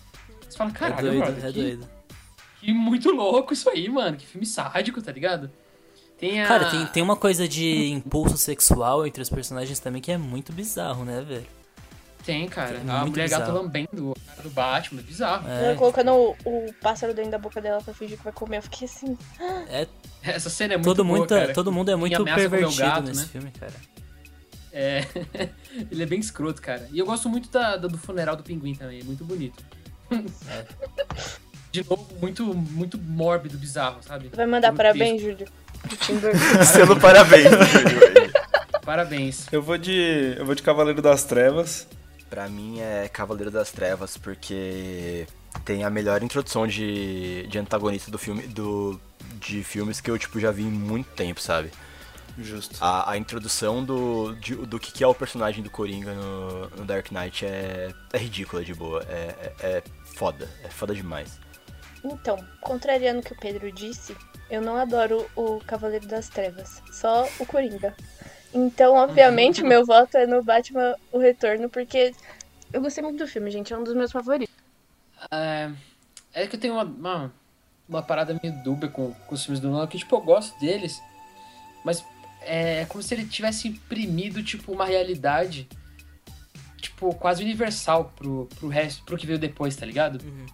Você 0.49 0.57
fala, 0.57 0.71
É 0.71 0.73
caralho, 0.73 1.09
doido, 1.09 1.25
brother, 1.25 1.45
é 1.45 1.53
que, 1.53 1.61
doido. 1.61 1.89
que 2.61 2.73
muito 2.73 3.11
louco 3.11 3.53
isso 3.53 3.69
aí, 3.69 3.89
mano. 3.89 4.17
Que 4.17 4.27
filme 4.27 4.47
sádico, 4.47 5.03
tá 5.03 5.11
ligado? 5.11 5.51
Tem 6.19 6.41
a... 6.41 6.47
Cara, 6.47 6.71
tem, 6.71 6.87
tem 6.87 7.03
uma 7.03 7.17
coisa 7.17 7.49
de 7.49 7.89
impulso 7.89 8.39
sexual 8.39 9.05
entre 9.05 9.21
os 9.21 9.29
personagens 9.29 9.81
também 9.81 10.01
que 10.01 10.13
é 10.13 10.17
muito 10.19 10.53
bizarro, 10.53 11.05
né, 11.05 11.21
velho? 11.21 11.47
Tem, 12.25 12.49
cara. 12.49 12.77
É 12.77 12.91
a 12.91 13.01
muito 13.01 13.11
mulher 13.11 13.25
bizarro. 13.25 13.53
lambendo 13.53 14.13
a 14.17 14.31
cara 14.31 14.43
do 14.43 14.51
Batman, 14.51 15.01
é 15.01 15.03
bizarro. 15.05 15.49
É, 15.49 15.65
Ela 15.67 15.75
colocando 15.77 16.13
o, 16.13 16.37
o 16.45 16.73
pássaro 16.81 17.13
dentro 17.15 17.31
da 17.33 17.39
boca 17.39 17.61
dela 17.61 17.83
pra 17.83 17.93
fingir 17.93 18.17
que 18.19 18.25
vai 18.25 18.33
comer. 18.33 18.59
Eu 18.59 18.63
fiquei 18.63 18.87
assim. 18.87 19.19
é 19.69 19.87
Essa 20.23 20.49
cena 20.51 20.75
é 20.75 20.77
muito 20.77 20.85
todo, 20.87 21.05
boa, 21.05 21.19
mundo, 21.19 21.29
cara. 21.29 21.53
todo 21.53 21.73
mundo 21.73 21.91
é 21.91 21.97
muito 21.97 22.25
pervertido 22.25 22.77
gato, 22.77 23.03
nesse 23.09 23.23
né? 23.23 23.29
filme, 23.33 23.51
cara. 23.59 23.73
É, 24.73 25.05
ele 25.91 26.03
é 26.03 26.07
bem 26.07 26.21
escroto, 26.21 26.63
cara. 26.63 26.89
E 26.93 26.99
eu 26.99 27.05
gosto 27.07 27.29
muito 27.29 27.51
da, 27.51 27.77
da- 27.77 27.89
do 27.89 27.99
funeral 27.99 28.37
do 28.37 28.43
pinguim 28.43 28.75
também, 28.75 29.01
é 29.01 29.05
muito 29.05 29.25
bonito. 29.25 29.63
É. 30.11 30.65
De 31.73 31.83
novo, 31.89 32.07
muito, 32.21 32.45
muito 32.55 32.99
mórbido, 32.99 33.57
bizarro, 33.57 34.03
sabe? 34.03 34.31
Vai 34.35 34.45
mandar 34.45 34.69
Muito 34.69 34.77
parabéns, 34.77 35.23
Júlio? 35.23 35.47
Do 35.89 35.97
Tim 35.97 36.17
Burton. 36.19 36.65
Selo 36.67 37.01
parabéns, 37.01 37.49
Júlio. 37.51 38.33
Parabéns. 38.85 39.47
Eu 39.51 39.63
vou 39.63 39.79
de. 39.79 40.35
Eu 40.37 40.45
vou 40.45 40.55
de 40.55 40.63
Cavaleiro 40.63 41.01
das 41.01 41.25
Trevas. 41.25 41.87
Pra 42.33 42.49
mim 42.49 42.81
é 42.81 43.11
Cavaleiro 43.11 43.51
das 43.51 43.71
Trevas, 43.71 44.17
porque 44.17 45.27
tem 45.67 45.85
a 45.85 45.91
melhor 45.91 46.23
introdução 46.23 46.67
de, 46.67 47.47
de 47.47 47.59
antagonista 47.59 48.11
do 48.11 48.17
filme, 48.17 48.45
do, 48.47 48.99
de 49.35 49.63
filmes 49.63 50.01
que 50.01 50.11
eu 50.11 50.17
tipo, 50.19 50.41
já 50.41 50.51
vi 50.51 50.63
em 50.63 50.71
muito 50.71 51.11
tempo, 51.11 51.43
sabe? 51.43 51.71
Justo. 52.39 52.79
A, 52.81 53.11
a 53.11 53.19
introdução 53.19 53.85
do, 53.85 54.35
de- 54.37 54.55
do 54.55 54.81
que, 54.81 54.91
que 54.93 55.05
é 55.05 55.07
o 55.07 55.15
personagem 55.15 55.63
do 55.63 55.69
Coringa 55.69 56.15
no, 56.15 56.71
no 56.71 56.85
Dark 56.87 57.13
Knight 57.13 57.45
é, 57.45 57.93
é 58.11 58.17
ridícula 58.17 58.65
de 58.65 58.73
boa. 58.73 59.03
É, 59.11 59.53
é, 59.61 59.67
é 59.67 59.83
foda. 60.15 60.49
É 60.65 60.71
foda 60.71 60.95
demais. 60.95 61.39
Então, 62.03 62.43
contrariando 62.63 63.21
o 63.21 63.23
que 63.23 63.35
o 63.35 63.39
Pedro 63.39 63.71
disse, 63.71 64.17
eu 64.49 64.63
não 64.63 64.79
adoro 64.79 65.27
o 65.37 65.59
Cavaleiro 65.67 66.07
das 66.07 66.31
Trevas, 66.31 66.83
só 66.91 67.29
o 67.39 67.45
Coringa. 67.45 67.95
Então, 68.55 68.95
obviamente, 68.95 69.63
meu 69.63 69.85
voto 69.85 70.17
é 70.17 70.27
no 70.27 70.43
Batman 70.43 70.95
O 71.11 71.19
Retorno, 71.19 71.69
porque 71.71 72.15
eu 72.73 72.81
gostei 72.81 73.03
muito 73.03 73.19
do 73.19 73.27
filme, 73.27 73.51
gente, 73.51 73.73
é 73.73 73.79
um 73.79 73.85
dos 73.85 73.95
meus 73.95 74.13
favoritos. 74.13 74.55
É, 75.31 75.71
é 76.35 76.47
que 76.47 76.57
eu 76.57 76.61
tenho 76.61 76.75
uma, 76.75 76.85
uma, 76.85 77.33
uma 77.89 78.03
parada 78.03 78.39
meio 78.43 78.55
dúbia 78.63 78.89
com, 78.89 79.13
com 79.13 79.35
os 79.35 79.45
filmes 79.45 79.61
do 79.61 79.71
Nolan, 79.71 79.87
que 79.87 79.99
tipo, 79.99 80.15
eu 80.15 80.21
gosto 80.21 80.59
deles, 80.61 81.01
mas 81.85 82.05
é 82.43 82.85
como 82.87 83.03
se 83.03 83.15
ele 83.15 83.25
tivesse 83.25 83.69
imprimido, 83.69 84.43
tipo, 84.43 84.73
uma 84.73 84.85
realidade, 84.85 85.69
tipo, 86.77 87.15
quase 87.15 87.43
universal 87.43 88.13
pro, 88.17 88.49
pro 88.59 88.69
resto, 88.69 89.05
pro 89.05 89.17
que 89.17 89.27
veio 89.27 89.39
depois, 89.39 89.77
tá 89.77 89.87
ligado? 89.87 90.23
Uhum. 90.23 90.47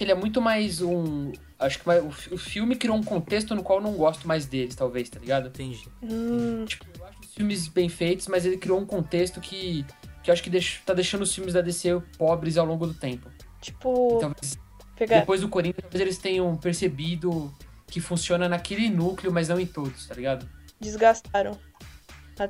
Ele 0.00 0.10
é 0.10 0.14
muito 0.14 0.40
mais 0.40 0.80
um... 0.80 1.32
Acho 1.58 1.78
que 1.78 1.88
o, 1.88 2.08
o 2.08 2.38
filme 2.38 2.74
criou 2.74 2.96
um 2.96 3.02
contexto 3.02 3.54
no 3.54 3.62
qual 3.62 3.78
eu 3.78 3.82
não 3.82 3.92
gosto 3.92 4.26
mais 4.26 4.44
deles, 4.44 4.74
talvez, 4.74 5.08
tá 5.08 5.20
ligado? 5.20 5.48
Entendi. 5.48 5.88
Hum, 6.02 6.64
Tipo, 6.66 6.84
filmes 7.34 7.68
bem 7.68 7.88
feitos, 7.88 8.28
mas 8.28 8.46
ele 8.46 8.56
criou 8.56 8.78
um 8.78 8.86
contexto 8.86 9.40
que, 9.40 9.84
que 10.22 10.30
eu 10.30 10.32
acho 10.32 10.42
que 10.42 10.50
deixa, 10.50 10.80
tá 10.84 10.94
deixando 10.94 11.22
os 11.22 11.34
filmes 11.34 11.54
da 11.54 11.60
DC 11.60 12.00
pobres 12.16 12.56
ao 12.56 12.64
longo 12.64 12.86
do 12.86 12.94
tempo. 12.94 13.28
tipo, 13.60 14.18
Talvez 14.20 14.58
pegar. 14.96 15.20
depois 15.20 15.40
do 15.40 15.48
Coringa, 15.48 15.82
talvez 15.82 16.00
eles 16.00 16.18
tenham 16.18 16.56
percebido 16.56 17.52
que 17.86 18.00
funciona 18.00 18.48
naquele 18.48 18.88
núcleo, 18.88 19.32
mas 19.32 19.48
não 19.48 19.60
em 19.60 19.66
todos, 19.66 20.06
tá 20.06 20.14
ligado? 20.14 20.48
Desgastaram. 20.80 21.58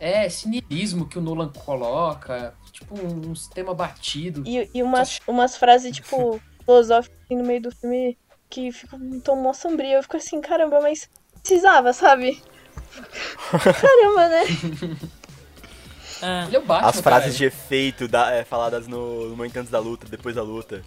É, 0.01 0.27
niilismo 0.47 1.07
que 1.07 1.18
o 1.18 1.20
Nolan 1.20 1.51
coloca, 1.51 2.55
tipo, 2.73 2.99
um, 2.99 3.31
um 3.31 3.35
sistema 3.35 3.75
batido. 3.75 4.42
E, 4.47 4.70
e 4.73 4.83
umas, 4.83 5.20
umas 5.27 5.57
frases, 5.57 5.94
tipo, 5.94 6.40
filosóficas 6.64 7.18
assim, 7.25 7.37
no 7.37 7.44
meio 7.44 7.61
do 7.61 7.70
filme 7.70 8.16
que 8.49 8.73
ficam 8.73 8.99
um 8.99 9.20
tom 9.20 9.37
mó 9.37 9.53
sombrio. 9.53 9.92
Eu 9.92 10.03
fico 10.03 10.16
assim, 10.16 10.40
caramba, 10.40 10.81
mas 10.81 11.11
precisava, 11.42 11.92
sabe? 11.92 12.42
Caramba, 13.50 14.28
né? 14.28 14.44
É, 16.22 16.44
Ele 16.46 16.56
é 16.56 16.58
o 16.58 16.62
Batman, 16.64 16.88
As 16.88 17.00
frases 17.00 17.24
cara. 17.26 17.37
de 17.38 17.44
efeito 17.44 18.08
da- 18.08 18.30
é, 18.32 18.44
faladas 18.44 18.87
no, 18.87 19.28
no 19.28 19.37
momento 19.37 19.56
antes 19.58 19.70
da 19.70 19.78
luta, 19.78 20.06
depois 20.08 20.34
da 20.37 20.42
luta. 20.42 20.82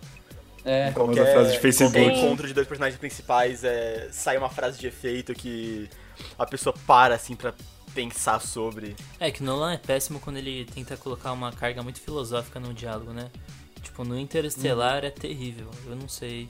É, 0.65 0.91
Famosa 0.91 1.25
frase 1.25 1.51
de 1.53 1.59
Facebook. 1.59 1.93
qualquer 1.97 2.17
encontro 2.17 2.47
de 2.47 2.53
dois 2.53 2.67
personagens 2.67 2.99
principais 2.99 3.63
é, 3.63 4.09
sai 4.11 4.37
uma 4.37 4.49
frase 4.49 4.77
de 4.79 4.87
efeito 4.87 5.33
que 5.33 5.89
a 6.37 6.45
pessoa 6.45 6.75
para 6.85 7.15
assim 7.15 7.35
pra 7.35 7.53
pensar 7.93 8.39
sobre. 8.41 8.95
é 9.19 9.31
que 9.31 9.41
Nolan 9.43 9.73
é 9.73 9.77
péssimo 9.77 10.19
quando 10.19 10.37
ele 10.37 10.65
tenta 10.65 10.97
colocar 10.97 11.31
uma 11.31 11.51
carga 11.53 11.81
muito 11.83 12.01
filosófica 12.01 12.59
no 12.59 12.73
diálogo, 12.73 13.13
né? 13.13 13.29
Tipo, 13.81 14.03
no 14.03 14.19
Interestelar 14.19 15.05
é 15.05 15.09
terrível. 15.09 15.69
Eu 15.85 15.95
não 15.95 16.09
sei. 16.09 16.49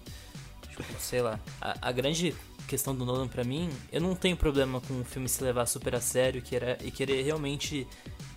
Tipo, 0.70 0.84
sei 1.00 1.22
lá. 1.22 1.40
A, 1.62 1.90
a 1.90 1.92
grande 1.92 2.36
questão 2.68 2.94
do 2.96 3.06
Nolan 3.06 3.28
pra 3.28 3.44
mim, 3.44 3.70
eu 3.92 4.02
não 4.02 4.14
tenho 4.16 4.36
problema 4.38 4.82
com 4.82 5.00
o 5.02 5.04
filme 5.06 5.28
se 5.30 5.44
levar 5.44 5.66
super 5.66 5.96
a 5.96 6.02
sério 6.02 6.42
que 6.42 6.56
era- 6.56 6.78
e 6.84 6.92
querer 6.92 7.22
realmente 7.24 7.88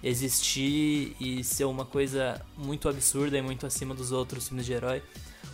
existir 0.03 1.16
e 1.21 1.43
ser 1.45 1.64
uma 1.64 1.85
coisa 1.85 2.40
muito 2.57 2.88
absurda 2.88 3.37
e 3.37 3.43
muito 3.43 3.66
acima 3.66 3.95
dos 3.95 4.12
outros 4.12 4.49
filmes 4.49 4.64
de 4.66 4.73
herói. 4.73 5.03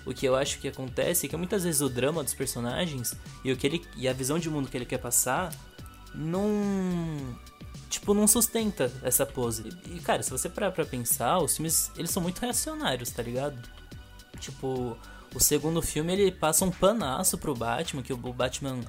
O 0.05 0.15
que 0.15 0.27
eu 0.27 0.37
acho 0.37 0.59
que 0.61 0.69
acontece 0.69 1.27
é 1.27 1.29
que 1.29 1.37
muitas 1.37 1.65
vezes 1.65 1.81
o 1.81 1.89
drama 1.89 2.23
dos 2.23 2.35
personagens 2.35 3.15
e 3.45 3.51
o 3.51 3.57
que 3.57 3.67
ele 3.67 3.85
e 3.97 4.07
a 4.09 4.13
visão 4.13 4.39
de 4.39 4.49
mundo 4.49 4.69
que 4.69 4.77
ele 4.77 4.85
quer 4.87 4.99
passar 4.99 5.53
não 6.15 7.37
tipo 7.91 8.15
não 8.15 8.27
sustenta 8.27 8.93
essa 9.03 9.25
pose. 9.27 9.65
E, 9.87 10.01
cara, 10.01 10.23
se 10.23 10.31
você 10.31 10.49
parar 10.49 10.71
pra 10.73 10.85
pensar, 10.85 11.39
os 11.39 11.57
filmes 11.57 11.91
eles 11.97 12.11
são 12.11 12.23
muito 12.23 12.39
reacionários, 12.41 13.11
tá 13.11 13.23
ligado? 13.23 13.57
Tipo, 14.39 14.97
o 15.35 15.41
segundo 15.41 15.81
filme 15.83 16.13
ele 16.13 16.31
passa 16.33 16.65
um 16.65 16.71
panaço 16.71 17.37
pro 17.39 17.55
Batman, 17.55 18.03
que 18.03 18.13
o 18.13 18.17
Batman 18.17 18.81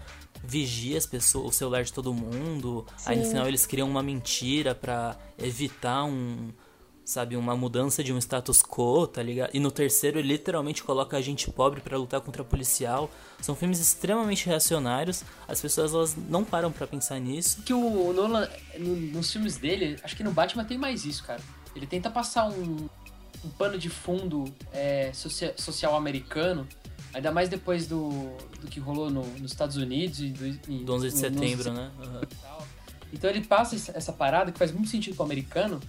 vigia 0.44 0.98
as 0.98 1.06
pessoas, 1.06 1.48
o 1.48 1.52
celular 1.52 1.84
de 1.84 1.92
todo 1.92 2.14
mundo. 2.14 2.86
Aí 3.06 3.18
no 3.18 3.24
Sim. 3.24 3.30
final 3.32 3.48
eles 3.48 3.66
criam 3.66 3.90
uma 3.90 4.04
mentira 4.04 4.74
pra 4.76 5.16
evitar 5.38 6.04
um, 6.06 6.50
sabe, 7.04 7.36
uma 7.36 7.56
mudança 7.56 8.04
de 8.04 8.14
um 8.14 8.18
status 8.20 8.62
quo, 8.62 9.08
tá 9.08 9.24
ligado? 9.24 9.50
E 9.54 9.60
no 9.60 9.72
terceiro 9.72 10.20
ele 10.20 10.28
literalmente 10.30 10.84
coloca 10.84 11.18
a 11.18 11.22
gente 11.22 11.50
pobre 11.50 11.82
pra 11.82 11.98
lutar 11.98 12.22
contra 12.22 12.44
policial. 12.44 13.10
São 13.42 13.56
filmes 13.56 13.80
extremamente 13.80 14.46
reacionários. 14.46 15.24
As 15.48 15.60
pessoas 15.60 15.94
elas 15.94 16.16
não 16.30 16.44
param 16.46 16.72
pra 16.72 16.86
pensar 16.86 17.20
nisso. 17.20 17.62
que 17.64 17.74
o 17.74 18.14
Nolan, 18.14 18.48
no- 18.78 18.96
nos 18.96 19.32
filmes 19.32 19.58
dele, 19.58 19.98
acho 20.04 20.16
que 20.16 20.24
no 20.24 20.32
Batman 20.32 20.66
tem 20.66 20.78
mais 20.78 21.04
isso, 21.06 21.24
cara. 21.24 21.42
Ele 21.76 21.88
tenta 21.88 22.10
passar 22.10 22.48
um, 22.50 22.88
um 23.46 23.50
pano 23.50 23.78
de 23.78 23.90
fundo 23.90 24.46
é, 24.74 25.12
socia- 25.14 25.54
social 25.58 25.96
americano, 25.96 26.68
ainda 27.14 27.32
mais 27.32 27.50
depois 27.50 27.88
do, 27.88 28.10
do 28.62 28.68
que 28.70 28.80
rolou 28.80 29.10
no- 29.10 29.26
nos 29.40 29.52
Estados 29.52 29.76
Unidos 29.78 30.20
e 30.22 30.30
do, 30.30 30.48
e- 30.48 30.84
Do 30.84 30.94
11 30.94 31.10
de 31.10 31.16
no- 31.16 31.30
no 31.30 31.40
setembro, 31.40 31.74
né? 31.74 31.92
Tal. 32.42 32.68
Então 33.14 33.30
ele 33.30 33.42
passa 33.42 33.76
essa- 33.96 34.12
parada 34.14 34.52
que 34.52 34.60
faz 34.60 34.72
muito 34.72 34.90
sentido 34.90 35.16
pro 35.16 35.24
americano. 35.26 35.80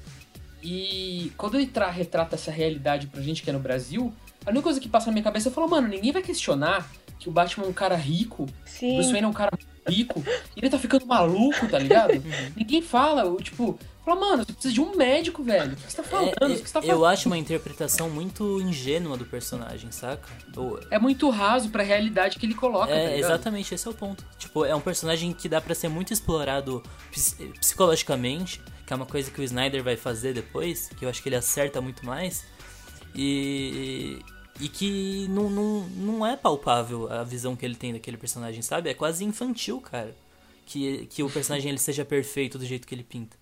E 0.62 1.32
quando 1.36 1.56
ele 1.56 1.66
tra- 1.66 1.90
retrata 1.90 2.34
essa 2.34 2.50
realidade 2.50 3.06
pra 3.06 3.22
gente 3.22 3.42
que 3.42 3.50
é 3.50 3.52
no 3.52 3.60
Brasil, 3.60 4.12
a 4.44 4.50
única 4.50 4.64
coisa 4.64 4.80
que 4.80 4.88
passa 4.88 5.06
na 5.06 5.12
minha 5.12 5.22
cabeça 5.22 5.48
é 5.48 5.52
falar, 5.52 5.68
mano, 5.68 5.86
ninguém 5.88 6.10
vai 6.12 6.22
questionar 6.22 6.88
que 7.18 7.28
o 7.28 7.32
Batman 7.32 7.66
é 7.66 7.68
um 7.68 7.72
cara 7.72 7.96
rico, 7.96 8.44
o 8.44 8.48
Sim. 8.64 8.94
Bruce 8.94 9.10
Wayne 9.10 9.24
é 9.24 9.28
um 9.28 9.32
cara 9.32 9.56
rico, 9.88 10.22
e 10.56 10.60
ele 10.60 10.68
tá 10.70 10.78
ficando 10.78 11.06
maluco, 11.06 11.66
tá 11.68 11.78
ligado? 11.78 12.12
Ninguém 12.56 12.82
fala, 12.82 13.24
o, 13.24 13.36
tipo, 13.40 13.78
fala, 14.08 14.20
mano, 14.20 14.44
você 14.44 14.52
precisa 14.52 14.74
de 14.74 14.80
um 14.80 14.96
médico, 14.96 15.42
velho. 15.42 15.72
O 15.72 15.76
que 15.76 15.82
você 15.90 15.96
tá 15.96 16.02
falando? 16.02 16.28
É, 16.40 16.46
o 16.46 16.48
que 16.50 16.56
você 16.68 16.72
tá 16.72 16.80
eu 16.80 16.86
falando? 16.86 17.04
acho 17.06 17.28
uma 17.28 17.38
interpretação 17.38 18.08
muito 18.10 18.60
ingênua 18.60 19.16
do 19.16 19.24
personagem, 19.24 19.90
saca? 19.92 20.28
É 20.90 20.98
muito 20.98 21.28
raso 21.30 21.68
pra 21.70 21.82
realidade 21.82 22.38
que 22.38 22.46
ele 22.46 22.54
coloca, 22.54 22.88
tá 22.88 22.94
É, 22.94 23.14
ligado? 23.16 23.30
exatamente, 23.30 23.74
esse 23.74 23.86
é 23.86 23.90
o 23.90 23.94
ponto. 23.94 24.24
Tipo, 24.38 24.64
é 24.64 24.74
um 24.74 24.80
personagem 24.80 25.32
que 25.32 25.48
dá 25.48 25.60
pra 25.60 25.74
ser 25.74 25.88
muito 25.88 26.12
explorado 26.12 26.82
ps- 27.10 27.36
psicologicamente, 27.60 28.60
que 28.86 28.92
é 28.92 28.96
uma 28.96 29.06
coisa 29.06 29.30
que 29.30 29.40
o 29.40 29.44
Snyder 29.44 29.82
vai 29.82 29.96
fazer 29.96 30.32
depois, 30.32 30.88
que 30.98 31.04
eu 31.04 31.08
acho 31.08 31.22
que 31.22 31.28
ele 31.28 31.36
acerta 31.36 31.80
muito 31.80 32.04
mais. 32.06 32.44
E. 33.14 34.18
E 34.60 34.68
que 34.68 35.28
não, 35.30 35.48
não, 35.48 35.80
não 35.90 36.26
é 36.26 36.36
palpável 36.36 37.08
a 37.12 37.22
visão 37.22 37.54
que 37.54 37.64
ele 37.64 37.76
tem 37.76 37.92
daquele 37.92 38.16
personagem, 38.16 38.60
sabe? 38.60 38.90
É 38.90 38.94
quase 38.94 39.24
infantil, 39.24 39.80
cara. 39.80 40.12
Que, 40.66 41.06
que 41.06 41.22
o 41.22 41.30
personagem 41.30 41.68
ele 41.70 41.78
seja 41.78 42.04
perfeito 42.04 42.58
do 42.58 42.66
jeito 42.66 42.84
que 42.86 42.92
ele 42.92 43.04
pinta. 43.04 43.36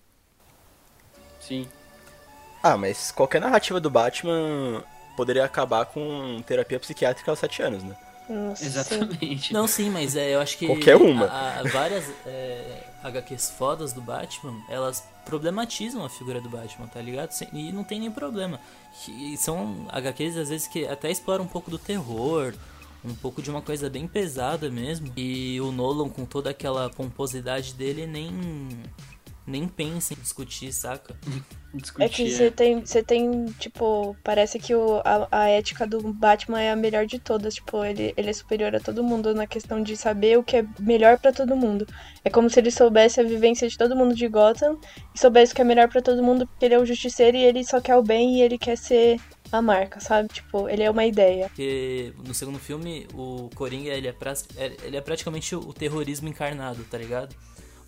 Sim. 1.47 1.67
Ah, 2.61 2.75
mas 2.77 3.11
qualquer 3.11 3.39
narrativa 3.39 3.79
do 3.79 3.89
Batman 3.89 4.83
poderia 5.15 5.45
acabar 5.45 5.85
com 5.85 6.41
terapia 6.45 6.79
psiquiátrica 6.79 7.31
aos 7.31 7.39
7 7.39 7.61
anos, 7.61 7.83
né? 7.83 7.95
Nossa, 8.29 8.61
sim. 8.61 8.65
Exatamente. 8.67 9.53
Não, 9.53 9.65
sim, 9.67 9.89
mas 9.89 10.15
é, 10.15 10.35
eu 10.35 10.41
acho 10.41 10.57
que. 10.57 10.67
Qualquer 10.67 10.97
uma. 10.97 11.25
a- 11.27 11.59
a- 11.59 11.63
várias 11.63 12.03
é, 12.25 12.83
HQs 13.03 13.51
fodas 13.51 13.93
do 13.93 14.01
Batman, 14.01 14.53
elas 14.67 15.01
problematizam 15.23 16.03
a 16.03 16.09
figura 16.09 16.41
do 16.41 16.49
Batman, 16.49 16.87
tá 16.87 17.01
ligado? 17.01 17.29
E 17.53 17.71
não 17.71 17.83
tem 17.85 17.99
nem 18.01 18.11
problema. 18.11 18.59
E 19.07 19.37
são 19.37 19.85
HQs, 19.89 20.35
às 20.37 20.49
vezes, 20.49 20.67
que 20.67 20.85
até 20.85 21.09
exploram 21.09 21.45
um 21.45 21.47
pouco 21.47 21.71
do 21.71 21.77
terror, 21.79 22.53
um 23.05 23.15
pouco 23.15 23.41
de 23.41 23.49
uma 23.49 23.61
coisa 23.61 23.89
bem 23.89 24.05
pesada 24.07 24.69
mesmo. 24.69 25.09
E 25.15 25.61
o 25.61 25.71
Nolan, 25.71 26.09
com 26.09 26.25
toda 26.25 26.49
aquela 26.49 26.89
pomposidade 26.89 27.73
dele, 27.75 28.05
nem. 28.05 28.29
Nem 29.47 29.65
pensa 29.65 30.13
em 30.13 30.17
discutir, 30.17 30.73
saca? 30.73 31.15
Discutir. 31.73 32.03
É 32.05 32.09
que 32.09 32.29
você 32.29 32.51
tem, 32.51 32.81
você 32.85 33.01
tem, 33.01 33.45
tipo, 33.59 34.13
parece 34.21 34.59
que 34.59 34.75
o, 34.75 35.01
a, 35.05 35.27
a 35.31 35.47
ética 35.47 35.87
do 35.87 36.01
Batman 36.13 36.61
é 36.61 36.71
a 36.71 36.75
melhor 36.75 37.05
de 37.05 37.17
todas. 37.17 37.55
Tipo, 37.55 37.83
ele, 37.85 38.13
ele 38.17 38.29
é 38.29 38.33
superior 38.33 38.75
a 38.75 38.79
todo 38.81 39.01
mundo 39.03 39.33
na 39.33 39.47
questão 39.47 39.81
de 39.81 39.95
saber 39.95 40.37
o 40.37 40.43
que 40.43 40.57
é 40.57 40.65
melhor 40.79 41.17
pra 41.17 41.31
todo 41.31 41.55
mundo. 41.55 41.87
É 42.25 42.29
como 42.29 42.49
se 42.49 42.59
ele 42.59 42.71
soubesse 42.71 43.21
a 43.21 43.23
vivência 43.23 43.69
de 43.69 43.77
todo 43.77 43.95
mundo 43.95 44.13
de 44.13 44.27
Gotham 44.27 44.77
e 45.15 45.19
soubesse 45.19 45.53
o 45.53 45.55
que 45.55 45.61
é 45.61 45.65
melhor 45.65 45.87
pra 45.87 46.01
todo 46.01 46.21
mundo, 46.21 46.45
porque 46.45 46.65
ele 46.65 46.73
é 46.75 46.79
o 46.79 46.85
justiceiro 46.85 47.37
e 47.37 47.43
ele 47.43 47.63
só 47.63 47.79
quer 47.79 47.95
o 47.95 48.03
bem 48.03 48.37
e 48.37 48.41
ele 48.41 48.57
quer 48.57 48.77
ser 48.77 49.17
a 49.49 49.61
marca, 49.61 50.01
sabe? 50.01 50.27
Tipo, 50.27 50.67
ele 50.67 50.83
é 50.83 50.91
uma 50.91 51.05
ideia. 51.05 51.47
Porque 51.47 52.11
no 52.25 52.33
segundo 52.33 52.59
filme, 52.59 53.07
o 53.13 53.49
Coringa, 53.55 53.91
ele 53.91 54.09
é, 54.09 54.11
pra- 54.11 54.33
ele 54.83 54.97
é 54.97 55.01
praticamente 55.01 55.55
o 55.55 55.71
terrorismo 55.73 56.27
encarnado, 56.27 56.83
tá 56.83 56.97
ligado? 56.97 57.33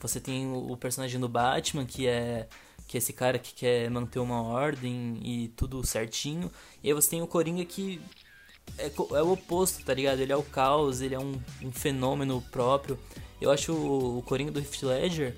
Você 0.02 0.20
tem 0.20 0.52
o 0.52 0.76
personagem 0.78 1.20
do 1.20 1.28
Batman, 1.30 1.86
que 1.86 2.08
é, 2.08 2.48
que 2.88 2.98
é 2.98 3.00
esse 3.00 3.14
cara 3.14 3.38
que 3.40 3.54
quer 3.54 3.90
manter 3.90 4.20
uma 4.20 4.42
ordem 4.42 5.20
e 5.24 5.50
tudo 5.50 5.86
certinho. 5.86 6.52
E 6.84 6.88
aí 6.88 6.94
você 6.94 7.10
tem 7.12 7.22
o 7.22 7.28
Coringa 7.28 7.64
que 7.66 8.02
é, 8.78 8.86
é 8.88 9.22
o 9.24 9.32
oposto, 9.34 9.84
tá 9.84 9.94
ligado? 9.94 10.20
Ele 10.20 10.32
é 10.32 10.36
o 10.38 10.44
caos, 10.44 11.02
ele 11.02 11.16
é 11.16 11.20
um, 11.20 11.40
um 11.62 11.72
fenômeno 11.72 12.42
próprio. 12.52 12.98
Eu 13.42 13.52
acho 13.52 13.74
o, 13.74 14.20
o 14.20 14.22
Coringa 14.22 14.52
do 14.52 14.60
Heath 14.60 14.84
Ledger, 14.84 15.36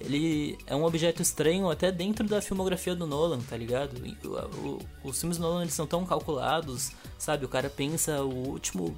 ele 0.00 0.58
é 0.66 0.76
um 0.76 0.84
objeto 0.84 1.22
estranho 1.22 1.70
até 1.70 1.90
dentro 1.90 2.26
da 2.28 2.42
filmografia 2.42 2.94
do 2.94 3.06
Nolan, 3.06 3.40
tá 3.40 3.56
ligado? 3.56 3.94
O- 4.24 4.68
o- 4.68 5.08
os 5.08 5.18
filmes 5.18 5.38
do 5.38 5.42
Nolan 5.42 5.62
eles 5.62 5.74
são 5.74 5.86
tão 5.86 6.04
calculados, 6.04 6.92
sabe? 7.18 7.44
O 7.44 7.48
cara 7.48 7.70
pensa 7.70 8.22
o 8.22 8.48
último 8.50 8.96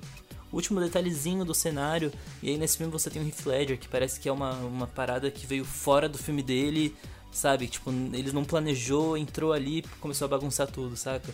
último 0.52 0.80
detalhezinho 0.80 1.44
do 1.44 1.54
cenário 1.54 2.12
e 2.42 2.50
aí 2.50 2.58
nesse 2.58 2.78
filme 2.78 2.92
você 2.92 3.10
tem 3.10 3.22
o 3.22 3.26
Heath 3.26 3.46
Ledger 3.46 3.78
que 3.78 3.88
parece 3.88 4.18
que 4.18 4.28
é 4.28 4.32
uma, 4.32 4.52
uma 4.54 4.86
parada 4.86 5.30
que 5.30 5.46
veio 5.46 5.64
fora 5.64 6.08
do 6.08 6.18
filme 6.18 6.42
dele, 6.42 6.96
sabe? 7.30 7.68
Tipo, 7.68 7.90
ele 7.90 8.32
não 8.32 8.44
planejou, 8.44 9.16
entrou 9.16 9.52
ali, 9.52 9.82
começou 10.00 10.26
a 10.26 10.28
bagunçar 10.28 10.66
tudo, 10.66 10.96
saca? 10.96 11.32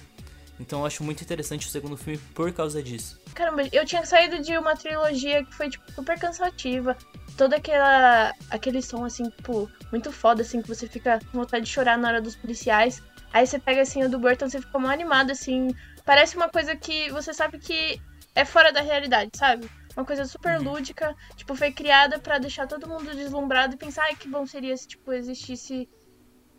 Então 0.59 0.81
eu 0.81 0.87
acho 0.87 1.03
muito 1.03 1.23
interessante 1.23 1.67
o 1.67 1.71
segundo 1.71 1.97
filme 1.97 2.19
por 2.35 2.53
causa 2.53 2.83
disso. 2.83 3.21
Caramba, 3.35 3.63
eu 3.73 3.85
tinha 3.85 4.05
saído 4.07 4.41
de 4.41 4.57
uma 4.57 4.77
trilogia 4.77 5.45
que 5.45 5.55
foi, 5.55 5.69
tipo, 5.69 5.91
super 5.93 6.19
cansativa. 6.19 6.97
Toda 7.37 7.57
aquela. 7.57 8.33
aquele 8.51 8.81
som, 8.81 9.05
assim, 9.05 9.29
tipo, 9.31 9.69
muito 9.91 10.13
foda, 10.13 10.43
assim, 10.43 10.63
que 10.63 10.69
você 10.69 10.87
fica 10.87 11.19
com 11.31 11.39
vontade 11.39 11.65
de 11.65 11.73
chorar 11.73 11.99
na 11.99 12.09
hora 12.09 12.23
dos 12.23 12.37
policiais. 12.37 13.03
Aí 13.33 13.47
você 13.47 13.59
pega, 13.59 13.83
assim, 13.83 14.05
o 14.05 14.09
do 14.09 14.19
Burton, 14.19 14.49
você 14.49 14.61
fica 14.61 14.79
mal 14.79 14.93
animado, 14.93 15.33
assim. 15.33 15.75
Parece 16.05 16.37
uma 16.37 16.49
coisa 16.49 16.77
que 16.77 17.11
você 17.11 17.35
sabe 17.35 17.59
que 17.59 18.01
é 18.35 18.45
fora 18.45 18.73
da 18.73 18.81
realidade, 18.81 19.31
sabe? 19.37 19.71
Uma 19.97 20.05
coisa 20.05 20.25
super 20.25 20.61
lúdica, 20.61 21.17
tipo, 21.37 21.55
foi 21.55 21.71
criada 21.71 22.19
pra 22.19 22.39
deixar 22.39 22.67
todo 22.67 22.89
mundo 22.89 23.15
deslumbrado 23.15 23.75
e 23.75 23.79
pensar, 23.79 24.03
ai, 24.05 24.17
que 24.17 24.29
bom 24.29 24.45
seria 24.45 24.77
se, 24.77 24.89
tipo, 24.89 25.13
existisse 25.13 25.89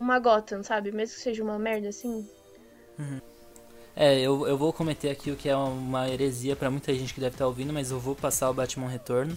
uma 0.00 0.18
Gotham, 0.18 0.62
sabe? 0.62 0.90
Mesmo 0.90 1.16
que 1.16 1.22
seja 1.22 1.44
uma 1.44 1.58
merda, 1.58 1.88
assim. 1.88 2.26
É, 3.94 4.18
eu, 4.18 4.46
eu 4.46 4.56
vou 4.56 4.72
cometer 4.72 5.10
aqui 5.10 5.30
o 5.30 5.36
que 5.36 5.48
é 5.50 5.56
uma 5.56 6.08
heresia 6.08 6.56
pra 6.56 6.70
muita 6.70 6.94
gente 6.94 7.12
que 7.12 7.20
deve 7.20 7.34
estar 7.34 7.46
ouvindo, 7.46 7.74
mas 7.74 7.90
eu 7.90 8.00
vou 8.00 8.14
passar 8.14 8.48
o 8.48 8.54
Batman 8.54 8.88
Retorno. 8.88 9.36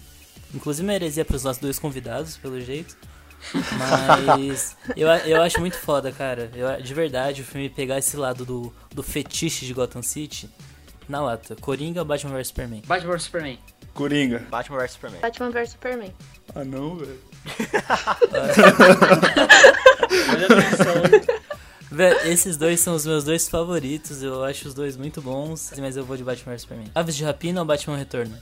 Inclusive 0.54 0.86
uma 0.86 0.94
heresia 0.94 1.24
pros 1.24 1.44
nossos 1.44 1.60
dois 1.60 1.78
convidados, 1.78 2.38
pelo 2.38 2.58
jeito. 2.58 2.96
Mas 3.78 4.76
eu, 4.96 5.08
eu 5.08 5.42
acho 5.42 5.60
muito 5.60 5.78
foda, 5.78 6.10
cara. 6.10 6.50
Eu, 6.54 6.80
de 6.82 6.94
verdade, 6.94 7.42
o 7.42 7.44
filme 7.44 7.68
pegar 7.68 7.98
esse 7.98 8.16
lado 8.16 8.46
do, 8.46 8.74
do 8.90 9.02
fetiche 9.02 9.66
de 9.66 9.74
Gotham 9.74 10.02
City 10.02 10.48
na 11.10 11.20
lata. 11.20 11.56
Coringa 11.56 12.00
ou 12.00 12.06
Batman 12.06 12.32
vs 12.34 12.48
Superman? 12.48 12.82
Batman 12.86 13.12
vs 13.12 13.22
Superman. 13.24 13.58
Coringa. 13.92 14.38
Batman 14.50 14.78
vs 14.78 14.92
Superman. 14.92 15.20
Batman 15.20 15.50
vs 15.50 15.70
Superman. 15.70 16.14
Ah 16.54 16.64
não, 16.64 16.96
velho. 16.96 17.18
Olha 20.32 20.46
a 20.46 20.58
atenção. 20.58 21.36
Vé, 21.92 22.28
esses 22.30 22.56
dois 22.56 22.78
são 22.78 22.94
os 22.94 23.04
meus 23.04 23.24
dois 23.24 23.48
favoritos. 23.48 24.22
Eu 24.22 24.44
acho 24.44 24.68
os 24.68 24.74
dois 24.74 24.96
muito 24.96 25.20
bons, 25.20 25.72
mas 25.78 25.96
eu 25.96 26.04
vou 26.04 26.16
de 26.16 26.22
Batman 26.22 26.52
vs 26.52 26.62
Superman. 26.62 26.90
Aves 26.94 27.16
de 27.16 27.24
Rapina 27.24 27.60
ou 27.60 27.66
Batman 27.66 27.96
Retorno? 27.96 28.38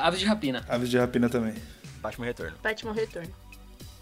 Aves 0.00 0.20
de 0.20 0.26
rapina. 0.26 0.64
Aves 0.68 0.88
de 0.88 0.96
rapina 0.98 1.28
também. 1.28 1.54
Batman 2.00 2.26
Retorno. 2.26 2.56
Batman 2.62 2.92
Retorno. 2.92 3.30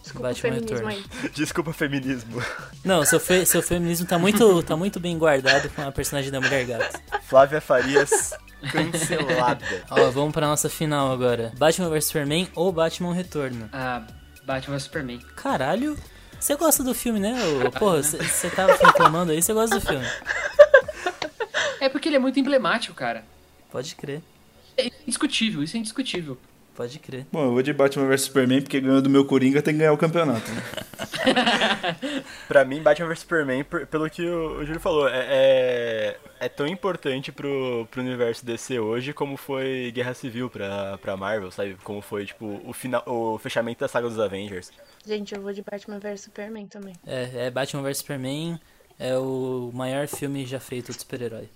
Desculpa 0.05 0.29
Batman 0.29 0.51
feminismo 0.53 0.89
Retorno. 0.89 0.89
aí. 1.23 1.31
Desculpa 1.31 1.73
feminismo. 1.73 2.43
Não, 2.85 3.05
seu, 3.07 3.19
fe, 3.19 3.47
seu 3.47 3.63
feminismo 3.63 4.07
tá 4.07 4.19
muito, 4.19 4.63
tá 4.63 4.77
muito 4.77 5.01
bem 5.01 5.17
guardado 5.17 5.71
com 5.71 5.81
a 5.81 5.91
personagem 5.91 6.31
da 6.31 6.41
Mulher 6.41 6.67
Gato. 6.67 7.01
Flávia 7.23 7.61
Farias 7.61 8.35
cancelada. 8.71 9.65
Ó, 9.91 10.11
vamos 10.11 10.33
pra 10.33 10.47
nossa 10.47 10.69
final 10.69 11.11
agora. 11.11 11.53
Batman 11.57 11.89
vs 11.89 12.05
Superman 12.05 12.49
ou 12.55 12.71
Batman 12.71 13.15
Retorno? 13.15 13.69
Ah, 13.73 14.03
Batman 14.45 14.75
vs 14.77 14.83
Superman. 14.85 15.19
Caralho, 15.37 15.97
você 16.39 16.55
gosta 16.55 16.85
do 16.85 16.95
filme, 16.95 17.19
né? 17.19 17.35
ô? 17.43 17.71
Porra, 17.71 18.03
você 18.03 18.51
tava 18.51 18.75
reclamando 18.75 19.33
aí, 19.33 19.41
você 19.43 19.55
gosta 19.55 19.81
do 19.81 19.87
filme. 19.87 20.07
É 21.81 21.89
porque 21.89 22.09
ele 22.09 22.17
é 22.17 22.19
muito 22.19 22.39
emblemático, 22.39 22.95
cara. 22.95 23.25
Pode 23.71 23.95
crer, 23.97 24.23
É 24.77 24.91
indiscutível, 25.03 25.63
isso 25.63 25.77
é 25.77 25.81
indiscutível. 25.81 26.39
Pode 26.75 26.99
crer. 26.99 27.27
Bom, 27.33 27.45
eu 27.45 27.53
vou 27.53 27.63
de 27.63 27.73
Batman 27.73 28.07
vs 28.09 28.23
Superman 28.23 28.61
porque 28.63 28.81
ganhou 28.81 29.01
do 29.01 29.09
meu 29.11 29.25
Coringa 29.25 29.63
tem 29.63 29.75
que 29.75 29.79
ganhar 29.79 29.93
o 29.93 29.99
campeonato. 29.99 30.51
Né? 30.51 30.63
Pra 32.49 32.65
mim, 32.65 32.83
Batman 32.83 33.09
vs 33.09 33.21
Superman, 33.21 33.65
por- 33.65 33.87
pelo 33.87 34.09
que 34.11 34.23
o, 34.27 34.59
o 34.59 34.65
Júlio 34.65 34.81
falou, 34.81 35.09
é, 35.09 35.27
é, 35.29 36.17
é 36.41 36.49
tão 36.49 36.67
importante 36.67 37.33
pro, 37.33 37.87
pro 37.91 38.01
universo 38.01 38.45
DC 38.45 38.79
hoje 38.79 39.13
como 39.13 39.37
foi 39.37 39.91
Guerra 39.95 40.15
Civil 40.15 40.51
pra, 40.51 40.99
pra 40.99 41.17
Marvel, 41.17 41.51
sabe? 41.51 41.77
Como 41.83 42.01
foi, 42.01 42.27
tipo, 42.27 42.61
o, 42.65 42.73
final, 42.73 43.03
o 43.07 43.39
fechamento 43.39 43.81
da 43.81 43.89
saga 43.89 44.09
dos 44.09 44.19
Avengers. 44.19 44.71
Gente, 45.07 45.35
eu 45.35 45.41
vou 45.41 45.53
de 45.53 45.63
Batman 45.63 45.99
vs 45.99 46.23
Superman 46.23 46.67
também. 46.67 46.95
É, 47.07 47.47
é 47.47 47.51
Batman 47.51 47.83
vs 47.83 47.99
Superman, 47.99 48.59
é 48.99 49.17
o 49.17 49.71
maior 49.75 50.07
filme 50.07 50.45
já 50.47 50.61
feito 50.61 50.93
de 50.93 50.99
super-herói. 51.01 51.49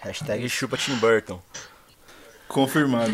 Hashtag 0.00 0.48
chupa 0.48 0.76
Tim 0.76 0.94
Burton. 0.96 1.40
Confirmado. 2.48 3.12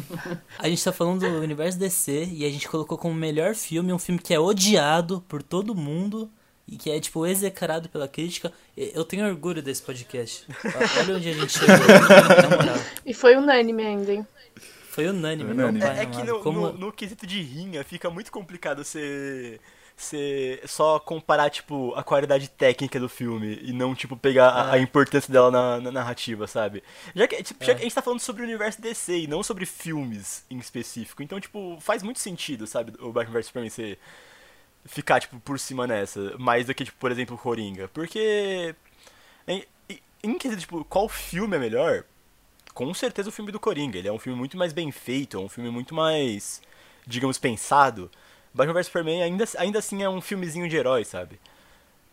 A 0.58 0.68
gente 0.68 0.82
tá 0.82 0.92
falando 0.92 1.20
do 1.20 1.40
universo 1.40 1.78
DC 1.78 2.28
e 2.32 2.44
a 2.44 2.50
gente 2.50 2.68
colocou 2.68 2.96
como 2.96 3.14
melhor 3.14 3.54
filme 3.54 3.92
um 3.92 3.98
filme 3.98 4.20
que 4.20 4.32
é 4.32 4.40
odiado 4.40 5.22
por 5.28 5.42
todo 5.42 5.74
mundo 5.74 6.30
e 6.66 6.76
que 6.76 6.90
é, 6.90 7.00
tipo, 7.00 7.26
execrado 7.26 7.88
pela 7.88 8.06
crítica. 8.06 8.52
Eu 8.76 9.04
tenho 9.04 9.26
orgulho 9.26 9.60
desse 9.62 9.82
podcast. 9.82 10.46
Olha 10.98 11.16
onde 11.16 11.28
a 11.28 11.32
gente 11.32 11.52
chegou, 11.52 11.76
na 11.76 12.56
moral. 12.56 12.76
E 13.04 13.12
foi 13.12 13.36
unânime 13.36 13.84
ainda, 13.84 14.12
hein? 14.12 14.26
Foi 14.88 15.06
unânime, 15.06 15.52
Unânime. 15.52 15.78
meu 15.78 15.88
pai 15.88 15.98
É, 15.98 16.02
é 16.02 16.06
que 16.06 16.22
no, 16.22 16.40
Como... 16.40 16.60
no, 16.60 16.72
no 16.72 16.92
quesito 16.92 17.26
de 17.26 17.40
rinha 17.40 17.84
fica 17.84 18.10
muito 18.10 18.30
complicado 18.32 18.84
você, 18.84 19.60
você 20.02 20.60
só 20.66 20.98
comparar, 20.98 21.50
tipo, 21.50 21.94
a 21.94 22.02
qualidade 22.02 22.48
técnica 22.48 22.98
do 23.00 23.08
filme 23.08 23.58
e 23.62 23.72
não, 23.72 23.94
tipo, 23.94 24.16
pegar 24.16 24.48
a, 24.48 24.72
a 24.74 24.78
importância 24.78 25.32
dela 25.32 25.50
na, 25.50 25.80
na 25.80 25.90
narrativa, 25.92 26.46
sabe? 26.46 26.82
Já 27.14 27.28
que, 27.28 27.42
tipo, 27.42 27.64
já 27.64 27.74
que 27.74 27.80
a 27.80 27.84
gente 27.84 27.94
tá 27.94 28.02
falando 28.02 28.20
sobre 28.20 28.42
o 28.42 28.44
universo 28.46 28.80
DC 28.80 29.20
e 29.20 29.26
não 29.26 29.42
sobre 29.42 29.66
filmes 29.66 30.44
em 30.50 30.58
específico, 30.58 31.22
então, 31.22 31.40
tipo, 31.40 31.78
faz 31.80 32.02
muito 32.02 32.20
sentido, 32.20 32.66
sabe, 32.66 32.92
o 33.00 33.12
Batman 33.12 33.34
vs 33.34 33.46
Superman 33.46 33.70
ser 33.70 33.98
ficar, 34.84 35.20
tipo, 35.20 35.38
por 35.40 35.58
cima 35.58 35.86
nessa, 35.86 36.36
mais 36.38 36.66
do 36.66 36.74
que, 36.74 36.84
tipo, 36.84 36.98
por 36.98 37.10
exemplo, 37.10 37.36
o 37.36 37.38
Coringa. 37.38 37.88
Porque, 37.88 38.74
em, 39.46 39.64
em- 39.88 40.00
em 40.24 40.38
quesito, 40.38 40.60
tipo, 40.62 40.84
qual 40.84 41.08
filme 41.08 41.56
é 41.56 41.60
melhor, 41.60 42.04
com 42.74 42.92
certeza 42.94 43.28
o 43.28 43.32
filme 43.32 43.52
do 43.52 43.60
Coringa. 43.60 43.98
Ele 43.98 44.08
é 44.08 44.12
um 44.12 44.18
filme 44.18 44.38
muito 44.38 44.56
mais 44.56 44.72
bem 44.72 44.90
feito, 44.92 45.36
é 45.36 45.40
um 45.40 45.48
filme 45.48 45.70
muito 45.70 45.94
mais, 45.94 46.62
digamos, 47.06 47.38
pensado. 47.38 48.10
Batman 48.52 48.74
vs 48.74 48.86
Superman 48.86 49.22
ainda, 49.22 49.44
ainda 49.58 49.78
assim 49.78 50.02
é 50.02 50.08
um 50.08 50.20
filmezinho 50.20 50.68
de 50.68 50.76
herói, 50.76 51.04
sabe? 51.04 51.40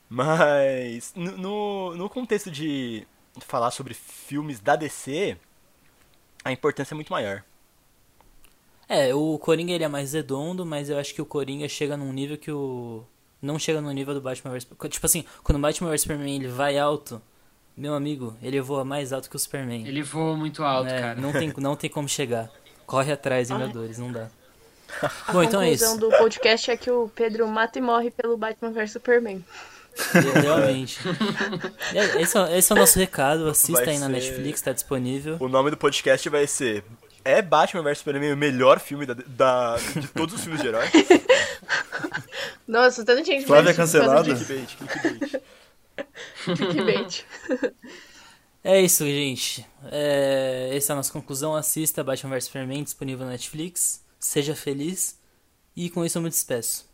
Mas 0.10 1.14
no, 1.16 1.96
no 1.96 2.10
contexto 2.10 2.50
de 2.50 3.06
falar 3.40 3.72
sobre 3.72 3.94
filmes 3.94 4.60
da 4.60 4.76
DC, 4.76 5.38
a 6.44 6.52
importância 6.52 6.94
é 6.94 6.96
muito 6.96 7.12
maior. 7.12 7.44
É, 8.88 9.14
o 9.14 9.38
Coringa 9.38 9.74
ele 9.74 9.84
é 9.84 9.88
mais 9.88 10.14
redondo, 10.14 10.66
mas 10.66 10.90
eu 10.90 10.98
acho 10.98 11.14
que 11.14 11.22
o 11.22 11.26
Coringa 11.26 11.68
chega 11.68 11.98
num 11.98 12.14
nível 12.14 12.38
que 12.38 12.52
o. 12.52 13.04
Não 13.42 13.60
chega 13.60 13.82
no 13.82 13.92
nível 13.92 14.14
do 14.14 14.22
Batman 14.22 14.52
vs. 14.52 14.68
Tipo 14.90 15.06
assim, 15.06 15.26
quando 15.44 15.58
o 15.58 15.62
Batman 15.62 15.90
vs 15.90 16.02
Superman 16.02 16.36
ele 16.36 16.48
vai 16.48 16.78
alto, 16.78 17.22
meu 17.76 17.94
amigo, 17.94 18.36
ele 18.42 18.60
voa 18.62 18.86
mais 18.86 19.12
alto 19.12 19.30
que 19.30 19.36
o 19.36 19.40
Superman. 19.40 19.86
Ele 19.86 20.02
voa 20.02 20.36
muito 20.38 20.64
alto, 20.64 20.90
é, 20.90 21.00
cara. 21.00 21.22
Não 21.22 21.34
tem, 21.34 21.54
não 21.58 21.76
tem 21.76 21.90
como 21.90 22.08
chegar. 22.08 22.50
Corre 22.86 23.12
atrás, 23.12 23.50
Vingadores, 23.52 24.00
não 24.00 24.12
dá. 24.12 24.30
A 25.02 25.32
Bom, 25.32 25.44
então 25.44 25.62
é 25.62 25.72
isso. 25.72 25.86
A 25.86 25.90
conclusão 25.90 26.10
do 26.10 26.18
podcast 26.18 26.72
é 26.72 26.78
que 26.78 26.90
o 26.90 27.10
Pedro 27.14 27.48
mata 27.48 27.78
e 27.78 27.82
morre 27.82 28.12
pelo 28.12 28.38
Batman 28.38 28.72
vs 28.72 28.92
Superman. 28.92 29.44
Realmente. 30.44 31.00
esse, 32.20 32.38
é, 32.38 32.58
esse 32.58 32.72
é 32.72 32.76
o 32.76 32.78
nosso 32.78 33.00
recado. 33.00 33.50
Assista 33.50 33.86
vai 33.86 33.96
aí 33.96 34.00
na 34.00 34.08
Netflix, 34.08 34.62
tá 34.62 34.72
disponível. 34.72 35.38
O 35.40 35.48
nome 35.48 35.72
do 35.72 35.78
podcast 35.78 36.30
vai 36.30 36.46
ser 36.46 36.84
é 37.28 37.42
Batman 37.42 37.84
vs 37.84 37.98
Superman 37.98 38.32
o 38.32 38.38
melhor 38.38 38.80
filme 38.80 39.06
da, 39.06 39.14
da, 39.14 39.76
de 39.78 40.08
todos 40.08 40.36
os 40.36 40.42
filmes 40.42 40.62
de 40.62 40.68
herói? 40.70 40.86
Nossa, 42.66 43.04
tanta 43.04 43.24
gente 43.24 43.46
Flávia 43.46 43.74
cancelada. 43.74 44.34
Clickbait, 44.34 44.78
clickbait. 44.78 45.42
clickbait. 46.46 47.26
É 48.64 48.82
isso, 48.82 49.06
gente. 49.06 49.66
É... 49.90 50.72
Essa 50.74 50.92
é 50.92 50.94
a 50.94 50.98
nossa 50.98 51.14
conclusão. 51.14 51.56
Assista 51.56 52.04
Batman 52.04 52.32
vs 52.32 52.46
Superman, 52.46 52.84
disponível 52.84 53.26
na 53.26 53.32
Netflix. 53.32 54.04
Seja 54.20 54.56
feliz. 54.56 55.20
E 55.76 55.90
com 55.90 56.04
isso 56.06 56.18
eu 56.18 56.22
me 56.22 56.30
despeço. 56.30 56.90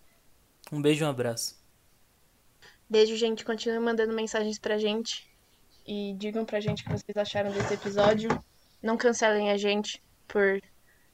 Um 0.71 0.81
beijo 0.81 1.03
e 1.03 1.07
um 1.07 1.09
abraço. 1.09 1.57
Beijo, 2.89 3.15
gente. 3.15 3.45
Continue 3.45 3.79
mandando 3.79 4.13
mensagens 4.13 4.59
pra 4.59 4.77
gente. 4.77 5.27
E 5.85 6.13
digam 6.17 6.45
pra 6.45 6.59
gente 6.59 6.81
o 6.81 6.85
que 6.85 6.91
vocês 6.91 7.17
acharam 7.17 7.51
desse 7.51 7.73
episódio. 7.73 8.29
Não 8.81 8.97
cancelem 8.97 9.51
a 9.51 9.57
gente 9.57 10.01
por 10.27 10.61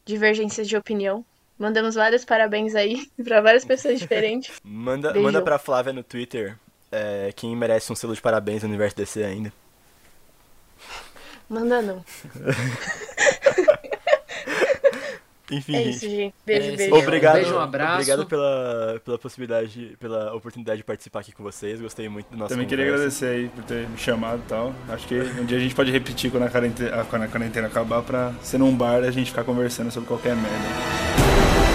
divergências 0.06 0.68
de 0.68 0.76
opinião. 0.76 1.26
Mandamos 1.58 1.96
vários 1.96 2.24
parabéns 2.24 2.74
aí 2.74 3.10
para 3.24 3.42
várias 3.42 3.66
pessoas 3.66 4.00
diferentes. 4.00 4.60
manda, 4.64 5.14
manda 5.14 5.42
pra 5.42 5.60
Flávia 5.60 5.92
no 5.92 6.04
Twitter 6.04 6.58
é, 6.92 7.32
quem 7.36 7.56
merece 7.56 7.92
um 7.92 7.96
selo 7.96 8.16
de 8.16 8.22
parabéns 8.22 8.64
no 8.64 8.70
universo 8.70 8.96
DC 8.96 9.24
ainda. 9.24 9.54
Manda 11.48 11.82
não. 11.82 12.06
Enfim, 15.52 15.76
é 15.76 15.84
isso, 15.84 16.08
gente. 16.08 16.34
Beijo, 16.46 16.72
é 16.72 16.76
beijo. 16.76 16.96
Obrigado, 16.96 17.36
beijo, 17.36 17.56
um 17.56 17.60
abraço. 17.60 17.94
Obrigado 17.96 18.26
pela, 18.26 19.02
pela 19.04 19.18
possibilidade, 19.18 19.98
pela 20.00 20.34
oportunidade 20.34 20.78
de 20.78 20.84
participar 20.84 21.20
aqui 21.22 21.32
com 21.32 21.44
vocês. 21.44 21.82
Gostei 21.82 22.08
muito 22.08 22.30
do 22.30 22.38
nosso 22.38 22.50
Também 22.50 22.66
conversa. 22.66 22.84
queria 22.84 22.94
agradecer 22.94 23.26
aí 23.26 23.50
por 23.50 23.64
ter 23.64 23.88
me 23.88 23.98
chamado 23.98 24.42
e 24.46 24.50
tal. 24.50 24.74
Acho 24.90 25.08
que 25.08 25.16
um 25.16 25.46
dia 25.46 25.58
a 25.58 25.62
gente 25.62 25.74
pode 25.76 25.92
repetir 25.92 26.32
quando 26.32 26.44
a 26.44 26.50
quarentena, 26.50 27.06
quando 27.06 27.24
a 27.24 27.28
quarentena 27.28 27.68
acabar 27.68 28.02
pra 28.02 28.34
ser 28.42 28.58
num 28.58 28.76
bar 28.76 29.04
e 29.04 29.08
a 29.08 29.12
gente 29.12 29.32
ficar 29.32 29.44
conversando 29.44 29.92
sobre 29.92 30.08
qualquer 30.08 30.36
merda. 30.36 31.69